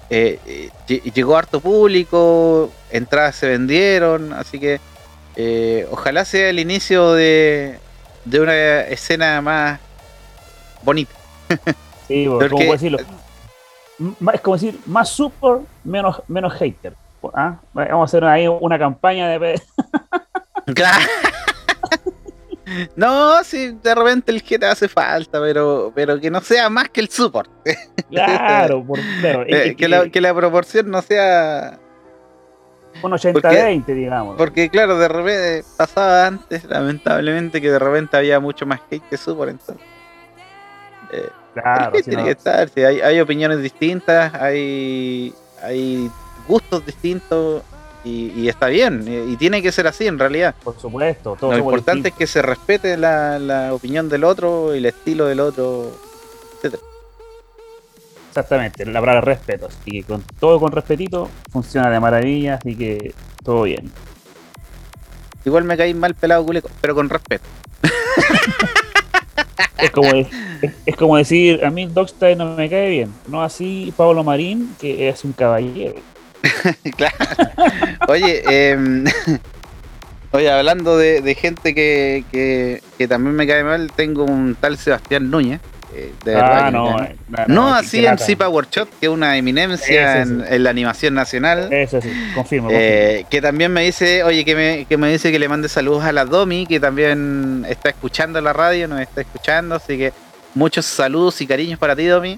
eh, 0.10 0.70
lle- 0.88 1.12
llegó 1.12 1.36
harto 1.36 1.60
público, 1.60 2.72
entradas 2.92 3.36
se 3.36 3.48
vendieron, 3.50 4.32
así 4.32 4.60
que 4.60 4.80
ojalá 5.92 6.24
sea 6.24 6.50
el 6.50 6.60
inicio 6.60 7.14
de, 7.14 7.80
de 8.26 8.40
una 8.42 8.82
escena 8.82 9.42
más 9.42 9.80
bonita. 10.84 11.14
Sí, 12.08 12.26
Porque- 12.28 12.50
¿cómo 12.50 12.58
puedo 12.62 12.72
decirlo? 12.74 13.00
Es 14.34 14.42
como 14.42 14.56
decir, 14.58 14.78
más 14.88 15.10
super, 15.10 15.60
menos, 15.84 16.22
menos 16.28 16.54
hater. 16.54 16.94
¿ah? 17.34 17.56
Vamos 17.74 18.02
a 18.02 18.04
hacer 18.04 18.24
ahí 18.26 18.48
una 18.48 18.78
campaña 18.78 19.28
de... 19.30 19.62
Claro. 20.74 21.06
No, 22.96 23.44
si 23.44 23.74
de 23.74 23.94
repente 23.96 24.32
el 24.32 24.42
GTA 24.42 24.72
hace 24.72 24.88
falta, 24.88 25.40
pero, 25.40 25.92
pero 25.94 26.20
que 26.20 26.32
no 26.32 26.42
sea 26.42 26.68
más 26.70 26.90
que 26.90 27.00
el 27.02 27.10
support. 27.10 27.50
Claro, 28.10 28.84
por, 28.88 29.00
claro, 29.22 29.44
Eh, 29.44 29.70
es 29.70 29.76
que, 29.76 29.88
la, 29.88 30.10
que 30.10 30.20
la 30.20 30.34
proporción 30.34 30.90
no 30.90 31.02
sea. 31.04 31.78
Un 33.02 33.12
80-20, 33.12 33.86
digamos. 33.94 34.36
Porque, 34.38 34.70
claro, 34.70 34.98
de 34.98 35.08
repente 35.08 35.64
pasaba 35.78 36.26
antes, 36.28 36.64
lamentablemente, 36.66 37.62
que 37.62 37.70
de 37.72 37.80
repente 37.80 38.18
había 38.18 38.40
mucho 38.40 38.66
más 38.66 38.80
hate 38.90 39.04
que 39.10 39.18
support. 39.18 39.52
Entonces, 39.52 39.86
eh, 41.12 41.30
Claro, 41.54 41.96
si 41.98 42.04
tiene 42.04 42.22
no- 42.22 42.26
que 42.26 42.32
estar. 42.32 42.68
sí, 42.70 42.84
hay, 42.84 43.00
hay 43.02 43.20
opiniones 43.20 43.62
distintas, 43.62 44.34
hay, 44.34 45.34
hay 45.64 46.10
gustos 46.48 46.86
distintos 46.86 47.62
y, 48.04 48.32
y 48.36 48.50
está 48.50 48.68
bien. 48.68 49.06
Y, 49.08 49.34
y 49.34 49.38
tiene 49.38 49.62
que 49.62 49.72
ser 49.72 49.88
así 49.88 50.06
en 50.08 50.20
realidad. 50.20 50.54
Por 50.64 50.78
supuesto, 50.78 51.38
todos 51.40 51.54
Lo 51.54 51.60
importante 51.60 52.10
es 52.10 52.16
que 52.16 52.28
se 52.28 52.42
respete 52.42 52.98
la, 52.98 53.40
la 53.40 53.74
opinión 53.74 54.10
del 54.10 54.24
otro, 54.26 54.74
el 54.74 54.86
estilo 54.86 55.28
del 55.28 55.40
otro, 55.40 55.92
etc. 56.62 56.76
Exactamente, 58.36 58.86
la 58.86 59.00
palabra 59.00 59.22
respeto. 59.22 59.68
Así 59.68 59.92
que 59.92 60.04
con 60.04 60.22
todo 60.42 60.60
con 60.60 60.74
respetito 60.74 61.30
funciona 61.54 61.90
de 61.90 62.02
maravilla, 62.02 62.56
así 62.56 62.76
que 62.76 63.14
todo 63.46 63.64
bien. 63.64 63.90
Igual 65.46 65.64
me 65.64 65.78
caí 65.78 65.94
mal 65.94 66.16
pelado 66.16 66.46
culeco, 66.46 66.70
pero 66.82 66.94
con 66.94 67.10
respeto. 67.10 67.46
Es 69.78 69.92
como, 69.92 70.08
es, 70.16 70.28
es 70.86 70.96
como 70.96 71.18
decir, 71.18 71.64
a 71.64 71.70
mí 71.70 71.86
Dogstyle 71.86 72.38
no 72.38 72.56
me 72.56 72.70
cae 72.70 72.90
bien. 72.90 73.14
No 73.28 73.44
así 73.44 73.94
Pablo 73.96 74.24
Marín, 74.24 74.74
que 74.80 75.10
es 75.10 75.24
un 75.24 75.34
caballero. 75.34 75.96
claro. 76.98 77.16
Oye, 78.08 78.72
em, 78.72 79.04
oye, 80.32 80.50
hablando 80.50 80.98
de, 80.98 81.22
de 81.22 81.36
gente 81.36 81.76
que, 81.76 82.24
que, 82.32 82.82
que 82.98 83.08
también 83.08 83.36
me 83.36 83.46
cae 83.46 83.64
mal, 83.64 83.92
tengo 83.92 84.24
un 84.24 84.56
tal 84.56 84.78
Sebastián 84.78 85.30
Núñez. 85.30 85.60
Eh, 85.96 86.14
de 86.26 86.36
Ah, 86.36 86.70
no, 86.72 87.02
eh, 87.02 87.16
no, 87.30 87.46
no, 87.48 87.74
así 87.76 88.06
en 88.06 88.18
Power 88.38 88.68
Shot, 88.70 88.90
que 89.00 89.06
es 89.06 89.10
una 89.12 89.38
eminencia 89.38 90.22
en, 90.22 90.44
en 90.48 90.64
la 90.64 90.70
animación 90.70 91.14
nacional. 91.14 91.72
Eso 91.72 92.02
sí, 92.02 92.10
confirmo. 92.36 92.36
confirmo. 92.36 92.70
Eh, 92.72 93.26
que 93.30 93.42
también 93.42 93.72
me 93.72 93.84
dice, 93.84 94.24
oye, 94.24 94.44
que 94.44 94.56
me, 94.56 94.86
que 94.86 94.98
me 94.98 95.10
dice 95.12 95.32
que 95.32 95.40
le 95.40 95.48
mande 95.48 95.70
saludos 95.70 96.04
a 96.04 96.12
la 96.12 96.26
Domi, 96.26 96.66
que 96.68 96.80
también 96.80 97.66
está 97.70 97.90
escuchando 97.90 98.42
la 98.42 98.52
radio, 98.54 98.88
nos 98.88 99.00
está 99.00 99.22
escuchando, 99.22 99.76
así 99.76 99.98
que 99.98 100.12
muchos 100.54 100.86
saludos 100.86 101.40
y 101.42 101.48
cariños 101.48 101.80
para 101.80 101.96
ti, 101.96 102.06
Domi. 102.06 102.38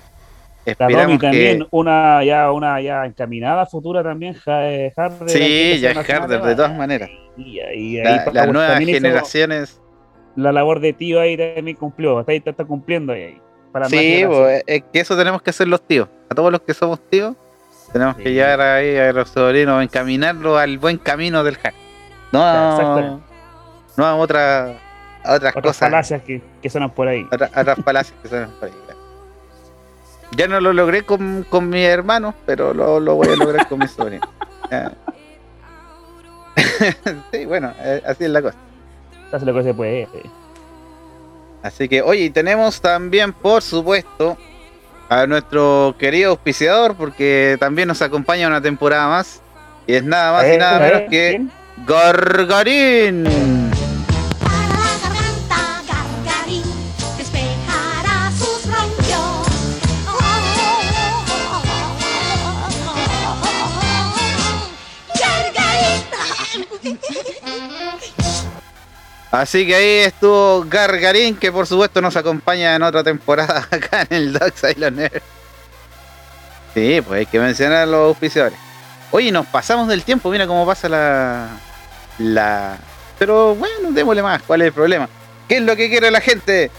La 0.65 0.71
Esperamos 0.73 1.05
Domi 1.07 1.17
también, 1.17 1.59
que... 1.59 1.67
una 1.71 2.23
ya 2.25 2.51
una 2.51 2.81
ya 2.81 3.05
encaminada 3.05 3.65
futura 3.65 4.03
también, 4.03 4.35
eh, 4.47 4.91
Harder. 4.95 5.29
Sí, 5.29 5.79
ya 5.79 5.91
es 5.91 5.97
harder, 6.09 6.41
de 6.41 6.55
todas 6.55 6.75
maneras. 6.75 7.09
Y 7.38 7.59
ahí 7.59 7.97
La- 8.03 8.25
las 8.34 8.47
nuevas 8.51 8.71
también 8.71 8.89
hizo 8.89 8.97
generaciones. 9.01 9.81
La 10.35 10.51
labor 10.51 10.81
de 10.81 10.93
tío 10.93 11.19
ahí 11.19 11.35
también 11.38 11.77
cumplió, 11.77 12.19
está, 12.19 12.34
está 12.34 12.65
cumpliendo 12.65 13.13
ahí. 13.13 13.39
Para 13.72 13.88
Sí, 13.89 14.23
pues, 14.27 14.64
es 14.65 14.84
que 14.91 14.99
eso 14.99 15.15
tenemos 15.18 15.41
que 15.41 15.49
hacer 15.52 15.68
los 15.68 15.81
tíos. 15.81 16.07
A 16.30 16.35
todos 16.35 16.52
los 16.52 16.61
que 16.61 16.73
somos 16.73 16.99
tíos, 17.10 17.35
Tenemos 17.94 18.15
que 18.18 18.34
llevar 18.34 18.60
ahí 18.61 18.98
a 18.98 19.14
los 19.14 19.30
sobrinos, 19.30 19.81
encaminarlo 19.84 20.57
al 20.57 20.77
buen 20.77 20.98
camino 20.98 21.44
del 21.44 21.56
hack. 21.57 21.73
No, 22.31 23.22
no 23.95 24.06
a, 24.06 24.15
otra, 24.15 24.65
a 25.23 25.34
otras 25.35 25.35
Otras 25.35 25.53
cosas. 25.53 25.77
falacias 25.77 26.22
que, 26.23 26.41
que 26.61 26.69
suenan 26.69 26.91
por 26.91 27.07
ahí. 27.07 27.26
Otra- 27.31 27.49
otras 27.56 27.77
falacias 27.84 28.18
que 28.22 28.27
suenan 28.30 28.49
por 28.60 28.68
ahí. 28.69 28.73
Ya 30.35 30.48
no 30.48 30.60
lo 30.60 30.73
logré 30.73 31.03
con, 31.03 31.45
con 31.49 31.69
mi 31.69 31.84
hermano, 31.85 32.34
pero 32.45 32.73
lo, 32.73 32.99
lo 32.99 33.15
voy 33.15 33.30
a 33.30 33.35
lograr 33.38 33.68
con 33.69 33.80
mi 33.80 33.88
sobrino. 33.88 34.27
Sí, 37.31 37.45
bueno, 37.45 37.72
eh, 37.80 38.02
así 38.06 38.23
es 38.26 38.30
la 38.30 38.41
cosa. 38.41 38.57
Hace 39.31 39.45
lo 39.45 39.53
que 39.53 39.64
se 39.64 39.73
puede. 39.73 40.07
Así 41.68 41.88
que, 41.89 42.02
oye, 42.02 42.26
y 42.26 42.30
tenemos 42.30 42.81
también, 42.81 43.34
por 43.34 43.61
supuesto, 43.61 44.38
a 45.10 45.27
nuestro 45.27 45.95
querido 45.99 46.31
auspiciador, 46.31 46.95
porque 46.95 47.57
también 47.60 47.88
nos 47.88 48.02
acompaña 48.02 48.48
una 48.48 48.61
temporada 48.61 49.07
más. 49.07 49.41
Y 49.85 49.94
es 49.94 50.03
nada 50.03 50.31
más 50.34 50.45
y 50.45 50.49
Eh, 50.52 50.57
nada 50.57 50.80
menos 50.80 51.02
que. 51.10 51.45
Gargarín 51.85 53.56
Así 69.31 69.67
que 69.67 69.75
ahí 69.75 69.89
estuvo 70.05 70.65
Gargarín, 70.69 71.35
que 71.35 71.51
por 71.51 71.67
supuesto 71.67 72.01
nos 72.01 72.15
acompaña 72.15 72.75
en 72.75 72.83
otra 72.83 73.03
temporada 73.03 73.67
acá 73.71 74.01
en 74.09 74.15
el 74.17 74.33
Dogs 74.33 74.63
Island. 74.69 75.09
Sí, 76.73 77.01
pues 77.05 77.19
hay 77.19 77.25
que 77.25 77.39
mencionar 77.39 77.79
a 77.79 77.85
los 77.85 78.07
auspiciadores. 78.09 78.57
Oye, 79.11 79.31
nos 79.31 79.45
pasamos 79.47 79.87
del 79.87 80.03
tiempo, 80.03 80.29
mira 80.29 80.47
cómo 80.47 80.65
pasa 80.65 80.87
la. 80.89 81.47
la. 82.19 82.77
Pero 83.17 83.55
bueno, 83.55 83.91
démosle 83.91 84.21
más, 84.21 84.41
¿cuál 84.43 84.61
es 84.61 84.67
el 84.67 84.73
problema? 84.73 85.09
¿Qué 85.47 85.57
es 85.57 85.61
lo 85.63 85.75
que 85.75 85.89
quiere 85.89 86.11
la 86.11 86.21
gente? 86.21 86.69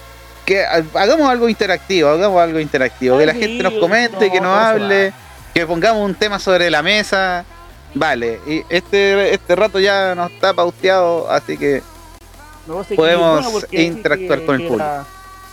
Que 0.44 0.64
ha- 0.64 0.84
hagamos 0.94 1.28
algo 1.28 1.48
interactivo, 1.48 2.08
hagamos 2.10 2.40
algo 2.40 2.60
interactivo, 2.60 3.18
que 3.18 3.26
la 3.26 3.34
gente 3.34 3.62
nos 3.62 3.74
comente, 3.74 4.26
no, 4.26 4.32
que 4.32 4.40
nos 4.40 4.56
hable, 4.58 5.12
que 5.52 5.66
pongamos 5.66 6.04
un 6.04 6.14
tema 6.14 6.38
sobre 6.38 6.70
la 6.70 6.82
mesa. 6.82 7.44
Vale, 7.94 8.40
y 8.46 8.62
este, 8.68 9.34
este 9.34 9.56
rato 9.56 9.80
ya 9.80 10.14
no 10.14 10.26
está 10.26 10.52
pauteado, 10.54 11.30
así 11.30 11.56
que 11.58 11.82
No 12.68 12.84
Podemos 12.84 13.46
porque 13.48 13.82
interactuar 13.82 14.38
que- 14.40 14.46
con 14.46 14.54
el 14.60 14.66
público. 14.68 14.76
La, 14.76 15.04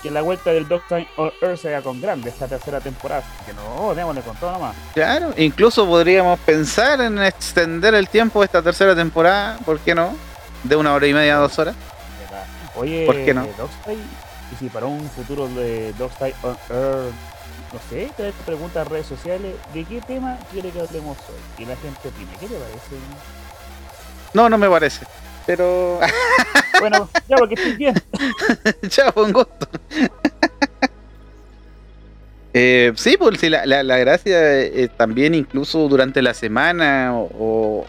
que 0.03 0.11
la 0.11 0.21
vuelta 0.21 0.51
del 0.51 0.67
Time 0.67 1.07
on 1.17 1.31
Earth 1.41 1.57
sea 1.61 1.81
con 1.81 1.99
grande 1.99 2.29
esta 2.29 2.47
tercera 2.47 2.79
temporada. 2.79 3.23
Que 3.45 3.53
no, 3.53 3.95
démosle 3.95 4.21
con 4.21 4.35
todo 4.35 4.51
nomás. 4.51 4.75
Claro, 4.93 5.33
incluso 5.37 5.85
podríamos 5.87 6.39
pensar 6.41 7.01
en 7.01 7.17
extender 7.23 7.95
el 7.95 8.07
tiempo 8.09 8.41
de 8.41 8.45
esta 8.45 8.61
tercera 8.61 8.93
temporada, 8.93 9.57
¿por 9.65 9.79
qué 9.79 9.95
no? 9.95 10.15
De 10.63 10.75
una 10.75 10.93
hora 10.93 11.07
y 11.07 11.13
media 11.13 11.37
a 11.37 11.39
dos 11.39 11.57
horas. 11.57 11.75
Oye, 12.75 13.05
¿Por 13.05 13.15
qué 13.15 13.33
no? 13.33 13.47
Dogstyle, 13.57 13.97
y 14.51 14.55
si 14.59 14.67
para 14.69 14.85
un 14.85 15.09
futuro 15.09 15.47
de 15.47 15.93
Dogstyle 15.93 16.35
on 16.43 16.57
Earth, 16.69 17.13
no 17.73 17.79
sé, 17.89 18.11
te 18.17 18.31
preguntas 18.45 18.85
en 18.85 18.91
redes 18.91 19.07
sociales, 19.07 19.55
¿de 19.73 19.85
qué 19.85 20.01
tema 20.01 20.37
quiere 20.51 20.69
que 20.71 20.81
hablemos 20.81 21.17
hoy? 21.29 21.63
Y 21.63 21.65
la 21.65 21.75
gente 21.77 22.09
opina, 22.09 22.31
¿qué 22.39 22.47
te 22.47 22.53
parece? 22.55 22.95
No, 24.33 24.49
no 24.49 24.57
me 24.57 24.69
parece. 24.69 25.05
Pero. 25.45 25.99
Bueno, 26.81 27.09
ya 27.29 27.37
porque 27.37 27.53
estoy 27.55 27.71
bien. 27.77 27.95
ya, 28.89 29.09
fue 29.13 29.23
un 29.23 29.31
gusto. 29.31 29.67
Eh, 32.53 32.93
sí, 32.95 33.17
pues 33.17 33.37
sí, 33.39 33.49
la, 33.49 33.65
la- 33.65 33.83
la 33.83 33.97
gracia 33.97 34.61
eh, 34.61 34.89
también 34.95 35.35
incluso 35.35 35.89
durante 35.89 36.21
la 36.21 36.33
semana 36.33 37.11
o, 37.13 37.85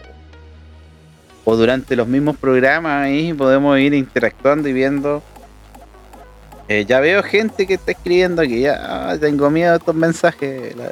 o- 1.45 1.55
durante 1.55 1.95
los 1.95 2.05
mismos 2.07 2.35
programas 2.35 3.05
ahí 3.05 3.31
podemos 3.33 3.79
ir 3.79 3.93
interactuando 3.93 4.67
y 4.67 4.73
viendo. 4.73 5.23
Eh, 6.67 6.83
ya 6.85 6.99
veo 6.99 7.23
gente 7.23 7.65
que 7.65 7.75
está 7.75 7.91
escribiendo 7.93 8.41
aquí, 8.41 8.59
ya 8.61 9.09
ah, 9.11 9.17
tengo 9.17 9.49
miedo 9.49 9.71
de 9.71 9.77
estos 9.77 9.95
mensajes. 9.95 10.75
la- 10.75 10.91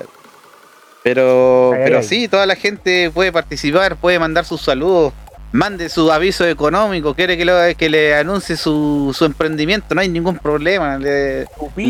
Pero, 1.04 1.74
ay, 1.74 1.82
pero 1.84 1.98
ay. 1.98 2.04
sí, 2.06 2.28
toda 2.30 2.46
la 2.46 2.56
gente 2.56 3.12
puede 3.12 3.34
participar, 3.34 3.98
puede 3.98 4.18
mandar 4.20 4.46
sus 4.46 4.62
saludos, 4.62 5.12
mande 5.56 5.90
su 5.90 6.12
aviso 6.12 6.46
económico, 6.48 7.14
quiere 7.16 7.38
que, 7.38 7.46
lo- 7.46 7.76
que 7.78 7.90
le 7.90 8.16
anuncie 8.16 8.58
su, 8.58 9.14
su 9.18 9.26
emprendimiento, 9.26 9.96
no 9.96 10.02
hay 10.02 10.10
ningún 10.10 10.38
problema. 10.38 10.98
le- 10.98 11.46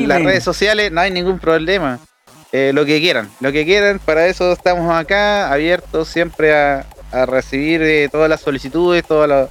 las 0.08 0.20
redes 0.26 0.44
sociales 0.44 0.92
no 0.92 1.02
hay 1.02 1.12
ningún 1.12 1.40
problema. 1.40 2.00
Eh, 2.52 2.72
lo 2.74 2.86
que 2.86 3.00
quieran, 3.02 3.30
lo 3.42 3.52
que 3.52 3.66
quieran, 3.66 4.00
para 4.00 4.28
eso 4.28 4.52
estamos 4.54 4.94
acá, 4.94 5.52
abiertos 5.52 6.08
siempre 6.08 6.56
a, 6.56 6.86
a 7.12 7.26
recibir 7.26 7.82
eh, 7.82 8.08
todas 8.10 8.30
las 8.30 8.40
solicitudes, 8.42 9.04
todas 9.06 9.28
las, 9.28 9.50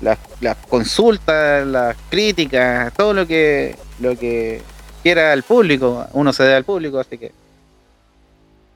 las- 0.00 0.18
las 0.40 0.56
consultas, 0.68 1.66
las 1.66 1.96
críticas, 2.08 2.92
todo 2.94 3.12
lo 3.12 3.26
que, 3.26 3.76
lo 4.00 4.16
que 4.16 4.62
quiera 5.02 5.32
el 5.34 5.42
público, 5.42 6.06
uno 6.12 6.32
se 6.32 6.44
da 6.44 6.56
al 6.56 6.64
público, 6.64 6.98
así 7.00 7.18
que 7.18 7.32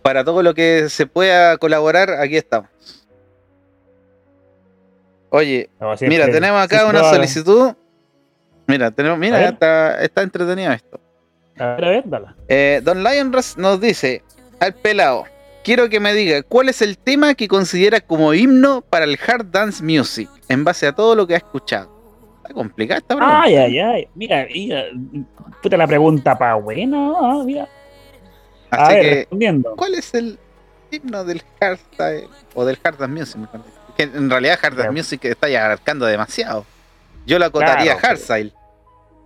para 0.03 0.25
todo 0.25 0.43
lo 0.43 0.53
que 0.53 0.89
se 0.91 1.07
pueda 1.07 1.57
colaborar, 1.57 2.11
aquí 2.21 2.37
estamos. 2.37 2.69
Oye, 5.37 5.69
mira, 6.03 6.27
tenemos 6.31 6.63
acá 6.63 6.87
una 6.87 7.03
solicitud. 7.11 7.73
Mira, 8.69 8.93
tenemos, 8.93 9.17
A 9.17 9.19
mira, 9.19 9.39
ver. 9.39 9.49
está, 9.55 10.01
está 10.01 10.23
entretenido 10.23 10.71
esto. 10.73 11.01
A 11.59 11.75
ver, 11.75 11.85
a 11.85 11.89
ver, 11.89 12.03
dala. 12.07 12.37
Eh, 12.47 12.81
Don 12.85 13.03
Lionrus 13.03 13.57
nos 13.59 13.81
dice 13.81 14.23
al 14.61 14.75
pelado, 14.75 15.25
quiero 15.65 15.89
que 15.89 15.99
me 15.99 16.15
diga 16.15 16.43
cuál 16.45 16.69
es 16.69 16.83
el 16.83 16.97
tema 16.97 17.35
que 17.35 17.49
considera 17.49 18.01
como 18.01 18.33
himno 18.33 18.81
para 18.83 19.07
el 19.07 19.19
hard 19.27 19.47
dance 19.47 19.83
music, 19.83 20.31
en 20.49 20.63
base 20.63 20.87
a 20.87 20.93
todo 20.93 21.17
lo 21.17 21.27
que 21.27 21.35
ha 21.35 21.39
escuchado. 21.39 21.91
Está 22.37 22.55
complicada 22.55 22.99
esta 22.99 23.17
pregunta. 23.17 23.43
Ay, 23.43 23.57
ay, 23.57 23.79
ay. 23.81 24.09
Mira, 24.15 24.47
mira, 24.53 24.85
puta 25.61 25.77
la 25.77 25.87
pregunta 25.89 26.39
pa' 26.39 26.55
buena, 26.55 27.13
ah, 27.21 27.43
mira. 27.45 27.69
A 28.71 28.85
Así 28.87 28.95
ver, 28.95 29.03
que, 29.03 29.15
respondiendo. 29.17 29.75
¿cuál 29.77 29.95
es 29.95 30.15
el 30.15 30.39
himno 30.93 31.25
del 31.25 31.43
hardstyle 31.61 32.29
o 32.55 32.65
del 32.65 32.79
hard 32.85 32.99
dance 32.99 33.37
music? 33.37 33.51
Que 33.97 34.05
en 34.05 34.29
realidad 34.31 34.59
hard 34.63 34.91
music 34.93 35.25
está 35.25 35.49
ya 35.49 35.65
abarcando 35.67 36.07
demasiado. 36.07 36.65
Yo 37.27 37.39
lo 37.39 37.47
acotaría 37.47 37.93
Claro, 37.93 37.99
a 37.99 38.01
hardstyle. 38.01 38.53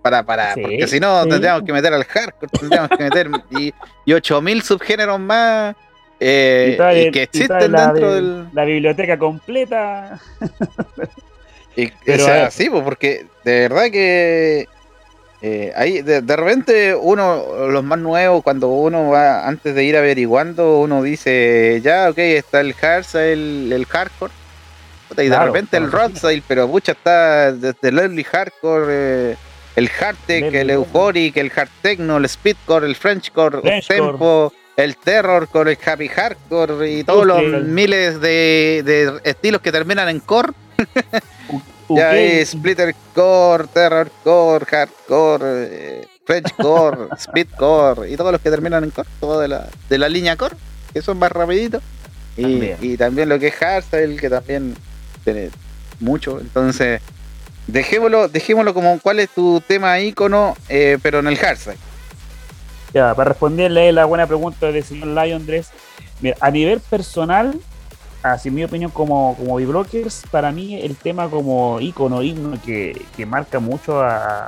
Para, 0.03 0.23
para, 0.23 0.55
Sí, 0.55 0.61
porque 0.62 0.86
si 0.86 1.01
no 1.01 1.24
sí. 1.24 1.28
tendríamos 1.31 1.62
que 1.65 1.73
meter 1.73 1.93
al 1.93 2.05
hardcore, 2.05 2.53
tendríamos 2.59 2.90
que 2.90 3.03
meter 3.03 3.28
y, 3.51 3.74
y 4.05 4.12
8000 4.12 4.62
subgéneros 4.62 5.19
más 5.19 5.74
eh, 6.20 6.70
Y 6.74 6.77
trae- 6.78 7.09
y 7.09 7.11
que 7.11 7.19
y 7.19 7.23
existen 7.23 7.73
la, 7.73 7.86
dentro 7.93 8.11
de- 8.15 8.15
del. 8.23 8.49
la 8.53 8.65
biblioteca 8.65 9.19
completa. 9.19 10.20
Y, 11.77 11.89
Pero 12.05 12.23
o 12.23 12.27
sea, 12.27 12.51
sí, 12.51 12.69
porque 12.70 13.27
de 13.45 13.61
verdad 13.69 13.85
que 13.90 14.69
eh, 15.43 15.73
ahí 15.77 16.03
de, 16.03 16.23
de 16.23 16.36
repente 16.36 16.95
uno, 16.95 17.69
los 17.69 17.85
más 17.85 17.99
nuevos, 17.99 18.43
cuando 18.43 18.69
uno 18.69 19.11
va 19.11 19.47
antes 19.47 19.74
de 19.74 19.85
ir 19.85 19.97
averiguando, 19.97 20.78
uno 20.81 21.03
dice, 21.03 21.81
ya, 21.82 22.09
ok, 22.11 22.19
está 22.19 22.61
el 22.61 22.74
hardstyle, 22.74 23.73
el 23.73 23.86
hardcore, 23.86 24.32
puta, 25.09 25.22
y 25.22 25.26
de 25.28 25.35
Claro, 25.35 25.47
repente 25.52 25.76
el 25.76 25.89
claro. 25.89 26.09
rockstyle, 26.09 26.43
pero 26.47 26.68
pucha, 26.68 26.93
está 26.93 27.52
desde 27.52 27.89
el 27.89 27.98
early 27.98 28.24
hardcore, 28.24 28.86
eh, 29.32 29.36
el 29.76 29.89
hardtech, 29.89 30.52
el 30.55 30.70
euphoric, 30.70 31.36
el 31.36 31.52
hard 31.55 31.68
techno, 31.82 32.16
el 32.16 32.28
speedcore, 32.28 32.86
el 32.86 32.97
frenchcore, 32.97 33.60
el 33.62 33.85
tempo, 33.86 34.52
el 34.76 34.97
terrorcore, 34.97 35.72
el 35.72 35.78
happy 35.85 36.09
hardcore 36.09 36.90
y 36.90 37.05
todos 37.05 37.26
los 37.26 37.43
miles 37.64 38.20
de, 38.20 38.82
de 38.85 39.20
estilos 39.24 39.60
que 39.60 39.70
terminan 39.72 40.09
en 40.09 40.20
core. 40.20 40.52
Ya 41.90 42.14
es 42.18 42.51
Splittercore, 42.51 43.64
Terrorcore, 43.72 44.66
Hardcore, 44.66 45.44
eh, 45.70 46.09
Frenchcore, 46.26 47.09
Speedcore 47.18 48.10
y 48.10 48.16
todos 48.16 48.30
los 48.32 48.40
que 48.43 48.51
terminan 48.51 48.85
en 48.85 48.90
core, 48.90 49.09
todo 49.20 49.40
de 49.40 49.48
la, 49.48 49.66
de 49.89 49.97
la 49.98 50.09
línea 50.09 50.36
core, 50.36 50.55
que 50.93 51.01
son 51.01 51.18
más 51.18 51.32
rapiditos. 51.32 51.82
Y 52.36 52.43
También. 52.43 52.76
y 52.82 52.97
también 52.97 53.28
lo 53.30 53.39
que 53.39 53.48
es 53.48 53.55
Hardstyle, 53.55 54.20
que 54.20 54.28
también 54.28 54.76
mucho. 56.00 56.40
Entonces, 56.40 57.00
dejémoslo, 57.66 58.28
dejémoslo 58.28 58.74
como 58.74 58.98
cuál 59.00 59.20
es 59.20 59.28
tu 59.30 59.60
tema 59.60 60.00
ícono, 60.00 60.56
eh, 60.68 60.98
pero 61.02 61.20
en 61.20 61.28
el 61.28 61.36
Hardstyle. 61.36 61.76
Ya, 62.94 63.14
para 63.14 63.30
responderle 63.30 63.92
la 63.92 64.06
buena 64.06 64.26
pregunta 64.26 64.72
del 64.72 64.82
señor 64.82 65.09
Lion 65.09 65.44
Dress, 65.46 65.70
mira, 66.20 66.36
a 66.40 66.50
nivel 66.50 66.80
personal, 66.80 67.55
así 68.22 68.48
en 68.48 68.55
mi 68.55 68.64
opinión 68.64 68.90
como, 68.90 69.36
como 69.36 69.56
B-Blockers, 69.56 70.22
para 70.30 70.50
mí 70.52 70.80
el 70.80 70.96
tema 70.96 71.28
como 71.28 71.80
icono, 71.80 72.22
himno 72.22 72.59
que, 72.64 73.00
que 73.16 73.26
marca 73.26 73.60
mucho 73.60 74.00
a, 74.00 74.46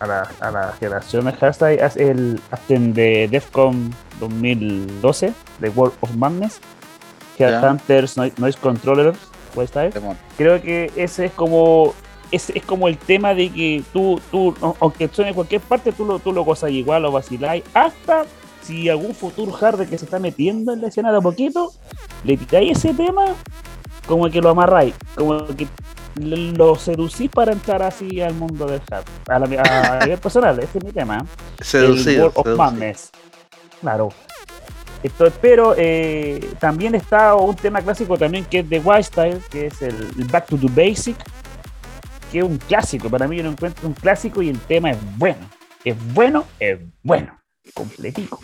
a 0.00 0.06
la, 0.06 0.28
a 0.40 0.50
la 0.50 0.72
generación 0.78 1.26
de 1.26 1.32
hashtag 1.32 1.80
es 1.80 1.96
el 1.96 2.40
After 2.50 2.78
de 2.78 3.28
Defcon 3.30 3.94
2012, 4.20 5.32
The 5.60 5.68
World 5.70 5.94
of 6.00 6.10
Madness, 6.16 6.60
que 7.36 7.44
Ya. 7.44 7.60
Hunters 7.60 8.16
Noise, 8.16 8.34
Noise 8.38 8.58
Demon. 9.56 10.16
Creo 10.36 10.60
que 10.60 10.90
ese 10.96 11.26
es 11.26 11.32
como 11.32 11.94
es 12.32 12.50
como 12.66 12.88
el 12.88 12.98
tema 12.98 13.34
de 13.34 13.50
que 13.50 13.82
tú, 13.92 14.20
tú 14.30 14.54
aunque 14.80 15.08
suene 15.08 15.30
en 15.30 15.34
cualquier 15.34 15.60
parte, 15.60 15.92
tú 15.92 16.04
lo, 16.04 16.18
tú 16.18 16.32
lo 16.32 16.44
gozas 16.44 16.70
igual 16.70 17.04
o 17.04 17.12
vaciláis 17.12 17.62
hasta 17.72 18.24
si 18.66 18.88
algún 18.88 19.14
futuro 19.14 19.56
hard 19.58 19.88
que 19.88 19.96
se 19.96 20.04
está 20.04 20.18
metiendo 20.18 20.72
en 20.72 20.80
la 20.80 20.88
escena 20.88 21.12
de 21.12 21.18
a 21.18 21.20
poquito, 21.20 21.72
le 22.24 22.36
quitáis 22.36 22.76
ese 22.76 22.92
tema, 22.94 23.26
como 24.08 24.28
que 24.28 24.40
lo 24.40 24.48
amarráis, 24.48 24.94
como 25.14 25.46
que 25.46 25.68
lo 26.16 26.74
seducís 26.74 27.30
para 27.30 27.52
entrar 27.52 27.82
así 27.82 28.20
al 28.20 28.34
mundo 28.34 28.66
del 28.66 28.80
hard. 28.90 29.04
A, 29.28 29.38
la, 29.38 29.62
a 29.62 30.04
nivel 30.04 30.18
personal, 30.18 30.58
ese 30.58 30.78
es 30.78 30.84
mi 30.84 30.90
tema. 30.90 31.24
El 31.58 31.64
Seducido, 31.64 32.32
World 32.34 32.52
of. 32.52 32.58
Madness. 32.58 33.10
Claro. 33.80 34.08
Esto, 35.02 35.30
pero 35.40 35.74
eh, 35.76 36.40
también 36.58 36.94
está 36.94 37.34
un 37.34 37.54
tema 37.54 37.80
clásico 37.80 38.16
también 38.16 38.44
que 38.44 38.60
es 38.60 38.68
de 38.68 38.80
Wild 38.80 39.04
Style, 39.04 39.40
que 39.50 39.66
es 39.66 39.82
el, 39.82 39.94
el 40.18 40.24
Back 40.24 40.46
to 40.46 40.56
the 40.56 40.68
Basic, 40.68 41.16
que 42.32 42.38
es 42.38 42.44
un 42.44 42.58
clásico. 42.58 43.08
Para 43.08 43.28
mí 43.28 43.36
yo 43.36 43.42
lo 43.44 43.50
encuentro 43.50 43.86
un 43.86 43.94
clásico 43.94 44.42
y 44.42 44.48
el 44.48 44.58
tema 44.58 44.90
es 44.90 44.98
bueno. 45.16 45.48
Es 45.84 45.96
bueno, 46.14 46.44
es 46.58 46.78
bueno. 47.02 47.38
Completico. 47.74 48.40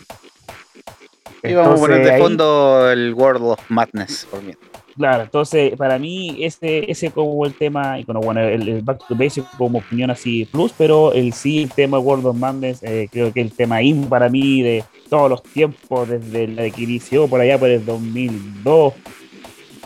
Y 1.42 1.54
vamos 1.54 1.78
a 1.78 1.80
poner 1.80 1.96
Entonces, 1.98 2.14
de 2.14 2.22
fondo 2.22 2.90
el 2.90 3.14
World 3.14 3.42
of 3.42 3.60
Madness 3.68 4.26
por 4.30 4.42
mí. 4.42 4.52
Claro, 4.96 5.22
entonces 5.22 5.74
para 5.76 5.98
mí 5.98 6.36
ese, 6.40 6.90
ese 6.90 7.10
como 7.10 7.46
el 7.46 7.54
tema, 7.54 7.98
y 7.98 8.04
bueno, 8.04 8.20
bueno 8.20 8.40
el, 8.40 8.68
el 8.68 8.82
Back 8.82 9.06
to 9.08 9.14
Basic 9.14 9.44
como 9.56 9.78
opinión 9.78 10.10
así 10.10 10.44
plus, 10.44 10.72
pero 10.76 11.12
el 11.12 11.32
sí, 11.32 11.62
el 11.62 11.70
tema 11.70 11.98
World 11.98 12.26
of 12.26 12.36
Madness, 12.36 12.82
eh, 12.82 13.08
creo 13.10 13.32
que 13.32 13.40
el 13.40 13.52
tema 13.52 13.82
in 13.82 14.08
para 14.08 14.28
mí 14.28 14.62
de 14.62 14.84
todos 15.08 15.30
los 15.30 15.42
tiempos, 15.42 16.08
desde 16.08 16.46
la 16.48 16.68
que 16.68 16.82
inició 16.82 17.26
por 17.26 17.40
allá 17.40 17.58
por 17.58 17.70
el 17.70 17.84
2002, 17.84 18.94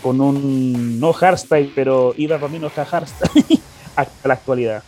con 0.03 0.21
un 0.21 0.99
no 0.99 1.13
hardstyle, 1.13 1.73
pero 1.75 2.13
iba 2.17 2.39
para 2.39 2.53
mí 2.53 2.59
no 2.59 2.69
hardstyle, 2.69 3.61
hasta 3.97 4.29
la 4.29 4.35
actualidad. 4.35 4.83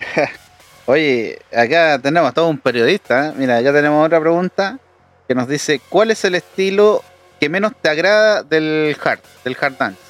Oye, 0.86 1.38
acá 1.50 1.98
tenemos 1.98 2.34
todo 2.34 2.48
un 2.48 2.58
periodista. 2.58 3.28
¿eh? 3.28 3.32
Mira, 3.36 3.60
ya 3.62 3.72
tenemos 3.72 4.04
otra 4.04 4.20
pregunta 4.20 4.78
que 5.26 5.34
nos 5.34 5.48
dice: 5.48 5.80
¿Cuál 5.88 6.10
es 6.10 6.24
el 6.26 6.34
estilo 6.34 7.02
que 7.40 7.48
menos 7.48 7.72
te 7.80 7.88
agrada 7.88 8.42
del 8.42 8.96
hard, 9.02 9.20
del 9.44 9.56
hard 9.60 9.76
dance 9.78 10.00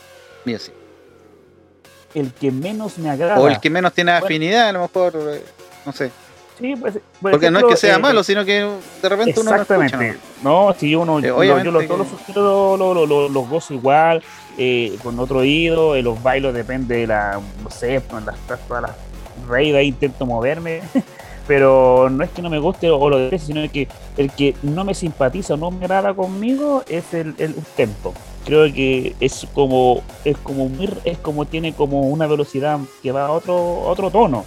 music? 0.44 0.74
El 2.14 2.32
que 2.32 2.50
menos 2.50 2.98
me 2.98 3.10
agrada. 3.10 3.40
O 3.40 3.48
el 3.48 3.58
que 3.60 3.70
menos 3.70 3.92
tiene 3.92 4.12
Bueno. 4.12 4.26
afinidad, 4.26 4.68
a 4.68 4.72
lo 4.72 4.82
mejor, 4.82 5.14
eh, 5.32 5.44
no 5.84 5.92
sé. 5.92 6.10
Sí, 6.58 6.76
pues, 6.76 6.98
por 7.20 7.32
Porque 7.32 7.50
no 7.50 7.58
es 7.58 7.64
que 7.64 7.76
sea 7.76 7.96
eh, 7.96 7.98
malo, 7.98 8.22
sino 8.22 8.44
que 8.44 8.60
de 9.02 9.08
repente 9.08 9.40
uno 9.40 9.50
escucha. 9.56 9.74
Exactamente. 9.84 10.18
No, 10.42 10.72
si 10.78 10.94
uno, 10.94 11.18
Eh, 11.18 11.22
yo, 11.22 11.42
los, 11.42 11.86
todos 11.86 12.78
los 12.78 13.30
los 13.30 13.48
gozo 13.48 13.74
igual, 13.74 14.22
eh, 14.56 14.96
con 15.02 15.18
otro 15.18 15.38
oído, 15.38 15.96
en 15.96 16.04
los 16.04 16.22
bailos 16.22 16.54
depende 16.54 16.98
de 16.98 17.06
la, 17.08 17.40
no 17.62 17.70
sé, 17.70 18.00
las, 18.24 18.36
todas 18.68 18.82
las 18.82 18.92
ahí 19.50 19.88
intento 19.88 20.26
moverme, 20.26 20.80
pero 21.46 22.08
no 22.10 22.24
es 22.24 22.30
que 22.30 22.42
no 22.42 22.50
me 22.50 22.58
guste 22.58 22.90
o 22.90 23.08
lo 23.10 23.18
deteste, 23.18 23.48
sino 23.48 23.70
que 23.70 23.88
el 24.16 24.30
que 24.30 24.54
no 24.62 24.84
me 24.84 24.94
simpatiza 24.94 25.54
o 25.54 25.56
no 25.56 25.70
me 25.70 25.84
agrada 25.84 26.14
conmigo 26.14 26.82
es 26.88 27.12
el, 27.14 27.34
el 27.38 27.54
tempo. 27.76 28.14
Creo 28.44 28.72
que 28.72 29.14
es 29.20 29.46
como, 29.54 30.02
es 30.24 30.36
como 30.38 30.70
es 31.04 31.18
como 31.18 31.46
tiene 31.46 31.72
como 31.72 32.02
una 32.02 32.26
velocidad 32.26 32.78
que 33.02 33.12
va 33.12 33.26
a 33.26 33.32
otro, 33.32 33.54
a 33.54 33.88
otro 33.88 34.10
tono. 34.10 34.44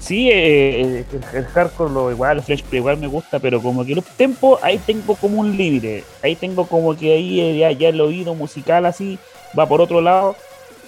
Sí, 0.00 0.30
eh, 0.30 0.80
eh, 0.80 1.04
el, 1.12 1.38
el 1.38 1.44
hardcore 1.46 1.92
lo 1.92 2.10
igual, 2.10 2.38
el 2.38 2.42
French 2.42 2.62
Play 2.62 2.78
igual 2.78 2.98
me 2.98 3.08
gusta, 3.08 3.40
pero 3.40 3.60
como 3.60 3.84
que 3.84 3.94
el 3.94 4.02
tempo 4.02 4.58
ahí 4.62 4.78
tengo 4.78 5.16
como 5.16 5.40
un 5.40 5.56
límite. 5.56 6.04
Ahí 6.22 6.36
tengo 6.36 6.66
como 6.66 6.96
que 6.96 7.12
ahí 7.14 7.40
eh, 7.40 7.58
ya, 7.58 7.72
ya 7.72 7.88
el 7.88 8.00
oído 8.00 8.34
musical 8.34 8.86
así 8.86 9.18
va 9.58 9.66
por 9.66 9.80
otro 9.80 10.00
lado, 10.00 10.36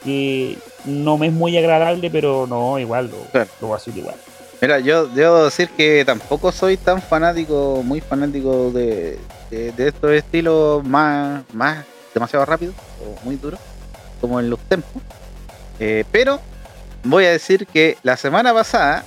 que 0.05 0.57
no 0.85 1.19
me 1.19 1.27
es 1.27 1.33
muy 1.33 1.57
agradable, 1.57 2.09
pero 2.09 2.47
no, 2.49 2.79
igual 2.79 3.11
lo, 3.11 3.41
lo 3.61 3.69
vacilo 3.69 3.99
igual. 3.99 4.17
Mira, 4.61 4.79
yo 4.79 5.07
debo 5.07 5.45
decir 5.45 5.69
que 5.71 6.05
tampoco 6.05 6.53
soy 6.53 6.77
tan 6.77 7.01
fanático, 7.01 7.83
muy 7.85 8.01
fanático 8.01 8.71
de, 8.71 9.19
de, 9.51 9.73
de 9.73 9.89
estos 9.89 10.11
estilos 10.13 10.85
más, 10.85 11.43
más 11.55 11.85
demasiado 12.13 12.45
rápidos 12.45 12.75
o 13.01 13.25
muy 13.25 13.37
duros, 13.37 13.59
como 14.21 14.39
en 14.39 14.51
los 14.51 14.59
tempos. 14.61 15.03
Eh, 15.79 16.05
pero 16.13 16.41
voy 17.05 17.25
a 17.25 17.31
decir 17.31 17.67
que 17.67 17.97
la 18.03 18.17
semana 18.17 18.53
pasada 18.53 19.05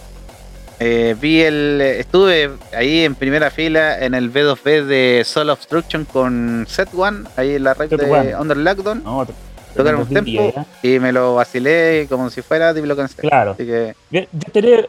eh, 0.79 1.15
vi 1.19 1.41
el. 1.41 1.79
Estuve 1.81 2.51
ahí 2.75 3.05
en 3.05 3.15
primera 3.15 3.51
fila 3.51 4.03
en 4.03 4.15
el 4.15 4.33
B2B 4.33 4.85
de 4.85 5.23
Soul 5.25 5.49
Obstruction 5.51 6.05
con 6.05 6.65
Set 6.67 6.89
One, 6.95 7.25
ahí 7.37 7.55
en 7.55 7.63
la 7.63 7.73
red 7.73 7.89
Set 7.89 8.01
de 8.01 8.11
One. 8.11 8.35
Under 8.35 8.57
Lockdown. 8.57 9.03
No, 9.03 9.27
Tocaron 9.75 10.01
un 10.01 10.07
tempo 10.07 10.53
y 10.81 10.99
me 10.99 11.11
lo 11.11 11.35
vacilé 11.35 12.05
como 12.09 12.29
si 12.29 12.41
fuera 12.41 12.73
Deep 12.73 12.85
Lock 12.85 12.99
Claro. 13.17 13.51
Así 13.51 13.65
que. 13.65 13.95
Yo 14.11 14.21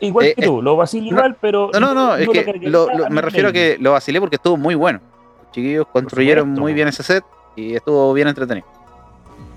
igual 0.01 0.27
Eh, 0.27 0.35
que 0.35 0.43
tú, 0.47 0.61
lo 0.62 0.77
vacilo 0.77 1.05
no, 1.05 1.11
igual, 1.11 1.36
pero. 1.40 1.70
No, 1.73 1.81
no, 1.81 1.94
no, 1.94 2.16
es 2.16 2.27
lo 2.27 2.32
que 2.32 2.59
lo- 2.62 2.89
lo- 2.94 3.11
me 3.11 3.23
refiero 3.23 3.48
a 3.48 3.52
que 3.52 3.77
lo 3.81 3.93
vacilé 3.93 4.20
porque 4.20 4.36
estuvo 4.36 4.56
muy 4.56 4.74
bueno. 4.74 5.01
Los 5.43 5.52
chiquillos 5.52 5.86
construyeron 5.93 6.48
muy 6.51 6.73
bien 6.74 6.89
ese 6.89 7.02
set 7.02 7.24
y 7.56 7.74
estuvo 7.74 8.12
bien 8.12 8.28
entretenido. 8.28 8.66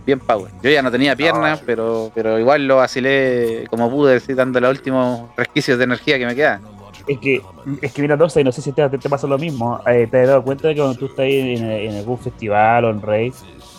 Bien 0.05 0.19
power. 0.19 0.51
Yo 0.63 0.69
ya 0.69 0.81
no 0.81 0.89
tenía 0.89 1.15
piernas, 1.15 1.61
pero, 1.65 2.11
pero 2.15 2.39
igual 2.39 2.65
lo 2.65 2.77
vacilé 2.77 3.65
como 3.69 3.89
pude, 3.89 4.13
decir, 4.13 4.35
dando 4.37 4.59
los 4.61 4.71
últimos 4.71 5.29
resquicios 5.35 5.77
de 5.77 5.83
energía 5.83 6.17
que 6.17 6.25
me 6.25 6.33
quedan. 6.35 6.61
Es 7.05 7.19
que, 7.19 7.41
es 7.81 7.93
que 7.93 8.01
mira, 8.01 8.15
Dosa, 8.17 8.39
y 8.41 8.43
no 8.43 8.51
sé 8.51 8.61
si 8.61 8.71
te, 8.73 8.87
te, 8.89 9.09
pasa 9.09 9.27
lo 9.27 9.37
mismo. 9.37 9.81
eh, 9.85 10.07
te 10.09 10.21
has 10.21 10.27
dado 10.27 10.43
cuenta 10.43 10.67
de 10.69 10.75
que 10.75 10.81
cuando 10.81 10.97
tú 10.99 11.05
estás 11.07 11.25
en, 11.25 11.63
en 11.69 11.95
algún 11.97 12.17
festival 12.17 12.85
o 12.85 12.89
en 12.89 13.01
rave, 13.01 13.33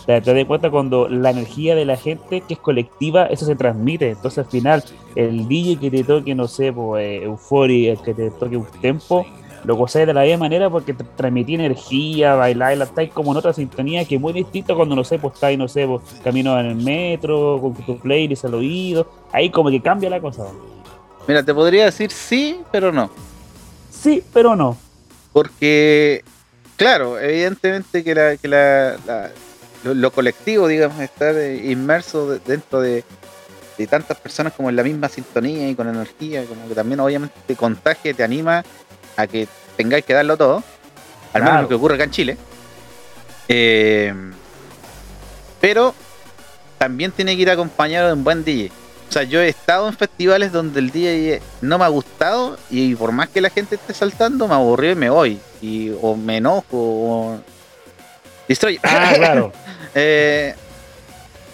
te, 0.09 0.23
te 0.23 0.33
das 0.33 0.45
cuenta 0.47 0.71
cuando 0.71 1.07
la 1.07 1.29
energía 1.31 1.75
de 1.75 1.85
la 1.85 1.99
gente 1.99 2.41
que 2.41 2.55
es 2.55 2.61
colectiva, 2.61 3.27
eso 3.27 3.45
se 3.45 3.55
transmite. 3.57 4.09
Entonces 4.13 4.39
al 4.39 4.47
final, 4.51 4.83
el 5.15 5.47
DJ 5.47 5.79
que 5.79 5.91
te 5.91 6.03
toque, 6.03 6.35
no 6.35 6.49
sé, 6.49 6.73
pues, 6.73 7.05
eh, 7.05 7.25
Euphoria, 7.25 7.93
el 7.93 8.01
que 8.01 8.15
te 8.15 8.31
toque 8.31 8.57
un 8.57 8.67
tempo, 8.81 9.27
lo 9.65 9.77
gozáis 9.77 10.07
de 10.07 10.15
la 10.15 10.23
misma 10.23 10.39
manera 10.39 10.71
porque 10.71 10.95
te 10.95 11.05
transmití 11.05 11.57
energía, 11.57 12.37
bailar, 12.37 12.81
estáis 12.81 13.11
como 13.13 13.33
en 13.33 13.37
otra 13.37 13.53
sintonía 13.53 14.03
que 14.07 14.15
es 14.15 14.21
muy 14.21 14.33
distinto 14.33 14.75
cuando, 14.75 14.97
no 14.97 15.05
sé, 15.05 15.19
pues 15.19 15.35
estáis, 15.35 15.59
no 15.59 15.69
sé, 15.69 15.87
pues, 15.87 16.01
camino 16.25 16.59
en 16.59 16.65
el 16.67 16.77
metro, 16.77 17.59
con 17.61 17.75
tu 17.75 17.99
playlist 17.99 18.47
al 18.47 18.55
oído. 18.55 19.07
Ahí 19.31 19.51
como 19.51 19.69
que 19.69 19.83
cambia 19.83 20.09
la 20.09 20.21
cosa. 20.23 20.47
Mira, 21.27 21.43
te 21.43 21.53
podría 21.53 21.85
decir 21.85 22.11
sí, 22.11 22.61
pero 22.73 22.91
no. 22.91 23.11
Sí, 23.91 24.23
pero 24.33 24.57
no. 24.57 24.75
Porque, 25.35 26.25
claro, 26.77 27.19
evidentemente 27.21 28.03
que, 28.03 28.15
la, 28.15 28.37
que 28.39 28.49
la, 28.49 28.97
la- 29.07 29.31
lo, 29.89 29.95
lo 29.95 30.11
colectivo, 30.11 30.67
digamos, 30.69 31.01
estar 31.01 31.35
eh, 31.37 31.57
inmerso 31.71 32.31
de- 32.31 32.39
dentro 32.41 32.81
de, 32.81 33.05
de 33.77 33.87
tantas 33.87 34.17
personas 34.19 34.53
como 34.53 34.69
en 34.71 34.77
la 34.77 34.83
misma 34.83 35.09
sintonía 35.09 35.69
y 35.69 35.75
con 35.75 35.89
energía, 35.89 36.45
como 36.45 36.69
que 36.69 36.75
también 36.75 37.01
obviamente 37.01 37.35
te 37.47 37.57
contagia, 37.57 38.13
te 38.15 38.23
anima 38.25 38.65
a 39.17 39.27
que 39.27 39.47
tengáis 39.77 40.05
que 40.05 40.15
darlo 40.15 40.37
todo, 40.37 40.63
al 41.33 41.43
menos 41.43 41.51
Claro. 41.51 41.63
lo 41.63 41.69
que 41.69 41.75
ocurre 41.75 41.95
acá 41.97 42.05
en 42.05 42.11
Chile. 42.11 42.37
Eh, 43.49 44.13
pero 45.61 45.95
también 46.79 47.11
tiene 47.13 47.35
que 47.37 47.43
ir 47.43 47.51
acompañado 47.51 48.09
de 48.09 48.13
un 48.13 48.25
buen 48.25 48.45
DJ. 48.45 48.71
O 49.09 49.13
sea, 49.13 49.23
yo 49.23 49.41
he 49.41 49.49
estado 49.49 49.89
en 49.89 49.97
festivales 49.97 50.53
donde 50.53 50.81
el 50.81 50.91
DJ 50.91 51.41
no 51.63 51.79
me 51.79 51.85
ha 51.85 51.89
gustado 51.89 52.59
y 52.71 52.95
por 52.95 53.11
más 53.13 53.29
que 53.31 53.41
la 53.41 53.49
gente 53.51 53.77
esté 53.77 53.95
saltando, 53.95 54.47
me 54.47 54.55
aburrió 54.55 54.93
y 54.93 54.95
me 54.97 55.09
voy. 55.11 55.41
Y, 55.63 55.91
o 56.03 56.15
me 56.15 56.37
enojo 56.37 56.67
o... 56.73 57.41
Destroy. 58.49 58.79
Ah, 58.83 59.13
claro. 59.17 59.53
Eh, 59.95 60.55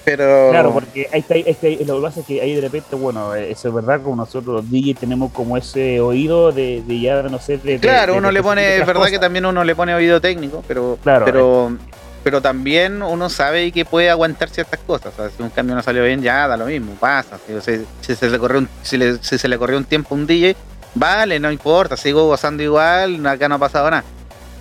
pero... 0.04 0.48
Claro, 0.50 0.72
porque 0.74 1.08
ahí 1.12 1.20
está, 1.46 1.68
lo 1.86 1.96
que 1.96 2.02
pasa 2.02 2.20
es 2.20 2.26
que 2.26 2.40
ahí 2.42 2.54
de 2.54 2.60
repente, 2.60 2.94
bueno, 2.96 3.34
eh, 3.34 3.52
eso 3.52 3.68
es 3.68 3.74
verdad, 3.74 4.02
como 4.02 4.16
nosotros 4.16 4.56
los 4.56 4.70
DJs 4.70 4.98
tenemos 5.00 5.32
como 5.32 5.56
ese 5.56 6.00
oído 6.00 6.52
de, 6.52 6.82
de 6.86 7.00
ya, 7.00 7.22
no 7.22 7.38
sé, 7.38 7.56
de... 7.58 7.78
Claro, 7.78 8.12
de- 8.12 8.18
uno 8.18 8.30
le 8.30 8.42
pone, 8.42 8.76
es 8.78 8.86
verdad 8.86 9.06
que 9.06 9.18
también 9.18 9.46
uno 9.46 9.64
le 9.64 9.74
pone 9.74 9.94
oído 9.94 10.20
técnico, 10.20 10.62
pero, 10.68 10.98
Claro, 11.02 11.24
pero, 11.24 11.76
pero 12.22 12.42
también 12.42 13.02
uno 13.02 13.30
sabe 13.30 13.72
que 13.72 13.86
puede 13.86 14.10
aguantar 14.10 14.50
ciertas 14.50 14.80
cosas. 14.80 15.14
O 15.14 15.16
sea, 15.16 15.30
si 15.34 15.42
un 15.42 15.48
cambio 15.50 15.74
no 15.74 15.82
salió 15.82 16.02
bien, 16.04 16.20
ya 16.20 16.46
da 16.48 16.56
lo 16.58 16.66
mismo, 16.66 16.92
pasa. 17.00 17.38
Si, 17.46 17.54
o 17.54 17.60
sea, 17.62 17.78
si 18.02 18.14
se 18.14 18.28
le 18.28 18.38
corrió 18.38 18.58
un, 18.58 18.68
si, 18.82 18.98
le- 18.98 19.22
si 19.22 19.38
se 19.38 19.48
le 19.48 19.56
corrió 19.56 19.78
un 19.78 19.84
tiempo 19.84 20.14
a 20.14 20.18
un 20.18 20.26
DJ, 20.26 20.54
vale, 20.96 21.40
no 21.40 21.50
importa, 21.50 21.96
sigo 21.96 22.26
gozando 22.26 22.62
igual, 22.62 23.24
acá 23.26 23.48
no 23.48 23.54
ha 23.54 23.58
pasado 23.58 23.90
nada. 23.90 24.04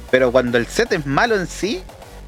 Pero 0.09 0.31
cuando 0.31 0.57
el 0.57 0.67
set 0.67 0.91
es 0.93 1.05
malo 1.05 1.35
en 1.35 1.47
sí, 1.47 1.81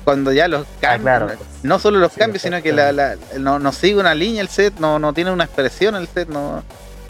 cuando 0.05 0.31
ya 0.31 0.47
los 0.47 0.65
cambios, 0.79 1.01
claro. 1.01 1.27
no 1.63 1.79
solo 1.79 1.99
los 1.99 2.13
cambios, 2.13 2.41
sino 2.43 2.61
que 2.61 2.71
la, 2.71 2.91
la- 2.93 3.17
no, 3.39 3.59
no 3.59 3.71
sigue 3.73 3.99
una 3.99 4.13
línea 4.15 4.41
el 4.41 4.47
set, 4.49 4.75
no, 4.79 4.99
no 4.99 5.11
tiene 5.13 5.31
una 5.31 5.43
expresión 5.45 5.95
el 5.95 6.07
set, 6.07 6.29
no. 6.29 6.63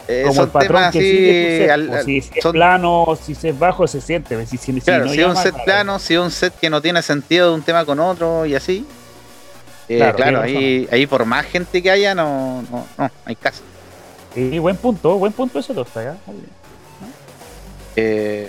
eh, 0.08 0.22
como 0.22 0.34
son 0.34 0.44
el 0.46 0.50
patrón 0.50 0.76
temas 0.78 0.92
que 0.92 0.98
así, 0.98 1.10
sigue 1.10 1.70
al- 1.70 1.90
al- 1.94 2.04
si, 2.04 2.18
es 2.18 2.30
son- 2.42 2.52
plano, 2.52 3.18
si 3.22 3.32
es 3.48 3.58
bajo, 3.58 3.86
se 3.86 4.00
siente. 4.00 4.46
Si, 4.46 4.56
si, 4.56 4.72
si 4.72 4.80
Claro, 4.80 5.04
no 5.04 5.12
si 5.12 5.20
es 5.20 5.26
un 5.26 5.36
set 5.36 5.50
claro. 5.52 5.64
plano, 5.64 5.98
si 5.98 6.14
es 6.14 6.20
un 6.20 6.30
set 6.30 6.54
que 6.58 6.70
no 6.70 6.80
tiene 6.80 7.02
sentido 7.02 7.50
de 7.50 7.54
un 7.54 7.62
tema 7.62 7.84
con 7.84 8.00
otro 8.00 8.46
y 8.46 8.54
así. 8.54 8.86
eh, 9.88 10.12
Claro, 10.16 10.40
ahí, 10.40 10.88
ahí 10.90 11.06
por 11.06 11.24
más 11.26 11.44
gente 11.46 11.82
que 11.82 11.90
haya, 11.90 12.14
no, 12.14 12.62
no, 12.70 12.86
no, 12.96 13.10
hay 13.26 13.36
caso. 13.36 13.62
Y 14.34 14.58
buen 14.58 14.76
punto, 14.76 15.16
buen 15.18 15.32
punto 15.32 15.58
eso. 15.58 15.74
Muy 15.74 15.84
bien. 16.36 16.46
Eh, 17.96 18.48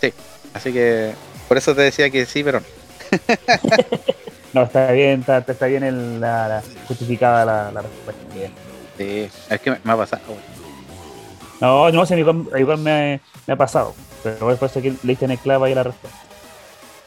sí, 0.00 0.12
así 0.54 0.72
que 0.72 1.12
por 1.48 1.56
eso 1.58 1.74
te 1.74 1.82
decía 1.82 2.10
que 2.10 2.24
sí, 2.26 2.42
pero 2.44 2.60
no. 2.60 2.66
No, 4.52 4.62
está 4.64 4.90
bien, 4.90 5.20
está, 5.20 5.38
está 5.38 5.66
bien 5.66 5.84
el- 5.84 6.20
la, 6.20 6.48
la- 6.48 6.62
justificada 6.88 7.44
la, 7.44 7.70
la 7.70 7.82
respuesta. 7.82 8.22
Bien. 8.34 8.50
Sí, 8.98 9.30
es 9.48 9.60
que 9.60 9.70
me, 9.70 9.78
me 9.84 9.92
ha 9.92 9.96
pasado. 9.96 10.22
No, 11.60 11.90
no 11.92 12.04
sé, 12.04 12.18
igual, 12.18 12.46
igual 12.58 12.78
me, 12.78 13.20
me 13.46 13.54
ha 13.54 13.56
pasado. 13.56 13.94
Pero 14.24 14.38
por 14.56 14.68
eso 14.68 14.82
que 14.82 14.90
le 14.90 14.98
diste 15.04 15.24
en 15.26 15.30
el 15.30 15.38
clavo 15.38 15.64
ahí 15.66 15.74
la 15.74 15.84
respuesta. 15.84 16.18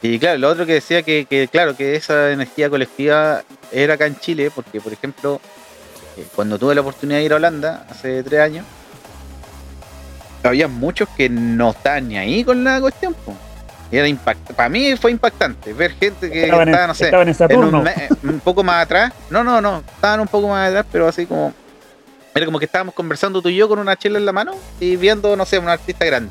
Y 0.00 0.18
claro, 0.18 0.38
lo 0.38 0.48
otro 0.48 0.64
que 0.66 0.74
decía 0.74 1.02
que, 1.02 1.26
que, 1.28 1.48
claro, 1.48 1.76
que 1.76 1.94
esa 1.96 2.30
energía 2.30 2.70
colectiva 2.70 3.42
era 3.72 3.94
acá 3.94 4.06
en 4.06 4.18
Chile, 4.18 4.50
porque 4.54 4.80
por 4.80 4.92
ejemplo, 4.92 5.40
eh, 6.16 6.24
cuando 6.34 6.58
tuve 6.58 6.74
la 6.74 6.80
oportunidad 6.80 7.18
de 7.18 7.24
ir 7.24 7.32
a 7.32 7.36
Holanda 7.36 7.86
hace 7.90 8.22
tres 8.22 8.40
años, 8.40 8.64
había 10.42 10.68
muchos 10.68 11.08
que 11.10 11.28
no 11.28 11.70
estaban 11.70 12.08
ni 12.08 12.16
ahí 12.18 12.42
con 12.44 12.64
la 12.64 12.80
cuestión. 12.80 13.14
po. 13.14 13.34
Era 13.96 14.08
impact 14.08 14.52
para 14.54 14.68
mí 14.68 14.96
fue 14.96 15.10
impactante 15.10 15.72
ver 15.72 15.92
gente 15.92 16.30
que 16.30 16.44
Estaban 16.44 16.68
en- 16.68 16.74
estaba, 16.74 16.86
no 16.88 16.94
sé, 16.94 17.04
estaban 17.04 17.28
en 17.28 17.34
Saturno. 17.34 17.78
un, 17.78 17.84
me- 17.84 18.08
un 18.24 18.40
poco 18.40 18.62
más 18.64 18.82
atrás. 18.84 19.12
No, 19.30 19.44
no, 19.44 19.60
no, 19.60 19.82
estaban 19.94 20.20
un 20.20 20.28
poco 20.28 20.48
más 20.48 20.68
atrás, 20.68 20.86
pero 20.90 21.06
así 21.08 21.26
como. 21.26 21.52
Era 22.34 22.46
como 22.46 22.58
que 22.58 22.64
estábamos 22.64 22.94
conversando 22.94 23.40
tú 23.40 23.48
y 23.48 23.54
yo 23.56 23.68
con 23.68 23.78
una 23.78 23.94
chela 23.96 24.18
en 24.18 24.26
la 24.26 24.32
mano 24.32 24.52
y 24.80 24.96
viendo, 24.96 25.36
no 25.36 25.46
sé, 25.46 25.58
un 25.60 25.68
artista 25.68 26.04
grande. 26.04 26.30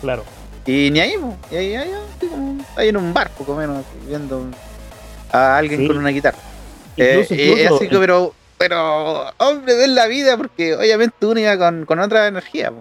Claro. 0.00 0.24
Y 0.66 0.90
ni 0.90 0.98
ahí, 1.00 1.14
y 1.52 1.56
ahí, 1.56 1.74
ahí, 1.76 1.90
ahí 2.76 2.88
en 2.88 2.96
un 2.96 3.14
bar, 3.14 3.30
poco 3.30 3.54
menos, 3.54 3.84
viendo 4.06 4.46
a 5.30 5.56
alguien 5.56 5.80
Sí. 5.82 5.86
con 5.86 5.98
una 5.98 6.08
guitarra. 6.10 6.38
Incluso- 6.96 7.34
Eh, 7.34 7.52
incluso- 7.52 7.76
así 7.76 7.88
que, 7.88 7.98
pero, 7.98 8.34
pero, 8.58 9.30
hombre, 9.38 9.74
de 9.74 9.86
la 9.86 10.08
vida, 10.08 10.36
porque 10.36 10.74
obviamente 10.74 11.24
uno 11.24 11.38
iba 11.38 11.56
con, 11.56 11.86
con 11.86 12.00
otra 12.00 12.26
energía. 12.26 12.72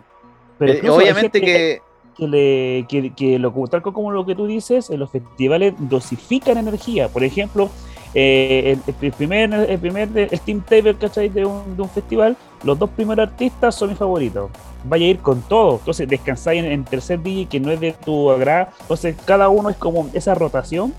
Pero 0.57 0.73
Eh, 0.73 0.89
obviamente 0.89 1.39
que. 1.39 1.81
Que, 2.17 2.27
le, 2.27 2.85
que, 2.87 3.13
que 3.13 3.39
lo, 3.39 3.51
tal 3.67 3.81
como 3.81 4.11
lo 4.11 4.25
que 4.25 4.35
tú 4.35 4.45
dices, 4.47 4.89
los 4.89 5.09
festivales 5.09 5.73
dosifican 5.77 6.57
energía. 6.57 7.09
Por 7.09 7.23
ejemplo, 7.23 7.69
eh, 8.13 8.77
el, 9.01 9.11
primer, 9.11 9.53
el 9.53 9.79
primer 9.79 10.09
el 10.15 10.39
team 10.39 10.61
table 10.61 10.95
¿cachai? 10.95 11.29
De, 11.29 11.45
un, 11.45 11.75
de 11.75 11.81
un 11.83 11.89
festival, 11.89 12.35
los 12.63 12.79
dos 12.79 12.89
primeros 12.89 13.27
artistas 13.27 13.75
son 13.75 13.89
mis 13.89 13.97
favoritos. 13.97 14.49
Vaya 14.85 15.05
a 15.05 15.09
ir 15.09 15.19
con 15.19 15.41
todo. 15.41 15.77
Entonces 15.77 16.07
descansáis 16.07 16.63
en, 16.63 16.71
en 16.71 16.83
tercer 16.83 17.21
DJ 17.21 17.45
que 17.45 17.59
no 17.59 17.71
es 17.71 17.79
de 17.79 17.93
tu 17.93 18.31
agrado. 18.31 18.69
Entonces 18.81 19.15
cada 19.25 19.49
uno 19.49 19.69
es 19.69 19.77
como 19.77 20.09
esa 20.13 20.33
rotación 20.33 20.93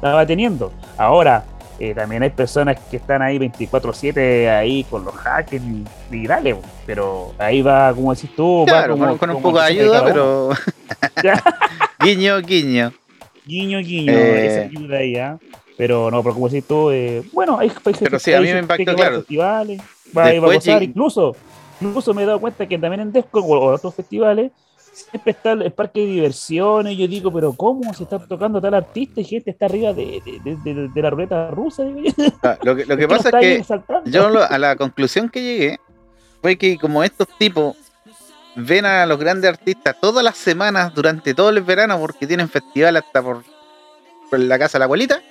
la 0.00 0.14
va 0.14 0.26
teniendo. 0.26 0.72
Ahora, 0.96 1.44
eh, 1.84 1.94
también 1.94 2.22
hay 2.22 2.30
personas 2.30 2.78
que 2.90 2.96
están 2.98 3.22
ahí 3.22 3.38
24-7 3.38 4.48
ahí 4.48 4.84
con 4.84 5.04
los 5.04 5.14
hackers 5.16 5.64
y, 5.64 5.84
y 6.12 6.26
dale, 6.28 6.54
pero 6.86 7.32
ahí 7.38 7.60
va, 7.60 7.92
como 7.92 8.14
decís 8.14 8.30
tú, 8.36 8.60
va 8.60 8.66
Claro, 8.66 8.92
como- 8.96 9.18
con, 9.18 9.30
un 9.30 9.42
poco 9.42 9.58
de 9.58 9.64
ayuda, 9.64 10.04
pero. 10.04 10.50
guiño, 12.00 12.40
guiño. 12.40 12.92
Guiño, 13.44 13.78
guiño, 13.80 14.12
Eh. 14.12 14.46
esa 14.46 14.60
ayuda 14.62 14.98
ahí, 14.98 15.16
¿ah? 15.16 15.38
Pero 15.76 16.10
no, 16.10 16.22
pero 16.22 16.34
como 16.34 16.48
decís 16.48 16.66
tú, 16.68 16.90
eh, 16.90 17.22
bueno, 17.32 17.58
hay, 17.58 17.68
hay 17.84 17.94
Pero 17.98 18.18
sí, 18.18 18.32
a 18.32 18.40
mí 18.40 18.52
me 18.52 18.58
impactó, 18.60 18.94
claro. 18.94 19.16
festivales, 19.16 19.80
va, 20.16 20.26
a 20.26 20.32
llegué- 20.32 20.84
incluso, 20.84 21.34
incluso 21.80 22.14
me 22.14 22.22
he 22.22 22.26
dado 22.26 22.38
cuenta 22.40 22.66
que 22.68 22.78
también 22.78 23.00
en 23.00 23.12
Desco 23.12 23.40
o 23.40 23.58
o 23.58 23.74
otros 23.74 23.94
festivales 23.94 24.52
siempre 24.92 25.32
está 25.32 25.52
el 25.52 25.72
parque 25.72 26.00
de 26.00 26.06
diversiones. 26.06 26.96
Yo 26.96 27.08
digo, 27.08 27.32
pero 27.32 27.52
¿cómo 27.54 27.92
se 27.94 28.02
está 28.04 28.18
tocando 28.18 28.60
tal 28.60 28.74
artista 28.74 29.20
y 29.20 29.24
gente 29.24 29.50
está 29.50 29.66
arriba 29.66 29.92
de, 29.92 30.22
de, 30.44 30.88
de- 30.94 31.02
la 31.02 31.10
ruleta 31.10 31.50
rusa? 31.50 31.82
Digo 31.84 32.00
yo. 32.00 32.12
Ah, 32.42 32.58
Lo 32.62 32.76
que, 32.76 32.84
lo 32.86 32.96
que 32.96 33.08
¿Por 33.08 33.16
qué 33.18 33.24
pasa 33.24 33.40
es 33.40 33.66
que 33.66 34.10
yo 34.10 34.28
lo- 34.28 34.42
a 34.44 34.58
la 34.58 34.76
conclusión 34.76 35.28
que 35.28 35.42
llegué 35.42 35.80
fue 36.40 36.56
que 36.56 36.76
como 36.78 37.02
estos 37.04 37.28
tipos 37.38 37.76
ven 38.54 38.84
a 38.84 39.06
los 39.06 39.18
grandes 39.18 39.48
artistas 39.48 39.96
todas 40.00 40.22
las 40.22 40.36
semanas 40.36 40.94
durante 40.94 41.32
todo 41.34 41.48
el 41.50 41.60
verano 41.62 41.98
porque 41.98 42.26
tienen 42.26 42.48
festival 42.48 42.96
hasta 42.96 43.22
por, 43.22 43.42
por 44.28 44.38
la 44.40 44.58
casa 44.58 44.76
de 44.76 44.80
la 44.80 44.84
abuelita, 44.84 45.22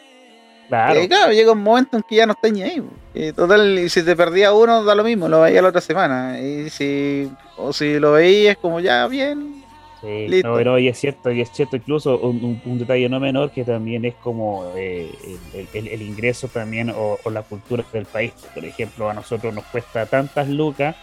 Claro. 0.71 0.99
eh, 1.01 1.07
claro, 1.09 1.33
llega 1.33 1.51
un 1.51 1.61
momento 1.63 1.97
en 1.97 2.03
que 2.03 2.15
ya 2.15 2.25
no 2.25 2.31
estás 2.31 2.49
ni 2.51 2.61
ahí. 2.63 2.81
Y 3.13 3.33
total, 3.33 3.77
y 3.77 3.89
si 3.89 4.03
te 4.03 4.15
perdía 4.15 4.53
uno, 4.53 4.83
da 4.85 4.95
lo 4.95 5.03
mismo, 5.03 5.27
lo 5.27 5.41
veía 5.41 5.61
la 5.61 5.67
otra 5.67 5.81
semana. 5.81 6.39
Y 6.39 6.69
si, 6.69 7.29
o 7.57 7.73
si 7.73 7.99
lo 7.99 8.13
veías 8.13 8.55
como 8.57 8.79
ya 8.79 9.05
bien, 9.07 9.61
Sí, 9.99 10.27
Listo. 10.29 10.47
no, 10.47 10.55
pero 10.55 10.79
y 10.79 10.87
es 10.87 10.97
cierto, 10.97 11.29
y 11.29 11.41
es 11.41 11.51
cierto 11.51 11.75
incluso 11.75 12.17
un, 12.17 12.43
un- 12.43 12.61
un 12.65 12.79
detalle 12.79 13.07
no 13.07 13.19
menor 13.19 13.51
que 13.51 13.63
también 13.63 14.03
es 14.05 14.15
como 14.15 14.71
eh, 14.75 15.11
el, 15.53 15.67
el- 15.73 15.87
el 15.89 16.01
ingreso 16.01 16.47
también 16.47 16.89
o, 16.89 17.19
o 17.23 17.29
la 17.29 17.43
cultura 17.43 17.83
del 17.93 18.05
país. 18.05 18.31
Por 18.55 18.65
ejemplo, 18.65 19.09
a 19.09 19.13
nosotros 19.13 19.53
nos 19.53 19.63
cuesta 19.65 20.05
tantas 20.07 20.47
lucas 20.49 20.95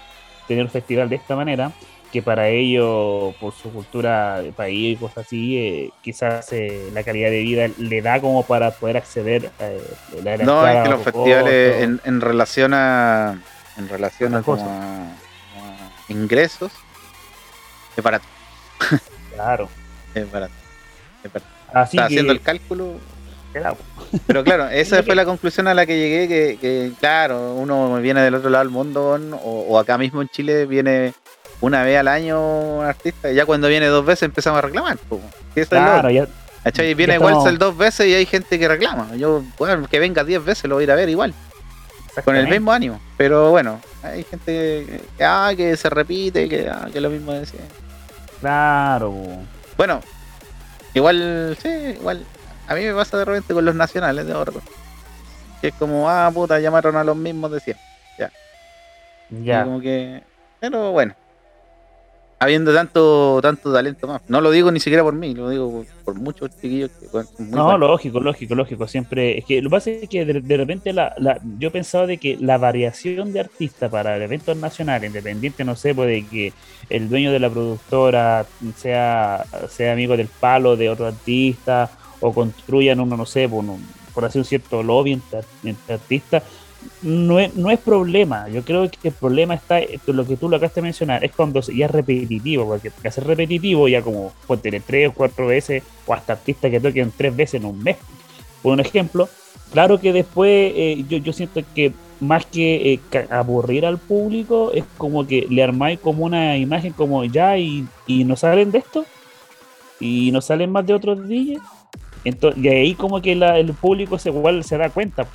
tener 0.49 0.65
un 0.65 0.71
festival 0.71 1.09
de 1.11 1.15
esta 1.17 1.37
manera 1.37 1.71
que 2.13 2.23
para 2.23 2.49
ellos, 2.49 3.35
por 3.41 3.53
su 3.53 3.73
cultura 3.73 4.41
de 4.43 4.53
país 4.53 4.97
y 4.97 5.01
cosas 5.01 5.27
así, 5.27 5.59
eh, 5.59 5.91
quizás 6.03 6.53
eh, 6.53 6.91
la 6.93 7.03
calidad 7.05 7.31
de 7.31 7.41
vida 7.41 7.69
le 7.79 8.01
da 8.03 8.21
como 8.21 8.45
para 8.47 8.71
poder 8.71 8.97
acceder 8.97 9.51
eh, 9.61 9.81
la- 10.25 10.37
la 10.37 10.45
no 10.45 10.67
es 10.67 10.83
que 10.83 10.89
los 10.89 11.01
a 11.01 11.05
festivales 11.05 11.83
en, 11.83 12.01
en 12.05 12.21
relación 12.21 12.73
a 12.75 13.41
en 13.77 13.89
relación 13.89 14.35
a, 14.35 14.43
como 14.43 14.65
a- 14.65 15.03
a 15.05 16.13
ingresos 16.13 16.73
es 17.97 18.03
barato, 18.03 18.27
Claro. 19.35 19.69
es 20.15 20.31
barato. 20.31 20.53
Es 21.25 21.33
barato. 21.33 21.53
Así 21.73 21.97
Está 21.97 22.09
que- 22.09 22.15
haciendo 22.15 22.33
el 22.33 22.41
cálculo. 22.41 22.95
Pero 24.27 24.45
claro, 24.45 24.69
esa 24.71 25.03
fue 25.03 25.15
la 25.15 25.25
conclusión 25.25 25.69
a 25.69 25.75
la 25.75 25.85
que 25.87 25.99
llegué, 25.99 26.29
que, 26.29 26.59
que, 26.61 26.93
claro, 27.01 27.55
uno 27.55 27.97
viene 27.97 28.21
del 28.23 28.35
otro 28.35 28.51
lado 28.51 28.65
del 28.65 28.73
mundo 28.73 29.19
o, 29.43 29.61
o 29.69 29.79
acá 29.79 29.99
mismo 29.99 30.23
en 30.23 30.29
Chile 30.29 30.67
viene 30.67 31.13
una 31.61 31.83
vez 31.83 31.99
al 31.99 32.09
año 32.09 32.79
un 32.79 32.85
artista, 32.85 33.31
y 33.31 33.35
ya 33.35 33.45
cuando 33.47 33.69
viene 33.69 33.87
dos 33.87 34.05
veces 34.05 34.25
empezamos 34.25 34.59
a 34.59 34.63
reclamar. 34.63 34.99
Claro, 35.69 36.11
ya, 36.11 36.27
¿Cachai? 36.63 36.91
ya 36.91 36.95
Viene 36.95 37.15
estamos- 37.15 37.59
dos 37.59 37.77
veces 37.77 38.07
y 38.07 38.15
hay 38.15 38.27
gente 38.27 38.59
que 38.59 38.69
reclama. 38.69 39.15
Yo, 39.17 39.43
bueno, 39.59 39.89
que 39.89 39.99
venga 39.99 40.23
diez 40.25 40.45
veces 40.45 40.65
lo 40.65 40.77
voy 40.77 40.83
a 40.83 40.85
ir 40.85 40.91
a 40.93 40.95
ver 40.95 41.09
igual. 41.09 41.35
Con 42.25 42.35
el 42.35 42.49
mismo 42.49 42.73
ánimo. 42.73 43.01
Pero 43.17 43.51
bueno, 43.51 43.81
hay 44.03 44.25
gente 44.25 45.01
que, 45.17 45.25
ah, 45.25 45.53
que 45.57 45.77
se 45.77 45.89
repite, 45.89 46.49
que, 46.49 46.69
ah, 46.69 46.89
que 46.93 47.01
lo 47.01 47.11
mismo 47.11 47.33
de 47.33 47.47
siempre. 47.47 47.71
Claro. 48.41 49.15
Bueno, 49.77 50.01
igual, 50.95 51.57
sí, 51.63 51.69
igual. 51.69 52.25
A 52.67 52.75
mí 52.75 52.85
me 52.85 52.93
pasa 52.95 53.19
de 53.19 53.25
repente 53.25 53.55
con 53.55 53.65
los 53.65 53.75
nacionales 53.75 54.27
de 54.27 54.35
oro. 54.35 54.53
Que 55.61 55.69
es 55.69 55.75
como, 55.75 56.09
ah, 56.11 56.31
puta, 56.33 56.59
llamaron 56.61 56.97
a 56.97 57.05
los 57.05 57.17
mismos 57.17 57.51
de 57.53 57.61
siempre. 57.61 57.85
Ya. 58.19 58.31
Ya. 59.31 59.61
Y 59.61 59.65
como 59.65 59.81
que. 59.81 60.23
Pero 60.61 60.91
bueno. 60.93 61.15
Habiendo 62.41 62.73
tanto 62.73 63.41
tanto 63.43 63.73
talento 63.73 64.07
más. 64.07 64.23
No 64.29 64.41
lo 64.41 64.53
digo 64.53 64.71
ni 64.71 64.79
siquiera 64.79 65.03
por 65.03 65.13
mí, 65.15 65.35
lo 65.35 65.51
digo 65.51 65.71
por, 65.73 65.87
por 66.05 66.15
muchos 66.15 66.51
chiquillos 66.61 66.89
que 67.01 67.09
bueno, 67.09 67.29
muy 67.39 67.49
No, 67.51 67.65
buenos. 67.65 67.81
lógico, 67.81 68.21
lógico, 68.21 68.55
lógico. 68.55 68.87
Siempre. 68.87 69.39
Es 69.39 69.45
que 69.45 69.61
lo 69.61 69.69
que 69.71 69.77
pasa 69.77 69.91
es 69.91 70.09
que 70.09 70.25
de, 70.25 70.41
de 70.41 70.57
repente 70.57 70.93
la, 70.93 71.13
la- 71.19 71.41
yo 71.59 71.73
pensaba 71.73 72.07
de 72.07 72.19
que 72.19 72.37
la 72.41 72.57
variación 72.57 73.33
de 73.33 73.41
artistas 73.41 73.91
para 73.91 74.17
eventos 74.23 74.57
nacionales, 74.57 75.09
independiente, 75.09 75.65
no 75.65 75.75
sé, 75.75 75.95
pues 75.97 76.09
de 76.09 76.27
que 76.29 76.53
el 76.91 77.09
dueño 77.09 77.33
de 77.33 77.41
la 77.41 77.51
productora 77.51 78.47
sea, 78.77 79.45
sea 79.69 79.93
amigo 79.93 80.17
del 80.17 80.29
palo 80.29 80.77
de 80.77 80.91
otro 80.91 81.07
artista, 81.09 81.91
o 82.21 82.33
construyan 82.33 83.01
uno, 83.01 83.17
no 83.17 83.27
sé, 83.27 83.49
por, 83.49 83.65
un- 83.65 83.85
por 84.15 84.25
así 84.25 84.39
un 84.39 84.45
cierto 84.45 84.83
lobby 84.85 85.13
entre, 85.15 85.41
entre 85.65 85.95
artistas, 85.95 86.43
no 87.03 87.39
es, 87.41 87.55
no 87.55 87.71
es 87.71 87.79
problema. 87.79 88.49
Yo 88.49 88.63
creo 88.63 88.91
que 88.91 89.09
el 89.09 89.15
problema 89.15 89.55
está, 89.55 89.81
lo 90.07 90.27
que 90.27 90.37
tú 90.37 90.49
lo 90.49 90.57
acabaste 90.57 90.81
de 90.81 90.85
mencionar, 90.87 91.25
es 91.25 91.33
cuando 91.33 91.61
ya 91.61 91.87
es 91.87 91.91
repetitivo, 91.91 92.67
porque 92.67 92.91
ser 93.11 93.25
repetitivo 93.25 93.89
ya 93.89 94.03
como 94.03 94.33
puede 94.47 94.63
tener 94.63 94.83
tres 94.83 95.09
o 95.09 95.13
cuatro 95.13 95.47
veces, 95.47 95.83
o 96.07 96.15
hasta 96.15 96.35
artistas 96.35 96.71
que 96.71 96.81
toquen 96.81 97.13
tres 97.17 97.35
veces 97.35 97.61
en 97.61 97.67
un 97.67 97.83
mes. 97.83 97.97
Por 98.63 98.73
un 98.73 98.81
ejemplo, 98.81 99.29
claro 99.73 99.99
que 100.01 100.13
después 100.13 100.73
eh, 100.75 101.05
yo, 101.09 101.19
yo 101.19 101.33
siento 101.33 101.63
que 101.75 101.93
más 102.21 102.47
que 102.47 102.95
eh, 102.95 103.27
aburrir 103.31 103.87
al 103.87 103.99
público, 103.99 104.73
es 104.73 104.85
como 104.97 105.27
que 105.27 105.47
le 105.49 105.63
armáis 105.63 106.01
como 106.01 106.25
una 106.25 106.57
imagen 106.57 106.93
como 106.93 107.25
ya 107.25 107.57
y, 107.59 107.87
y 108.07 108.25
no 108.25 108.35
salen 108.37 108.71
de 108.73 108.79
esto, 108.79 109.05
y 110.01 110.31
no 110.33 110.41
salen 110.41 110.71
más 110.71 110.87
de 110.87 110.95
otros 110.95 111.27
DJs. 111.29 111.63
Entonces, 112.25 112.63
y 112.65 112.69
ahí 112.69 112.95
como 112.95 113.21
que 113.23 113.35
la- 113.35 113.59
el 113.59 113.73
público 113.75 114.19
se, 114.19 114.31
igual 114.31 114.65
se 114.65 114.77
da 114.77 114.91
cuenta. 114.91 115.27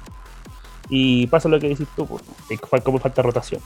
Y 0.90 1.28
pasa 1.28 1.50
lo 1.50 1.60
que 1.60 1.70
decís 1.70 1.88
tú, 1.96 2.06
pues, 2.06 2.22
como 2.84 3.00
falta 3.00 3.22
rotación. 3.22 3.62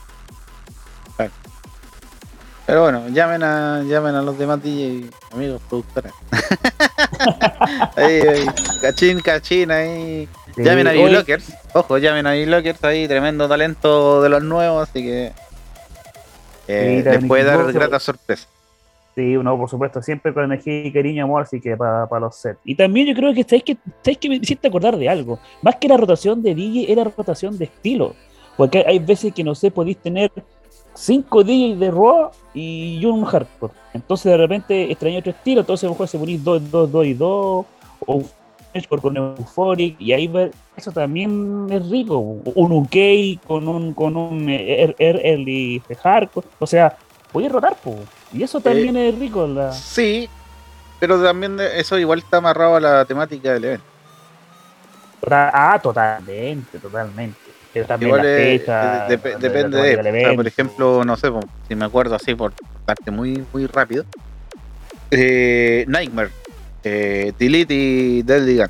Pero 2.66 2.82
bueno, 2.82 3.08
llamen 3.08 3.42
a, 3.42 3.82
llamen 3.82 4.14
a 4.14 4.20
los 4.20 4.36
demás 4.38 4.62
DJ, 4.62 5.08
amigos, 5.32 5.62
productores. 5.70 6.12
ahí, 7.96 8.20
ahí, 8.20 8.46
cachín, 8.82 9.20
cachín, 9.20 9.70
ahí. 9.70 10.28
Sí, 10.54 10.62
llamen 10.64 10.86
a. 10.86 10.92
B-Blockers. 10.92 11.50
Ojo, 11.72 11.96
llamen 11.96 12.26
a 12.26 12.32
B-Blockers 12.32 12.84
ahí, 12.84 13.08
tremendo 13.08 13.48
talento 13.48 14.20
de 14.20 14.28
los 14.28 14.42
nuevos, 14.42 14.86
así 14.86 15.02
que 15.02 15.32
eh, 16.68 17.02
Sí, 17.02 17.10
les 17.10 17.24
puede 17.24 17.44
dar 17.44 17.60
incluso- 17.60 17.78
grata 17.78 17.98
sorpresa. 18.00 18.46
Sí, 19.18 19.36
no, 19.36 19.58
por 19.58 19.68
supuesto, 19.68 20.00
siempre 20.00 20.32
con 20.32 20.44
energía 20.44 20.86
y 20.86 20.92
cariño, 20.92 21.24
amor, 21.24 21.42
así 21.42 21.60
que 21.60 21.76
para 21.76 22.20
los 22.20 22.36
sets. 22.36 22.60
Y 22.64 22.76
también 22.76 23.08
yo 23.08 23.14
creo 23.16 23.34
que 23.34 23.42
sabes 23.42 23.64
que 23.64 23.76
sabes 24.00 24.16
que 24.16 24.28
me 24.28 24.36
hiciste 24.36 24.68
acordar 24.68 24.96
de 24.96 25.08
algo. 25.08 25.40
Más 25.60 25.74
que 25.74 25.88
la 25.88 25.96
rotación 25.96 26.40
de 26.40 26.54
DJ, 26.54 26.92
era 26.92 27.02
rotación 27.02 27.58
de 27.58 27.64
estilo. 27.64 28.14
Porque 28.56 28.84
hay 28.86 29.00
veces 29.00 29.34
que 29.34 29.42
no 29.42 29.56
sé, 29.56 29.72
podéis 29.72 29.98
tener 29.98 30.30
cinco 30.94 31.42
DJs 31.42 31.80
de 31.80 31.90
raw 31.90 32.30
y 32.54 33.04
un 33.04 33.24
hardcore. 33.24 33.72
Entonces 33.92 34.30
de 34.30 34.36
repente 34.36 34.92
extraño 34.92 35.18
otro 35.18 35.32
estilo, 35.32 35.62
entonces 35.62 35.82
a 35.82 35.86
lo 35.88 35.94
mejor 35.94 36.06
se 36.06 36.18
ponís 36.20 36.44
dos, 36.44 36.70
dos, 36.70 36.92
dos 36.92 37.04
y 37.04 37.14
dos, 37.14 37.66
o 38.06 38.14
un 38.14 38.24
hardcore 38.72 39.02
con 39.02 39.16
euphoric, 39.16 40.00
y 40.00 40.12
ahí 40.12 40.28
ver, 40.28 40.52
eso 40.76 40.92
también 40.92 41.66
es 41.72 41.90
rico. 41.90 42.18
Un 42.18 42.70
UK 42.70 43.44
con 43.44 43.66
un, 43.66 43.94
con 43.94 44.16
un 44.16 44.48
eh, 44.48 44.94
early 44.96 45.82
hardcore. 46.00 46.46
O 46.60 46.68
sea, 46.68 46.96
podéis 47.32 47.50
rotar, 47.50 47.74
po. 47.82 47.96
Y 48.32 48.42
eso 48.42 48.60
también 48.60 48.96
es 48.96 49.18
rico. 49.18 49.46
La... 49.46 49.72
Sí, 49.72 50.28
pero 51.00 51.22
también 51.22 51.58
eso 51.60 51.98
igual 51.98 52.18
está 52.20 52.38
amarrado 52.38 52.76
a 52.76 52.80
la 52.80 53.04
temática 53.04 53.52
del 53.54 53.64
evento. 53.64 53.84
Ah, 55.30 55.78
totalmente, 55.82 56.78
totalmente. 56.78 57.38
Pero 57.72 57.86
también 57.86 58.08
Igual 58.10 58.22
la 58.22 58.38
es- 58.38 58.60
fecha, 58.60 59.08
dep- 59.08 59.22
de- 59.22 59.30
de- 59.30 59.36
depende 59.38 59.76
de- 59.76 59.82
de, 59.96 60.02
del 60.02 60.16
o 60.16 60.20
sea, 60.28 60.34
por 60.36 60.46
ejemplo, 60.46 61.04
no 61.04 61.16
sé, 61.16 61.30
si 61.68 61.74
me 61.74 61.84
acuerdo 61.84 62.14
así 62.14 62.34
por 62.34 62.52
parte 62.86 63.10
muy 63.10 63.44
muy 63.52 63.66
rápido. 63.66 64.04
Eh, 65.10 65.84
Nightmare, 65.88 66.30
eh, 66.84 67.32
Delete 67.38 67.74
y 67.74 68.22
Deadly 68.22 68.56
Gun. 68.58 68.68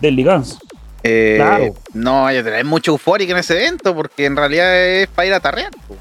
Deadly 0.00 0.24
Guns. 0.24 0.58
Eh, 1.02 1.34
Claro. 1.36 1.74
No 1.94 2.26
tener 2.28 2.64
mucho 2.64 2.92
eufórica 2.92 3.32
en 3.32 3.38
ese 3.38 3.54
evento 3.54 3.94
porque 3.94 4.26
en 4.26 4.36
realidad 4.36 4.76
es 4.76 5.06
para 5.08 5.26
ir 5.26 5.34
a 5.34 5.40
tarrear. 5.40 5.70
po. 5.88 5.96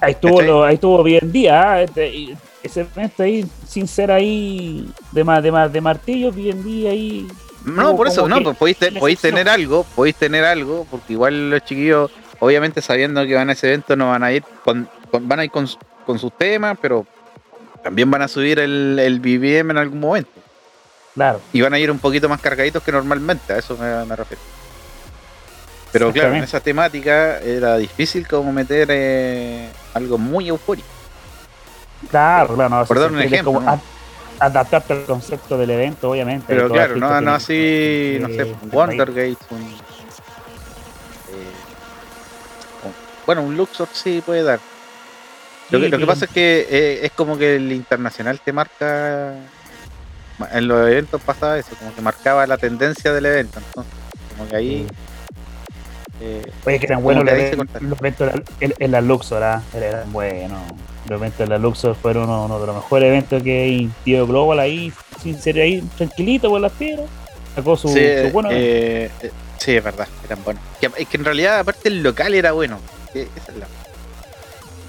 Ahí 0.00 0.12
estuvo, 0.12 0.40
lo- 0.42 0.64
ahí 0.64 0.74
estuvo 0.74 1.02
bien 1.02 1.30
día, 1.30 1.72
ah, 1.72 1.82
este, 1.82 2.36
ese 2.62 2.80
evento 2.80 3.22
ahí, 3.22 3.46
sin 3.66 3.86
ser 3.86 4.10
ahí 4.10 4.88
de, 5.12 5.24
ma- 5.24 5.40
de, 5.40 5.52
ma- 5.52 5.68
de 5.68 5.80
martillo, 5.80 6.32
bien 6.32 6.62
día 6.64 6.90
ahí. 6.90 7.26
No, 7.64 7.94
por 7.96 8.08
eso, 8.08 8.26
no, 8.26 8.42
pues 8.42 8.56
podéis, 8.56 9.18
tener 9.20 9.48
algo, 9.48 9.84
podéis 9.94 10.16
tener 10.16 10.44
algo, 10.44 10.86
porque 10.90 11.12
igual 11.12 11.50
los 11.50 11.62
chiquillos, 11.64 12.10
obviamente 12.38 12.80
sabiendo 12.80 13.24
que 13.26 13.34
van 13.34 13.50
a 13.50 13.52
ese 13.52 13.68
evento, 13.68 13.94
no 13.96 14.08
van 14.10 14.22
a 14.22 14.32
ir 14.32 14.42
con, 14.64 14.88
con- 15.10 15.28
van 15.28 15.40
a 15.40 15.44
ir 15.44 15.50
con 15.50 15.66
sus 16.18 16.32
temas, 16.38 16.78
pero 16.80 17.06
también 17.82 18.10
van 18.10 18.22
a 18.22 18.28
subir 18.28 18.58
el, 18.58 18.98
el 18.98 19.20
BBM 19.20 19.70
en 19.72 19.76
algún 19.78 20.00
momento. 20.00 20.30
Claro. 21.14 21.40
Y 21.52 21.60
van 21.60 21.74
a 21.74 21.78
ir 21.78 21.90
un 21.90 21.98
poquito 21.98 22.28
más 22.28 22.40
cargaditos 22.40 22.82
que 22.82 22.92
normalmente, 22.92 23.52
a 23.52 23.58
eso 23.58 23.76
me, 23.76 24.04
me 24.06 24.16
refiero. 24.16 24.40
Pero 25.92 26.12
claro, 26.12 26.34
en 26.34 26.44
esa 26.44 26.60
temática 26.60 27.38
era 27.40 27.76
difícil 27.76 28.26
como 28.26 28.52
meter 28.52 28.88
eh, 28.90 29.68
algo 29.94 30.18
muy 30.18 30.48
eufórico. 30.48 30.88
Claro, 32.10 32.54
claro, 32.54 32.70
no, 32.76 32.84
Por 32.84 32.98
dar 32.98 33.10
un 33.12 33.20
ejemplo, 33.20 33.52
como 33.52 33.60
¿no? 33.60 33.70
ad- 33.72 33.80
adaptarte 34.38 34.92
al 34.94 35.04
concepto 35.04 35.58
del 35.58 35.70
evento, 35.70 36.10
obviamente. 36.10 36.44
Pero 36.48 36.68
claro, 36.68 36.96
no, 36.96 37.08
así, 37.34 38.16
no 38.20 38.28
sé. 38.28 38.54
Wondergate, 38.72 39.36
un. 39.50 39.60
eh, 39.60 41.52
un- 42.84 42.94
bueno, 43.26 43.42
un 43.42 43.56
Luxor 43.56 43.88
sí 43.92 44.22
puede 44.24 44.42
dar. 44.42 44.60
Lo 45.70 45.78
que, 45.78 45.84
Sí, 45.86 45.90
lo 45.90 45.98
que 45.98 46.04
sí. 46.04 46.08
pasa 46.08 46.24
es 46.24 46.30
que 46.30 46.66
eh, 46.70 47.00
es 47.06 47.12
como 47.12 47.36
que 47.38 47.56
el 47.56 47.70
internacional 47.72 48.40
te 48.44 48.52
marca. 48.52 49.34
En 50.52 50.66
los 50.68 50.88
eventos 50.88 51.20
pasaba 51.20 51.58
eso, 51.58 51.76
como 51.78 51.94
que 51.94 52.00
marcaba 52.00 52.46
la 52.46 52.56
tendencia 52.56 53.12
del 53.12 53.26
evento. 53.26 53.58
Entonces, 53.58 53.92
como 54.36 54.48
que 54.48 54.56
ahí. 54.56 54.86
Eh, 56.20 56.42
Oye, 56.66 56.78
que 56.78 56.86
eran 56.86 57.02
buenos 57.02 57.24
los, 57.24 57.32
eventos- 57.34 58.42
en- 58.78 58.90
la 58.90 59.00
Luxor, 59.00 59.42
¿ah? 59.42 59.62
eran 59.74 60.12
buenos. 60.12 60.60
Los 61.08 61.18
eventos 61.18 61.40
en 61.40 61.48
la 61.48 61.58
Luxor 61.58 61.94
fueron 61.96 62.24
uno, 62.24 62.44
uno 62.44 62.60
de 62.60 62.66
los 62.66 62.76
mejores 62.76 63.08
eventos 63.08 63.42
que 63.42 63.62
hay. 63.62 63.90
Tío 64.04 64.26
Global 64.26 64.58
ahí, 64.60 64.92
sin 65.22 65.38
ser 65.40 65.56
ahí, 65.58 65.82
tranquilito 65.96 66.48
por 66.50 66.60
las 66.60 66.72
piedras. 66.72 67.06
Sacó 67.54 67.76
su, 67.76 67.88
sí, 67.88 68.04
su 68.26 68.30
bueno. 68.32 68.50
eh, 68.52 69.10
eh, 69.22 69.30
sí, 69.58 69.76
es 69.76 69.82
verdad, 69.82 70.06
eran 70.24 70.44
buenos. 70.44 70.62
Es 70.96 71.08
que 71.08 71.16
en 71.16 71.24
realidad, 71.24 71.58
aparte, 71.60 71.88
el 71.88 72.02
local 72.02 72.34
era 72.34 72.52
bueno. 72.52 72.78
que 73.12 73.22
esa 73.22 73.52
es 73.52 73.58
la- 73.58 73.66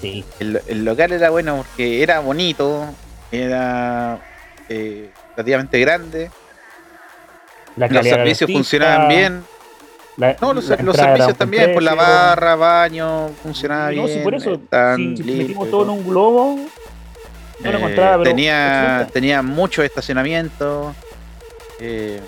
Sí. 0.00 0.24
El, 0.40 0.60
el 0.66 0.84
local 0.84 1.12
era 1.12 1.30
bueno 1.30 1.56
porque 1.58 2.02
era 2.02 2.18
bonito, 2.20 2.84
era 3.30 4.18
relativamente 5.36 5.78
grande, 5.80 6.30
La 7.76 7.86
los 7.88 8.02
de 8.04 8.10
servicios 8.10 8.50
funcionaban 8.50 9.08
bien. 9.08 9.44
La- 10.16 10.36
No, 10.40 10.52
los, 10.54 10.68
la 10.68 10.76
servicios 10.76 11.36
también, 11.36 11.72
por 11.74 11.82
la 11.82 11.92
precio. 11.92 12.06
barra, 12.06 12.54
baño, 12.56 13.30
funcionaba 13.42 13.86
No, 13.92 14.04
bien. 14.04 14.08
si 14.08 14.18
por 14.20 14.34
eso, 14.34 14.54
estaban 14.54 14.96
si, 14.96 15.02
si 15.16 15.22
limpios 15.22 15.38
metimos 15.38 15.70
todo 15.70 15.82
en 15.84 15.90
un 15.90 16.06
globo, 16.08 16.56
no 17.60 17.70
lo 17.72 17.78
Eh, 17.78 17.80
encontraba, 17.80 18.18
pero 18.18 18.30
tenía, 18.30 19.08
tenía 19.12 19.42
mucho 19.42 19.82
estacionamiento. 19.82 20.94
eh, 21.80 22.20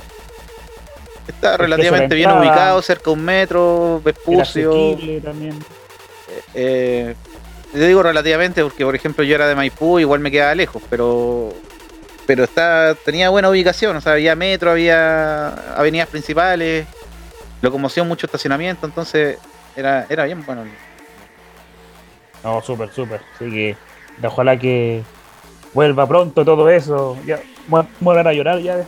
la 1.42 1.56
relativamente 1.56 2.14
bien 2.14 2.30
entrada 2.30 2.48
ubicado, 2.50 2.82
cerca 2.82 3.04
de 3.04 3.10
un 3.10 3.24
metro, 3.24 4.00
Vespucio. 4.04 4.96
también. 5.22 5.58
Eh, 6.54 7.14
te 7.72 7.86
digo 7.86 8.02
relativamente 8.02 8.62
porque, 8.62 8.84
por 8.84 8.94
ejemplo, 8.94 9.24
yo 9.24 9.34
era 9.34 9.46
de 9.48 9.54
Maipú, 9.54 9.98
igual 9.98 10.20
me 10.20 10.30
quedaba 10.30 10.54
lejos, 10.54 10.82
pero 10.90 11.52
pero 12.26 12.44
está, 12.44 12.94
tenía 13.04 13.28
buena 13.28 13.50
ubicación, 13.50 13.96
o 13.96 14.00
sea, 14.00 14.12
había 14.12 14.34
metro, 14.34 14.70
había 14.70 15.48
avenidas 15.76 16.08
principales, 16.08 16.86
locomoción, 17.64 18.06
mucho 18.06 18.26
estacionamiento, 18.26 18.86
entonces 18.86 19.38
era, 19.74 20.06
era 20.08 20.24
bien 20.24 20.44
bueno. 20.46 20.64
No, 22.44 22.62
súper, 22.62 22.92
súper. 22.92 23.20
Así 23.34 23.50
que 23.50 23.76
ojalá 24.22 24.56
que 24.58 25.02
vuelva 25.72 26.06
pronto 26.06 26.44
todo 26.44 26.68
eso. 26.68 27.16
Ya, 27.26 27.40
mu- 27.68 27.82
muevan 28.00 28.26
a 28.28 28.32
llorar 28.32 28.60
ya. 28.60 28.84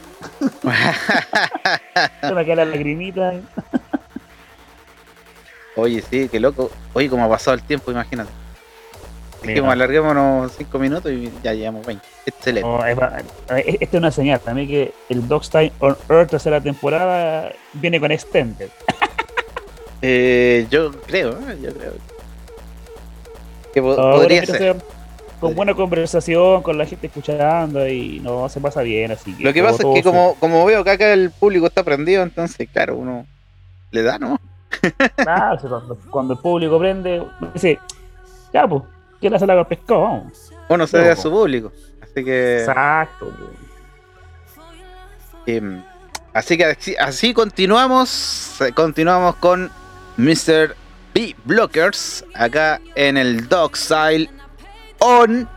Se 2.20 2.32
me 2.34 2.44
queda 2.44 2.56
la 2.56 2.64
lagrimita. 2.66 3.32
Oye, 5.74 6.02
sí, 6.08 6.28
qué 6.28 6.38
loco. 6.40 6.70
Oye, 6.92 7.08
cómo 7.08 7.24
ha 7.24 7.28
pasado 7.28 7.54
el 7.54 7.62
tiempo, 7.62 7.90
imagínate. 7.90 8.30
Mira. 9.54 9.72
alarguémonos 9.72 10.52
5 10.56 10.78
minutos 10.78 11.10
y 11.12 11.32
ya 11.42 11.52
llevamos 11.54 11.86
20. 11.86 12.04
Excelente. 12.26 12.68
Eh, 13.50 13.76
Esta 13.80 13.96
es 13.96 14.00
una 14.00 14.10
señal 14.10 14.40
también 14.40 14.68
que 14.68 14.92
el 15.08 15.26
Dog 15.28 15.48
Time 15.48 15.72
on 15.80 15.96
Earth 16.08 16.30
tercera 16.30 16.60
temporada 16.60 17.52
viene 17.74 18.00
con 18.00 18.10
Extended. 18.12 18.68
Eh, 20.02 20.66
yo 20.70 20.92
creo, 21.06 21.30
¿eh? 21.30 21.58
yo 21.62 21.72
creo. 21.72 21.92
Que 23.72 23.80
po- 23.82 23.96
podría 23.96 24.44
ser. 24.44 24.76
con 25.40 25.54
buena 25.54 25.74
conversación, 25.74 26.62
con 26.62 26.76
la 26.78 26.84
gente 26.86 27.06
escuchando 27.06 27.86
y 27.88 28.20
no 28.20 28.48
se 28.50 28.60
pasa 28.60 28.82
bien, 28.82 29.12
así 29.12 29.34
que 29.34 29.42
Lo 29.42 29.52
que 29.54 29.60
todo- 29.62 29.70
pasa 29.72 29.88
es 29.88 29.94
que 29.94 30.02
como, 30.02 30.34
como 30.38 30.64
veo 30.66 30.84
que 30.84 30.90
acá 30.90 31.12
el 31.12 31.30
público 31.30 31.66
está 31.66 31.82
prendido, 31.82 32.22
entonces, 32.22 32.68
claro, 32.72 32.96
uno 32.96 33.26
le 33.90 34.02
da, 34.02 34.18
¿no? 34.18 34.38
Claro, 35.16 35.58
cuando 36.10 36.34
el 36.34 36.40
público 36.40 36.78
prende, 36.78 37.22
dice, 37.54 37.78
ya 38.52 38.68
pues, 38.68 38.82
¿quién 39.20 39.34
hace 39.34 39.46
la 39.46 39.66
pescado? 39.68 40.00
Vamos. 40.02 40.52
Uno 40.68 40.86
se 40.86 40.98
debe 40.98 41.10
a 41.10 41.16
su 41.16 41.30
público. 41.30 41.72
Así 42.00 42.24
que. 42.24 42.60
Exacto. 42.60 43.32
em, 45.46 45.82
así 46.32 46.56
que 46.56 46.64
así, 46.64 46.96
así 46.98 47.34
continuamos. 47.34 48.60
eh, 48.60 48.72
Continuamos 48.72 49.36
con 49.36 49.70
Mr. 50.16 50.74
B 51.14 51.36
Blockers. 51.44 52.24
Acá 52.34 52.80
en 52.94 53.16
el 53.16 53.48
Dockside 53.48 54.28
On. 54.98 55.48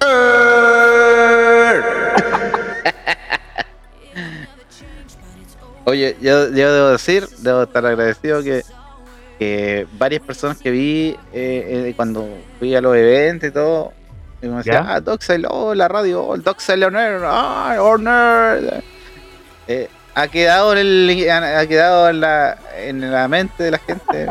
Oye, 5.84 6.16
yo, 6.20 6.48
yo 6.50 6.72
debo 6.72 6.88
decir, 6.90 7.26
debo 7.38 7.64
estar 7.64 7.84
agradecido 7.84 8.42
que, 8.42 8.62
que 9.40 9.86
varias 9.96 10.20
personas 10.20 10.58
que 10.58 10.70
vi 10.70 11.16
eh, 11.32 11.86
eh, 11.88 11.92
cuando 11.96 12.28
fui 12.58 12.74
a 12.74 12.82
los 12.82 12.94
eventos 12.94 13.48
y 13.48 13.52
todo, 13.52 13.90
y 14.42 14.48
me 14.48 14.58
decían, 14.58 14.84
¿Ya? 14.84 14.94
ah, 14.96 15.00
Dockside, 15.00 15.46
oh, 15.48 15.74
la 15.74 15.88
radio, 15.88 16.22
oh, 16.22 16.34
el 16.34 16.42
Dockside 16.42 16.84
On 16.84 16.94
Air, 16.94 17.22
ah, 17.24 17.74
On 17.80 18.06
Air. 18.06 18.84
Eh, 19.66 19.88
ha 20.14 20.28
quedado 20.28 20.72
en 20.74 20.78
el, 20.80 21.30
ha 21.30 21.66
quedado 21.66 22.10
en 22.10 22.20
la, 22.20 22.58
en 22.76 23.10
la 23.10 23.28
mente 23.28 23.62
de 23.62 23.70
la 23.70 23.78
gente 23.78 24.28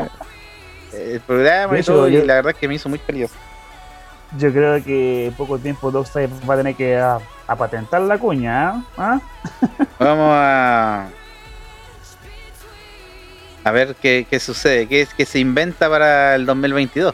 el 0.93 1.19
programa 1.21 1.79
y 1.79 2.25
la 2.25 2.35
verdad 2.35 2.51
es 2.51 2.57
que 2.57 2.67
me 2.67 2.75
hizo 2.75 2.87
muy 2.87 2.99
feliz. 2.99 3.31
Yo 4.37 4.51
creo 4.51 4.83
que 4.83 5.25
en 5.25 5.33
poco 5.33 5.57
tiempo 5.57 5.89
Dogside 5.89 6.29
va 6.47 6.53
a 6.53 6.57
tener 6.57 6.75
que 6.75 6.97
a, 6.97 7.17
a 7.47 7.55
patentar 7.55 8.01
la 8.01 8.19
cuña, 8.19 8.83
¿ah? 8.95 9.19
Vamos 9.99 10.33
a. 10.35 11.07
A 13.69 13.71
ver 13.71 13.95
qué, 14.01 14.25
qué 14.27 14.39
sucede, 14.39 14.87
qué, 14.87 15.07
qué 15.15 15.25
se 15.25 15.37
inventa 15.37 15.87
para 15.89 16.33
el 16.35 16.45
2022. 16.47 17.13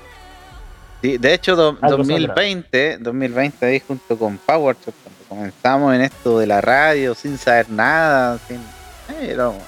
Sí, 1.01 1.17
de 1.17 1.33
hecho, 1.33 1.55
do- 1.57 1.77
Algo 1.81 1.97
2020, 1.97 2.97
2020 2.99 3.65
ahí 3.65 3.81
junto 3.85 4.17
con 4.17 4.37
Power 4.37 4.75
Trip, 4.77 4.95
cuando 5.03 5.19
comenzamos 5.27 5.93
en 5.95 6.01
esto 6.01 6.39
de 6.39 6.47
la 6.47 6.61
radio 6.61 7.13
sin 7.13 7.37
saber 7.37 7.69
nada, 7.69 8.39
sin, 8.47 8.57
eh, 8.57 9.31
era 9.31 9.49
un 9.49 9.59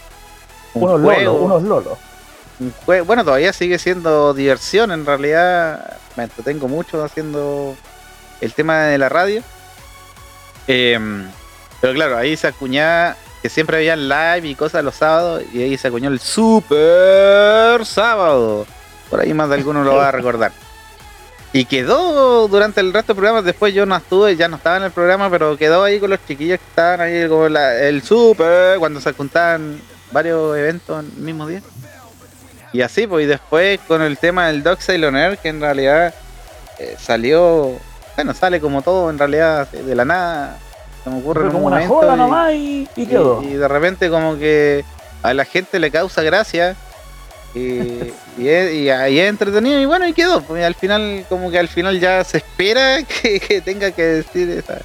Unos 0.76 1.02
juego, 1.02 1.32
lolos, 1.34 1.42
unos 1.42 1.64
lolos. 1.64 1.98
un 2.60 2.74
jue- 2.86 3.04
bueno, 3.06 3.26
todavía 3.26 3.52
sigue 3.52 3.78
siendo 3.80 4.34
diversión, 4.34 4.92
en 4.92 5.06
realidad 5.06 5.98
me 6.16 6.24
entretengo 6.24 6.68
mucho 6.70 7.04
haciendo 7.04 7.76
el 8.40 8.54
tema 8.54 8.84
de 8.84 8.98
la 8.98 9.10
radio. 9.10 9.44
Em, 10.68 11.28
pero 11.82 11.94
claro, 11.94 12.18
ahí 12.18 12.36
se 12.38 12.48
acuñaba 12.48 13.16
siempre 13.50 13.78
había 13.78 13.96
live 13.96 14.48
y 14.48 14.56
cosas 14.56 14.84
los 14.84 14.96
sábados, 14.96 15.44
y 15.54 15.62
ahí 15.64 15.78
se 15.78 15.88
acuñó 15.88 16.10
el 16.10 16.20
Super 16.20 17.86
Sábado. 17.86 18.66
Por 19.10 19.20
ahí 19.22 19.34
más 19.34 19.50
de 19.50 19.56
alguno 19.56 19.84
lo 19.84 19.96
va 19.96 20.10
a 20.10 20.12
recordar. 20.12 20.52
Y 21.54 21.66
quedó 21.66 22.48
durante 22.50 22.82
el 22.82 22.94
resto 22.94 23.14
del 23.14 23.18
programa, 23.18 23.42
después 23.42 23.74
yo 23.74 23.86
no 23.86 23.96
estuve, 23.96 24.36
ya 24.36 24.48
no 24.48 24.58
estaba 24.58 24.78
en 24.78 24.84
el 24.84 24.92
programa, 24.92 25.30
pero 25.30 25.58
quedó 25.58 25.84
ahí 25.84 26.00
con 26.00 26.10
los 26.10 26.20
chiquillos 26.28 26.60
que 26.60 26.66
estaban 26.66 27.02
ahí 27.02 27.28
como 27.28 27.48
la- 27.48 27.76
el 27.76 28.04
Super, 28.04 28.78
cuando 28.80 29.00
se 29.00 29.14
juntaban 29.14 29.82
varios 30.12 30.58
eventos 30.58 31.04
en 31.04 31.12
el 31.18 31.24
mismo 31.24 31.48
día. 31.48 31.62
Y 32.74 32.82
así, 32.82 33.08
pues, 33.08 33.24
y 33.24 33.28
después 33.28 33.80
con 33.88 34.02
el 34.02 34.18
tema 34.18 34.48
del 34.48 34.62
Doc 34.62 34.82
Sailor 34.82 35.16
Air, 35.16 35.38
que 35.38 35.50
en 35.50 35.62
realidad 35.62 36.14
eh, 36.80 36.96
salió, 37.00 37.80
bueno, 38.16 38.34
sale 38.34 38.60
como 38.60 38.82
todo 38.82 39.10
en 39.10 39.18
realidad 39.18 39.68
de 39.70 39.96
la 39.96 40.06
nada. 40.06 40.60
Se 41.08 41.14
me 41.14 41.20
ocurre 41.22 41.42
Fue 41.42 41.50
en 41.50 41.56
un 41.56 41.62
como 41.62 41.68
una 41.68 41.76
momento. 41.78 41.96
joda 41.96 42.14
y- 42.14 42.18
nomás 42.18 42.54
y, 42.54 42.90
y 42.98 43.06
quedó. 43.06 43.42
Y, 43.42 43.48
y 43.48 43.54
de 43.54 43.68
repente 43.68 44.10
como 44.10 44.38
que 44.38 44.84
a 45.24 45.34
la 45.34 45.46
gente 45.46 45.80
le 45.80 45.90
causa 45.90 46.22
gracia. 46.22 46.76
Y, 47.56 48.12
y 48.38 48.48
es, 48.50 48.74
y- 48.74 48.84
y 49.14 49.20
es 49.20 49.30
entretenido 49.30 49.80
y 49.80 49.86
bueno, 49.86 50.06
y 50.08 50.14
quedó. 50.14 50.42
Pues, 50.42 50.64
al 50.66 50.76
final, 50.76 51.26
como 51.30 51.50
que 51.50 51.58
al 51.60 51.70
final 51.70 52.00
ya 52.00 52.24
se 52.26 52.38
espera 52.38 53.04
que, 53.22 53.40
que 53.40 53.62
tenga 53.62 53.92
que 53.92 54.04
decir 54.04 54.50
esa. 54.50 54.80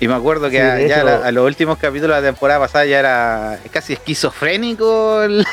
Y 0.00 0.08
me 0.08 0.14
acuerdo 0.14 0.48
que 0.50 0.56
Sí, 0.56 0.62
a, 0.62 0.74
de 0.74 0.88
ya 0.88 0.96
hecho- 0.96 1.04
la- 1.04 1.26
a 1.26 1.30
los 1.32 1.46
últimos 1.46 1.78
capítulos 1.78 2.16
de 2.16 2.22
la 2.22 2.28
temporada 2.28 2.58
pasada 2.60 2.86
ya 2.86 2.98
era 2.98 3.58
casi 3.70 3.92
esquizofrénico. 3.92 5.22
el- 5.22 5.46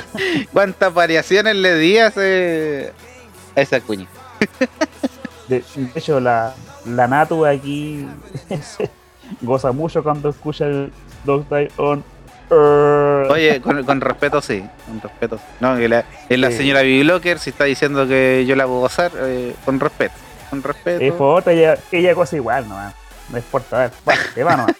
Cuántas 0.52 0.94
variaciones 0.94 1.56
le 1.56 1.74
di 1.76 1.98
a, 1.98 2.06
ese- 2.06 2.92
a 3.56 3.60
esa 3.60 3.80
cuña. 3.80 4.06
De, 5.48 5.62
de 5.74 5.88
hecho, 5.94 6.20
la, 6.20 6.54
la 6.86 7.08
Natu 7.08 7.44
aquí 7.44 8.06
goza 9.40 9.72
mucho 9.72 10.02
cuando 10.02 10.28
escucha 10.30 10.66
el 10.66 10.92
Dog 11.24 11.46
Die 11.48 11.70
on. 11.76 12.04
Oye, 13.30 13.60
con, 13.60 13.82
con 13.84 14.00
respeto 14.00 14.40
sí, 14.40 14.64
con 14.86 15.00
respeto. 15.00 15.38
sí. 15.38 15.44
No, 15.60 15.76
que 15.76 15.88
la, 15.88 16.04
es 16.28 16.38
la 16.38 16.50
Sí. 16.50 16.58
señora 16.58 16.82
Biblocker, 16.82 17.38
si 17.38 17.50
está 17.50 17.64
diciendo 17.64 18.06
que 18.06 18.44
yo 18.46 18.54
la 18.54 18.64
puedo 18.66 18.80
gozar, 18.80 19.10
eh, 19.16 19.54
con 19.64 19.80
respeto. 19.80 20.14
Con 20.50 20.62
respeto. 20.62 21.02
Es 21.02 21.12
por 21.14 21.38
otra, 21.38 21.52
ella, 21.52 21.76
ella 21.90 22.14
cosa 22.14 22.36
igual 22.36 22.68
nomás. 22.68 22.94
No 23.30 23.38
importa, 23.38 23.76
a 23.76 23.80
ver, 23.80 23.90
bueno, 24.04 24.20
te 24.34 24.44
va 24.44 24.56
nomás. 24.56 24.76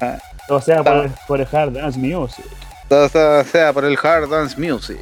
o 0.48 0.60
sea, 0.60 0.82
por, 0.82 0.92
el- 0.96 1.10
por 1.26 1.40
el 1.40 1.48
Hard 1.50 1.72
Dance 1.72 1.98
Music. 1.98 2.44
Todo 2.88 3.08
sea 3.44 3.72
por 3.72 3.84
el 3.84 3.98
Hard 4.02 4.28
Dance 4.28 4.58
Music. 4.60 4.98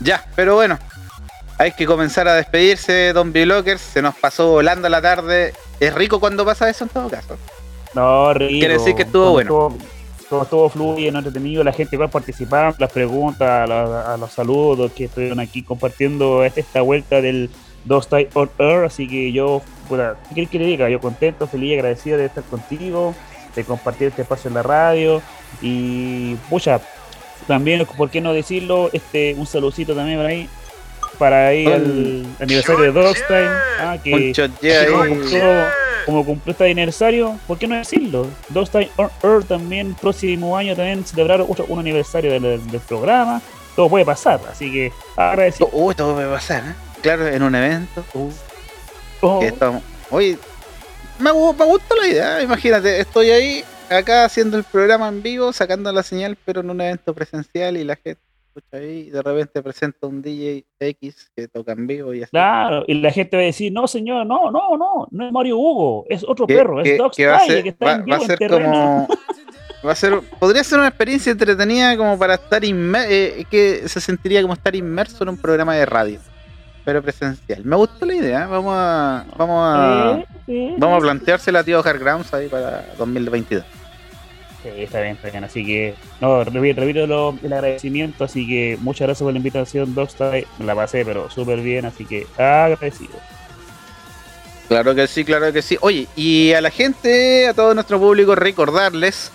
Ya, 0.00 0.24
pero 0.36 0.54
bueno. 0.54 0.78
Hay 1.60 1.72
que 1.72 1.84
comenzar 1.84 2.26
a 2.26 2.34
despedirse, 2.36 3.12
Don 3.12 3.34
Biblockers. 3.34 3.82
Se 3.82 4.00
nos 4.00 4.14
pasó 4.14 4.48
volando 4.50 4.88
la 4.88 5.02
tarde. 5.02 5.52
Es 5.78 5.94
rico 5.94 6.18
cuando 6.18 6.42
pasa 6.42 6.70
eso 6.70 6.84
en 6.84 6.88
todo 6.90 7.10
caso. 7.10 7.36
No, 7.94 8.32
rico. 8.32 8.58
Quiere 8.58 8.78
decir 8.78 8.94
que 8.94 9.02
estuvo 9.02 9.32
bueno. 9.32 9.48
Todo, 9.50 9.74
todo, 10.30 10.44
todo 10.46 10.68
fluye, 10.70 11.12
no 11.12 11.18
entretenido. 11.18 11.62
La 11.62 11.72
gente 11.74 11.96
igual 11.96 12.08
participando, 12.08 12.76
las 12.78 12.90
preguntas, 12.90 13.46
a, 13.46 13.66
la- 13.66 14.14
a 14.14 14.16
los 14.16 14.32
saludos 14.32 14.90
que 14.92 15.04
estuvieron 15.04 15.38
aquí 15.38 15.62
compartiendo 15.62 16.44
este- 16.44 16.60
esta 16.62 16.80
vuelta 16.80 17.20
del 17.20 17.50
Dos 17.84 18.08
Type 18.08 18.30
on 18.38 18.50
Earth. 18.58 18.86
Así 18.86 19.06
que 19.06 19.30
yo, 19.30 19.60
¿qué 20.34 20.46
que 20.46 20.58
le 20.58 20.64
diga? 20.64 20.88
Yo 20.88 20.98
contento, 20.98 21.46
feliz, 21.46 21.74
agradecido 21.74 22.16
de 22.16 22.24
estar 22.24 22.44
contigo, 22.44 23.14
de 23.54 23.64
compartir 23.64 24.08
este 24.08 24.22
espacio 24.22 24.48
en 24.48 24.54
la 24.54 24.62
radio. 24.62 25.20
Y, 25.60 26.36
pucha, 26.48 26.80
también, 27.46 27.84
¿por 27.84 28.08
qué 28.08 28.22
no 28.22 28.32
decirlo? 28.32 28.88
Este, 28.94 29.34
un 29.34 29.46
saludcito 29.46 29.94
también 29.94 30.16
por 30.18 30.26
ahí. 30.26 30.48
Para 31.20 31.52
ir 31.54 31.68
al 31.68 32.26
aniversario 32.40 32.80
de 32.80 32.92
Dogstime. 32.92 33.46
Ah, 33.78 33.98
que 34.02 34.32
como 34.90 35.02
ahí. 35.02 35.08
cumplió, 35.10 35.42
como 36.06 36.24
cumplió 36.24 36.52
este 36.52 36.64
aniversario, 36.70 37.38
¿por 37.46 37.58
qué 37.58 37.68
no 37.68 37.76
decirlo? 37.76 38.26
Dogstime 38.48 38.90
on 38.96 39.10
Earth 39.22 39.46
también, 39.46 39.94
próximo 39.94 40.56
año 40.56 40.74
también 40.74 41.04
celebrar 41.04 41.42
otro, 41.42 41.66
un 41.68 41.78
aniversario 41.78 42.32
del, 42.32 42.66
del 42.70 42.80
programa. 42.80 43.42
Todo 43.76 43.88
puede 43.90 44.04
pasar, 44.06 44.40
así 44.50 44.72
que 44.72 44.92
agradecido. 45.14 45.68
Uy, 45.72 45.94
todo 45.94 46.14
puede 46.14 46.28
pasar, 46.28 46.64
¿eh? 46.66 46.74
Claro, 47.02 47.26
en 47.28 47.42
un 47.42 47.54
evento. 47.54 48.02
uh, 48.14 48.30
Oh, 49.22 49.38
que 49.40 49.48
estamos- 49.48 49.82
Oye, 50.10 50.38
me, 51.18 51.30
me 51.32 51.64
gustó 51.66 51.94
la 51.96 52.06
idea. 52.08 52.42
Imagínate, 52.42 52.98
estoy 52.98 53.30
ahí, 53.30 53.64
acá 53.90 54.24
haciendo 54.24 54.56
el 54.56 54.64
programa 54.64 55.06
en 55.08 55.22
vivo, 55.22 55.52
sacando 55.52 55.92
la 55.92 56.02
señal, 56.02 56.38
pero 56.46 56.62
en 56.62 56.70
un 56.70 56.80
evento 56.80 57.12
presencial 57.14 57.76
y 57.76 57.84
la 57.84 57.96
gente 57.96 58.22
y 58.72 59.10
de 59.10 59.22
repente 59.22 59.62
presenta 59.62 60.06
un 60.06 60.22
DJ 60.22 60.64
X 60.78 61.30
que 61.36 61.48
toca 61.48 61.72
en 61.72 61.86
vivo 61.86 62.12
y 62.14 62.22
así. 62.22 62.30
Claro, 62.30 62.84
y 62.86 62.94
la 62.94 63.10
gente 63.10 63.36
va 63.36 63.42
a 63.42 63.46
decir, 63.46 63.72
no 63.72 63.86
señor, 63.88 64.26
no, 64.26 64.50
no, 64.50 64.76
no, 64.76 65.08
no 65.10 65.26
es 65.26 65.32
Mario 65.32 65.58
Hugo, 65.58 66.04
es 66.08 66.24
otro 66.26 66.46
perro, 66.46 66.82
que- 66.82 66.92
es 66.92 66.98
Dogs 66.98 67.16
va 67.26 67.36
a 67.36 67.40
ser, 67.40 67.62
que 67.62 67.68
está 67.70 67.84
va- 67.86 67.92
en 67.92 68.00
va 68.00 68.04
vivo 68.04 68.16
a 68.16 68.20
en 68.20 68.26
ser 68.26 68.38
terreno. 68.38 68.70
como 68.70 69.08
va 69.86 69.92
a 69.92 69.94
ser 69.94 70.20
podría 70.38 70.62
ser 70.64 70.78
una 70.78 70.88
experiencia 70.88 71.32
entretenida 71.32 71.96
como 71.96 72.18
para 72.18 72.34
estar 72.34 72.62
inmerso 72.64 73.08
que 73.50 73.88
se 73.88 74.00
sentiría 74.00 74.42
como 74.42 74.54
estar 74.54 74.74
inmerso 74.76 75.22
en 75.24 75.30
un 75.30 75.38
programa 75.38 75.74
de 75.74 75.86
radio 75.86 76.20
pero 76.84 77.02
presencial 77.02 77.64
me 77.64 77.76
gustó 77.76 78.04
la 78.04 78.14
idea 78.14 78.46
vamos 78.46 78.74
a 78.76 79.24
vamos 79.38 79.62
a 79.64 80.22
vamos 80.78 80.96
a 80.98 81.00
planteársela 81.00 81.60
a 81.60 81.64
tío 81.64 81.82
Hardgrounds 81.82 82.32
ahí 82.34 82.48
para 82.48 82.84
2022 82.98 83.64
Sí, 84.62 84.68
está 84.76 85.00
bien, 85.00 85.14
está 85.14 85.30
bien. 85.30 85.44
Así 85.44 85.64
que, 85.64 85.94
no, 86.20 86.44
repito 86.44 87.06
lo- 87.06 87.38
el 87.42 87.52
agradecimiento. 87.52 88.24
Así 88.24 88.46
que 88.46 88.76
muchas 88.80 89.06
gracias 89.06 89.22
por 89.24 89.32
la 89.32 89.38
invitación, 89.38 89.94
Dogstyle. 89.94 90.46
Me 90.58 90.66
la 90.66 90.74
pasé, 90.74 91.04
pero 91.04 91.30
súper 91.30 91.60
bien. 91.60 91.86
Así 91.86 92.04
que 92.04 92.26
agradecido. 92.36 93.14
Claro 94.68 94.94
que 94.94 95.06
sí, 95.08 95.24
claro 95.24 95.52
que 95.52 95.62
sí. 95.62 95.76
Oye, 95.80 96.06
y 96.14 96.52
a 96.52 96.60
la 96.60 96.70
gente, 96.70 97.48
a 97.48 97.54
todo 97.54 97.74
nuestro 97.74 97.98
público, 97.98 98.34
recordarles 98.36 99.32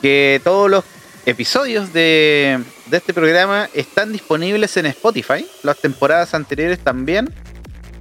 que 0.00 0.40
todos 0.44 0.70
los 0.70 0.84
episodios 1.26 1.92
de, 1.92 2.58
de 2.86 2.96
este 2.96 3.12
programa 3.12 3.68
están 3.74 4.12
disponibles 4.12 4.76
en 4.78 4.86
Spotify. 4.86 5.46
Las 5.62 5.78
temporadas 5.78 6.32
anteriores 6.34 6.78
también. 6.78 7.28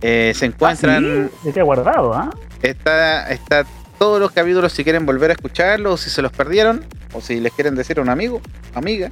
Eh, 0.02 0.32
se 0.36 0.46
encuentran. 0.46 1.26
Ah, 1.26 1.38
sí, 1.44 1.52
queda 1.52 1.64
guardado, 1.64 2.14
¿ah? 2.14 2.30
Está, 2.62 3.30
está 3.32 3.66
todos 3.98 4.20
los 4.20 4.32
capítulos 4.32 4.72
si 4.74 4.84
quieren 4.84 5.06
volver 5.06 5.32
a 5.32 5.34
escucharlos, 5.34 5.94
o 5.94 5.98
si 5.98 6.10
se 6.10 6.22
los 6.22 6.32
perdieron, 6.32 6.86
o 7.14 7.22
si 7.22 7.40
les 7.40 7.54
quieren 7.54 7.76
decir 7.76 8.00
a 8.00 8.02
un 8.02 8.10
amigo, 8.10 8.42
amiga. 8.74 9.10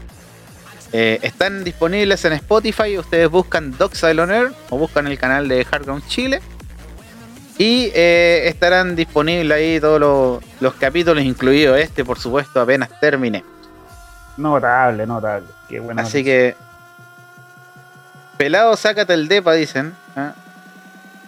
Eh, 0.94 1.20
están 1.24 1.64
disponibles 1.64 2.24
en 2.26 2.34
Spotify. 2.34 2.98
Ustedes 2.98 3.30
buscan 3.30 3.78
Doxile 3.78 4.22
on 4.22 4.32
Air 4.32 4.52
o 4.70 4.78
buscan 4.78 5.08
el 5.08 5.18
canal 5.18 5.48
de 5.48 5.66
Hardground 5.66 6.08
Chile. 6.08 6.42
Y 7.58 7.92
eh, 7.94 8.44
estarán 8.46 8.96
disponibles 8.96 9.58
ahí 9.58 9.80
todos 9.80 10.00
los, 10.00 10.44
los 10.62 10.74
capítulos, 10.76 11.24
incluido 11.24 11.76
este, 11.76 12.04
por 12.04 12.20
supuesto, 12.20 12.62
apenas 12.62 12.90
termine. 13.00 13.44
Notable, 14.38 15.06
notable. 15.06 15.48
Qué 15.70 15.80
bueno. 15.80 16.02
Así 16.02 16.24
que. 16.24 16.56
Pelado, 18.38 18.76
sácate 18.76 19.14
el 19.14 19.28
depa, 19.28 19.54
dicen. 19.54 19.94
¿ah? 20.16 20.34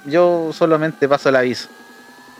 Yo 0.05 0.51
solamente 0.53 1.07
paso 1.07 1.29
el 1.29 1.37
aviso. 1.37 1.69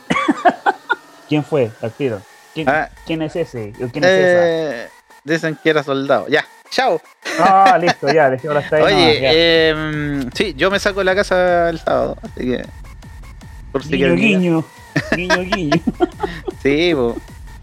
¿Quién 1.27 1.43
fue? 1.43 1.71
Al 1.81 1.91
tiro. 1.91 2.21
¿Quién, 2.53 2.69
Ah. 2.69 2.89
quién 3.05 3.21
es 3.21 3.35
ese? 3.35 3.73
¿O 3.83 3.87
¿Quién 3.89 4.03
es 4.03 4.09
esa? 4.11 4.47
Eh, 4.83 4.89
dicen 5.23 5.57
que 5.61 5.69
era 5.69 5.83
soldado. 5.83 6.27
Ya, 6.27 6.45
chao. 6.71 7.01
Ah, 7.39 7.77
listo, 7.79 8.11
ya, 8.11 8.29
dejémoslo 8.29 8.59
hasta 8.61 8.77
ahí. 8.77 8.83
Oye, 8.83 8.95
nomás, 9.19 9.31
eh, 9.35 10.29
sí, 10.33 10.53
yo 10.57 10.71
me 10.71 10.79
saco 10.79 10.99
de 10.99 11.05
la 11.05 11.15
casa 11.15 11.69
el 11.69 11.79
sábado, 11.79 12.17
así 12.23 12.45
que. 12.45 12.65
Por 13.71 13.83
si 13.83 13.91
guiño, 13.91 14.15
guiño. 14.15 14.65
Guiño, 15.15 15.41
guiño. 15.43 15.81
Sí, 16.63 16.91
po. 16.95 17.15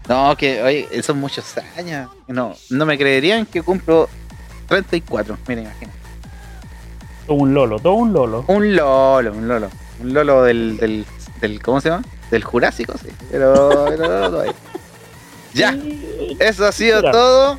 No, 0.07 0.37
que 0.37 0.61
oye, 0.63 1.03
son 1.03 1.19
muchos 1.19 1.43
años. 1.77 2.09
No, 2.27 2.55
no 2.69 2.85
me 2.85 2.97
creerían 2.97 3.45
que 3.45 3.61
cumplo 3.63 4.07
34. 4.69 5.37
Mira, 5.47 5.61
imagina. 5.63 5.91
Todo 7.27 7.37
un 7.37 7.53
lolo, 7.53 7.79
todo 7.79 7.95
un 7.95 8.13
lolo. 8.13 8.45
Un 8.47 8.75
lolo, 8.75 9.33
un 9.33 9.47
lolo. 9.47 9.69
Un 9.99 10.13
lolo 10.13 10.43
del, 10.43 10.77
del, 10.77 11.05
del 11.41 11.61
¿cómo 11.61 11.81
se 11.81 11.89
llama? 11.89 12.03
Del 12.31 12.43
Jurásico, 12.43 12.93
sí. 12.97 13.09
Pero, 13.31 13.85
pero 13.89 14.07
no, 14.19 14.29
todavía. 14.31 14.53
Ya, 15.53 15.73
eso 16.39 16.65
ha 16.65 16.73
sido 16.73 16.99
Mira. 16.99 17.11
todo. 17.13 17.57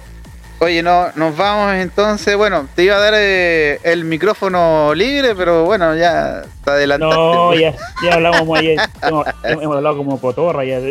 Oye, 0.59 0.83
no, 0.83 1.11
nos 1.15 1.35
vamos 1.35 1.75
entonces. 1.77 2.37
Bueno, 2.37 2.69
te 2.75 2.83
iba 2.83 2.95
a 2.97 2.99
dar 2.99 3.15
eh, 3.17 3.81
el 3.85 4.05
micrófono 4.05 4.93
libre, 4.95 5.35
pero 5.35 5.65
bueno, 5.65 5.95
ya 5.97 6.43
te 6.63 6.71
adelantaste. 6.73 7.15
No, 7.17 7.55
ya, 7.59 7.75
ya 8.05 8.13
hablamos 8.13 8.41
como 8.41 8.57
ayer. 8.57 8.79
Hemos, 9.01 9.27
hemos 9.45 9.77
hablado 9.77 9.97
como 9.97 10.21
cotorra 10.21 10.63
ya. 10.65 10.79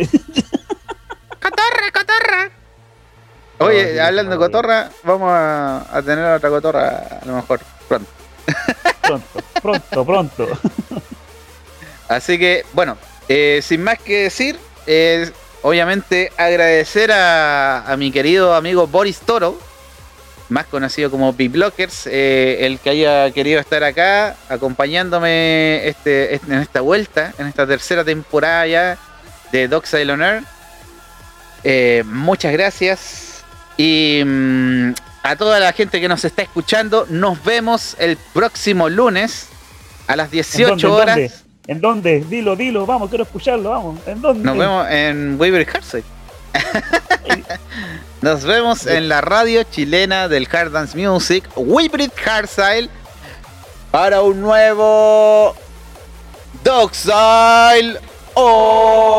Oye, 3.59 3.83
No, 3.85 3.91
sí, 3.93 3.99
hablando 3.99 4.31
de 4.33 4.37
cotorra, 4.37 4.89
vamos 5.03 5.29
a, 5.31 5.85
a 5.95 6.01
tener 6.01 6.25
otra 6.25 6.49
cotorra 6.49 7.19
a 7.21 7.25
lo 7.25 7.35
mejor 7.35 7.59
pronto. 7.87 8.09
Pronto, 9.01 9.41
pronto, 9.61 10.05
pronto. 10.05 10.47
Así 12.09 12.37
que, 12.37 12.65
bueno, 12.73 12.97
eh, 13.29 13.61
sin 13.63 13.83
más 13.83 13.99
que 13.99 14.23
decir, 14.23 14.57
eh, 14.87 15.31
obviamente 15.61 16.31
agradecer 16.37 17.11
a, 17.11 17.91
a 17.91 17.97
mi 17.97 18.11
querido 18.11 18.53
amigo 18.55 18.87
Boris 18.87 19.19
Toro, 19.19 19.59
más 20.49 20.65
conocido 20.67 21.09
como 21.09 21.33
B-Blockers, 21.33 22.07
eh, 22.07 22.57
el 22.61 22.79
que 22.79 22.91
haya 22.91 23.31
querido 23.31 23.59
estar 23.59 23.83
acá 23.83 24.35
acompañándome 24.49 25.87
este, 25.87 26.35
este- 26.35 26.53
en 26.53 26.61
esta 26.61 26.81
vuelta, 26.81 27.33
en 27.39 27.47
esta 27.47 27.65
tercera 27.65 28.03
temporada 28.03 28.67
ya 28.67 28.97
de 29.51 30.11
on 30.11 30.21
Air. 30.21 30.43
Eh, 31.63 32.03
muchas 32.05 32.53
gracias. 32.53 33.43
Y 33.77 34.21
mm, 34.25 34.93
a 35.23 35.35
toda 35.35 35.59
la 35.59 35.73
gente 35.73 35.99
que 35.99 36.07
nos 36.07 36.23
está 36.25 36.43
escuchando, 36.43 37.07
nos 37.09 37.43
vemos 37.43 37.95
el 37.99 38.17
próximo 38.33 38.89
lunes 38.89 39.47
a 40.07 40.15
las 40.15 40.27
¿En 40.27 40.31
18 40.31 40.67
dónde, 40.69 40.85
en 40.85 40.91
horas. 40.93 41.44
¿En 41.67 41.81
dónde? 41.81 42.21
Dilo, 42.21 42.55
dilo, 42.55 42.85
vamos, 42.85 43.09
quiero 43.09 43.23
escucharlo, 43.23 43.71
vamos. 43.71 43.99
¿En 44.05 44.21
dónde? 44.21 44.43
Nos 44.43 44.57
vemos 44.57 44.87
en 44.89 45.39
Weaver 45.39 45.67
Harside. 45.67 46.03
Nos 48.21 48.43
vemos 48.43 48.85
en 48.87 49.09
la 49.09 49.21
radio 49.21 49.63
chilena 49.63 50.27
del 50.27 50.47
Hard 50.51 50.71
Dance 50.71 50.97
Music, 50.97 51.47
Weaver 51.55 52.11
Harside, 52.25 52.89
para 53.91 54.21
un 54.21 54.41
nuevo 54.41 55.55
Dogsile 56.63 57.99
on. 58.35 59.15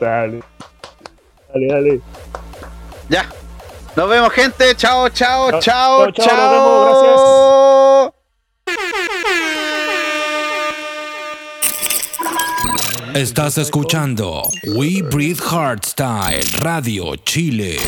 Dale, 0.00 0.40
dale. 1.68 2.00
Ya. 3.08 3.26
Nos 3.96 4.08
vemos, 4.08 4.32
gente. 4.34 4.74
Chao, 4.76 5.08
chao, 5.08 5.50
Chao, 5.50 5.60
chao, 5.60 6.12
chao, 6.12 6.26
chao, 6.26 6.36
nos 6.36 6.52
vemos, 6.52 7.02
chao. 7.02 8.14
Estás 13.14 13.58
escuchando 13.58 14.42
We 14.76 15.02
Breathe 15.02 15.40
Hardstyle 15.40 16.42
Radio 16.62 17.16
Chile. 17.16 17.78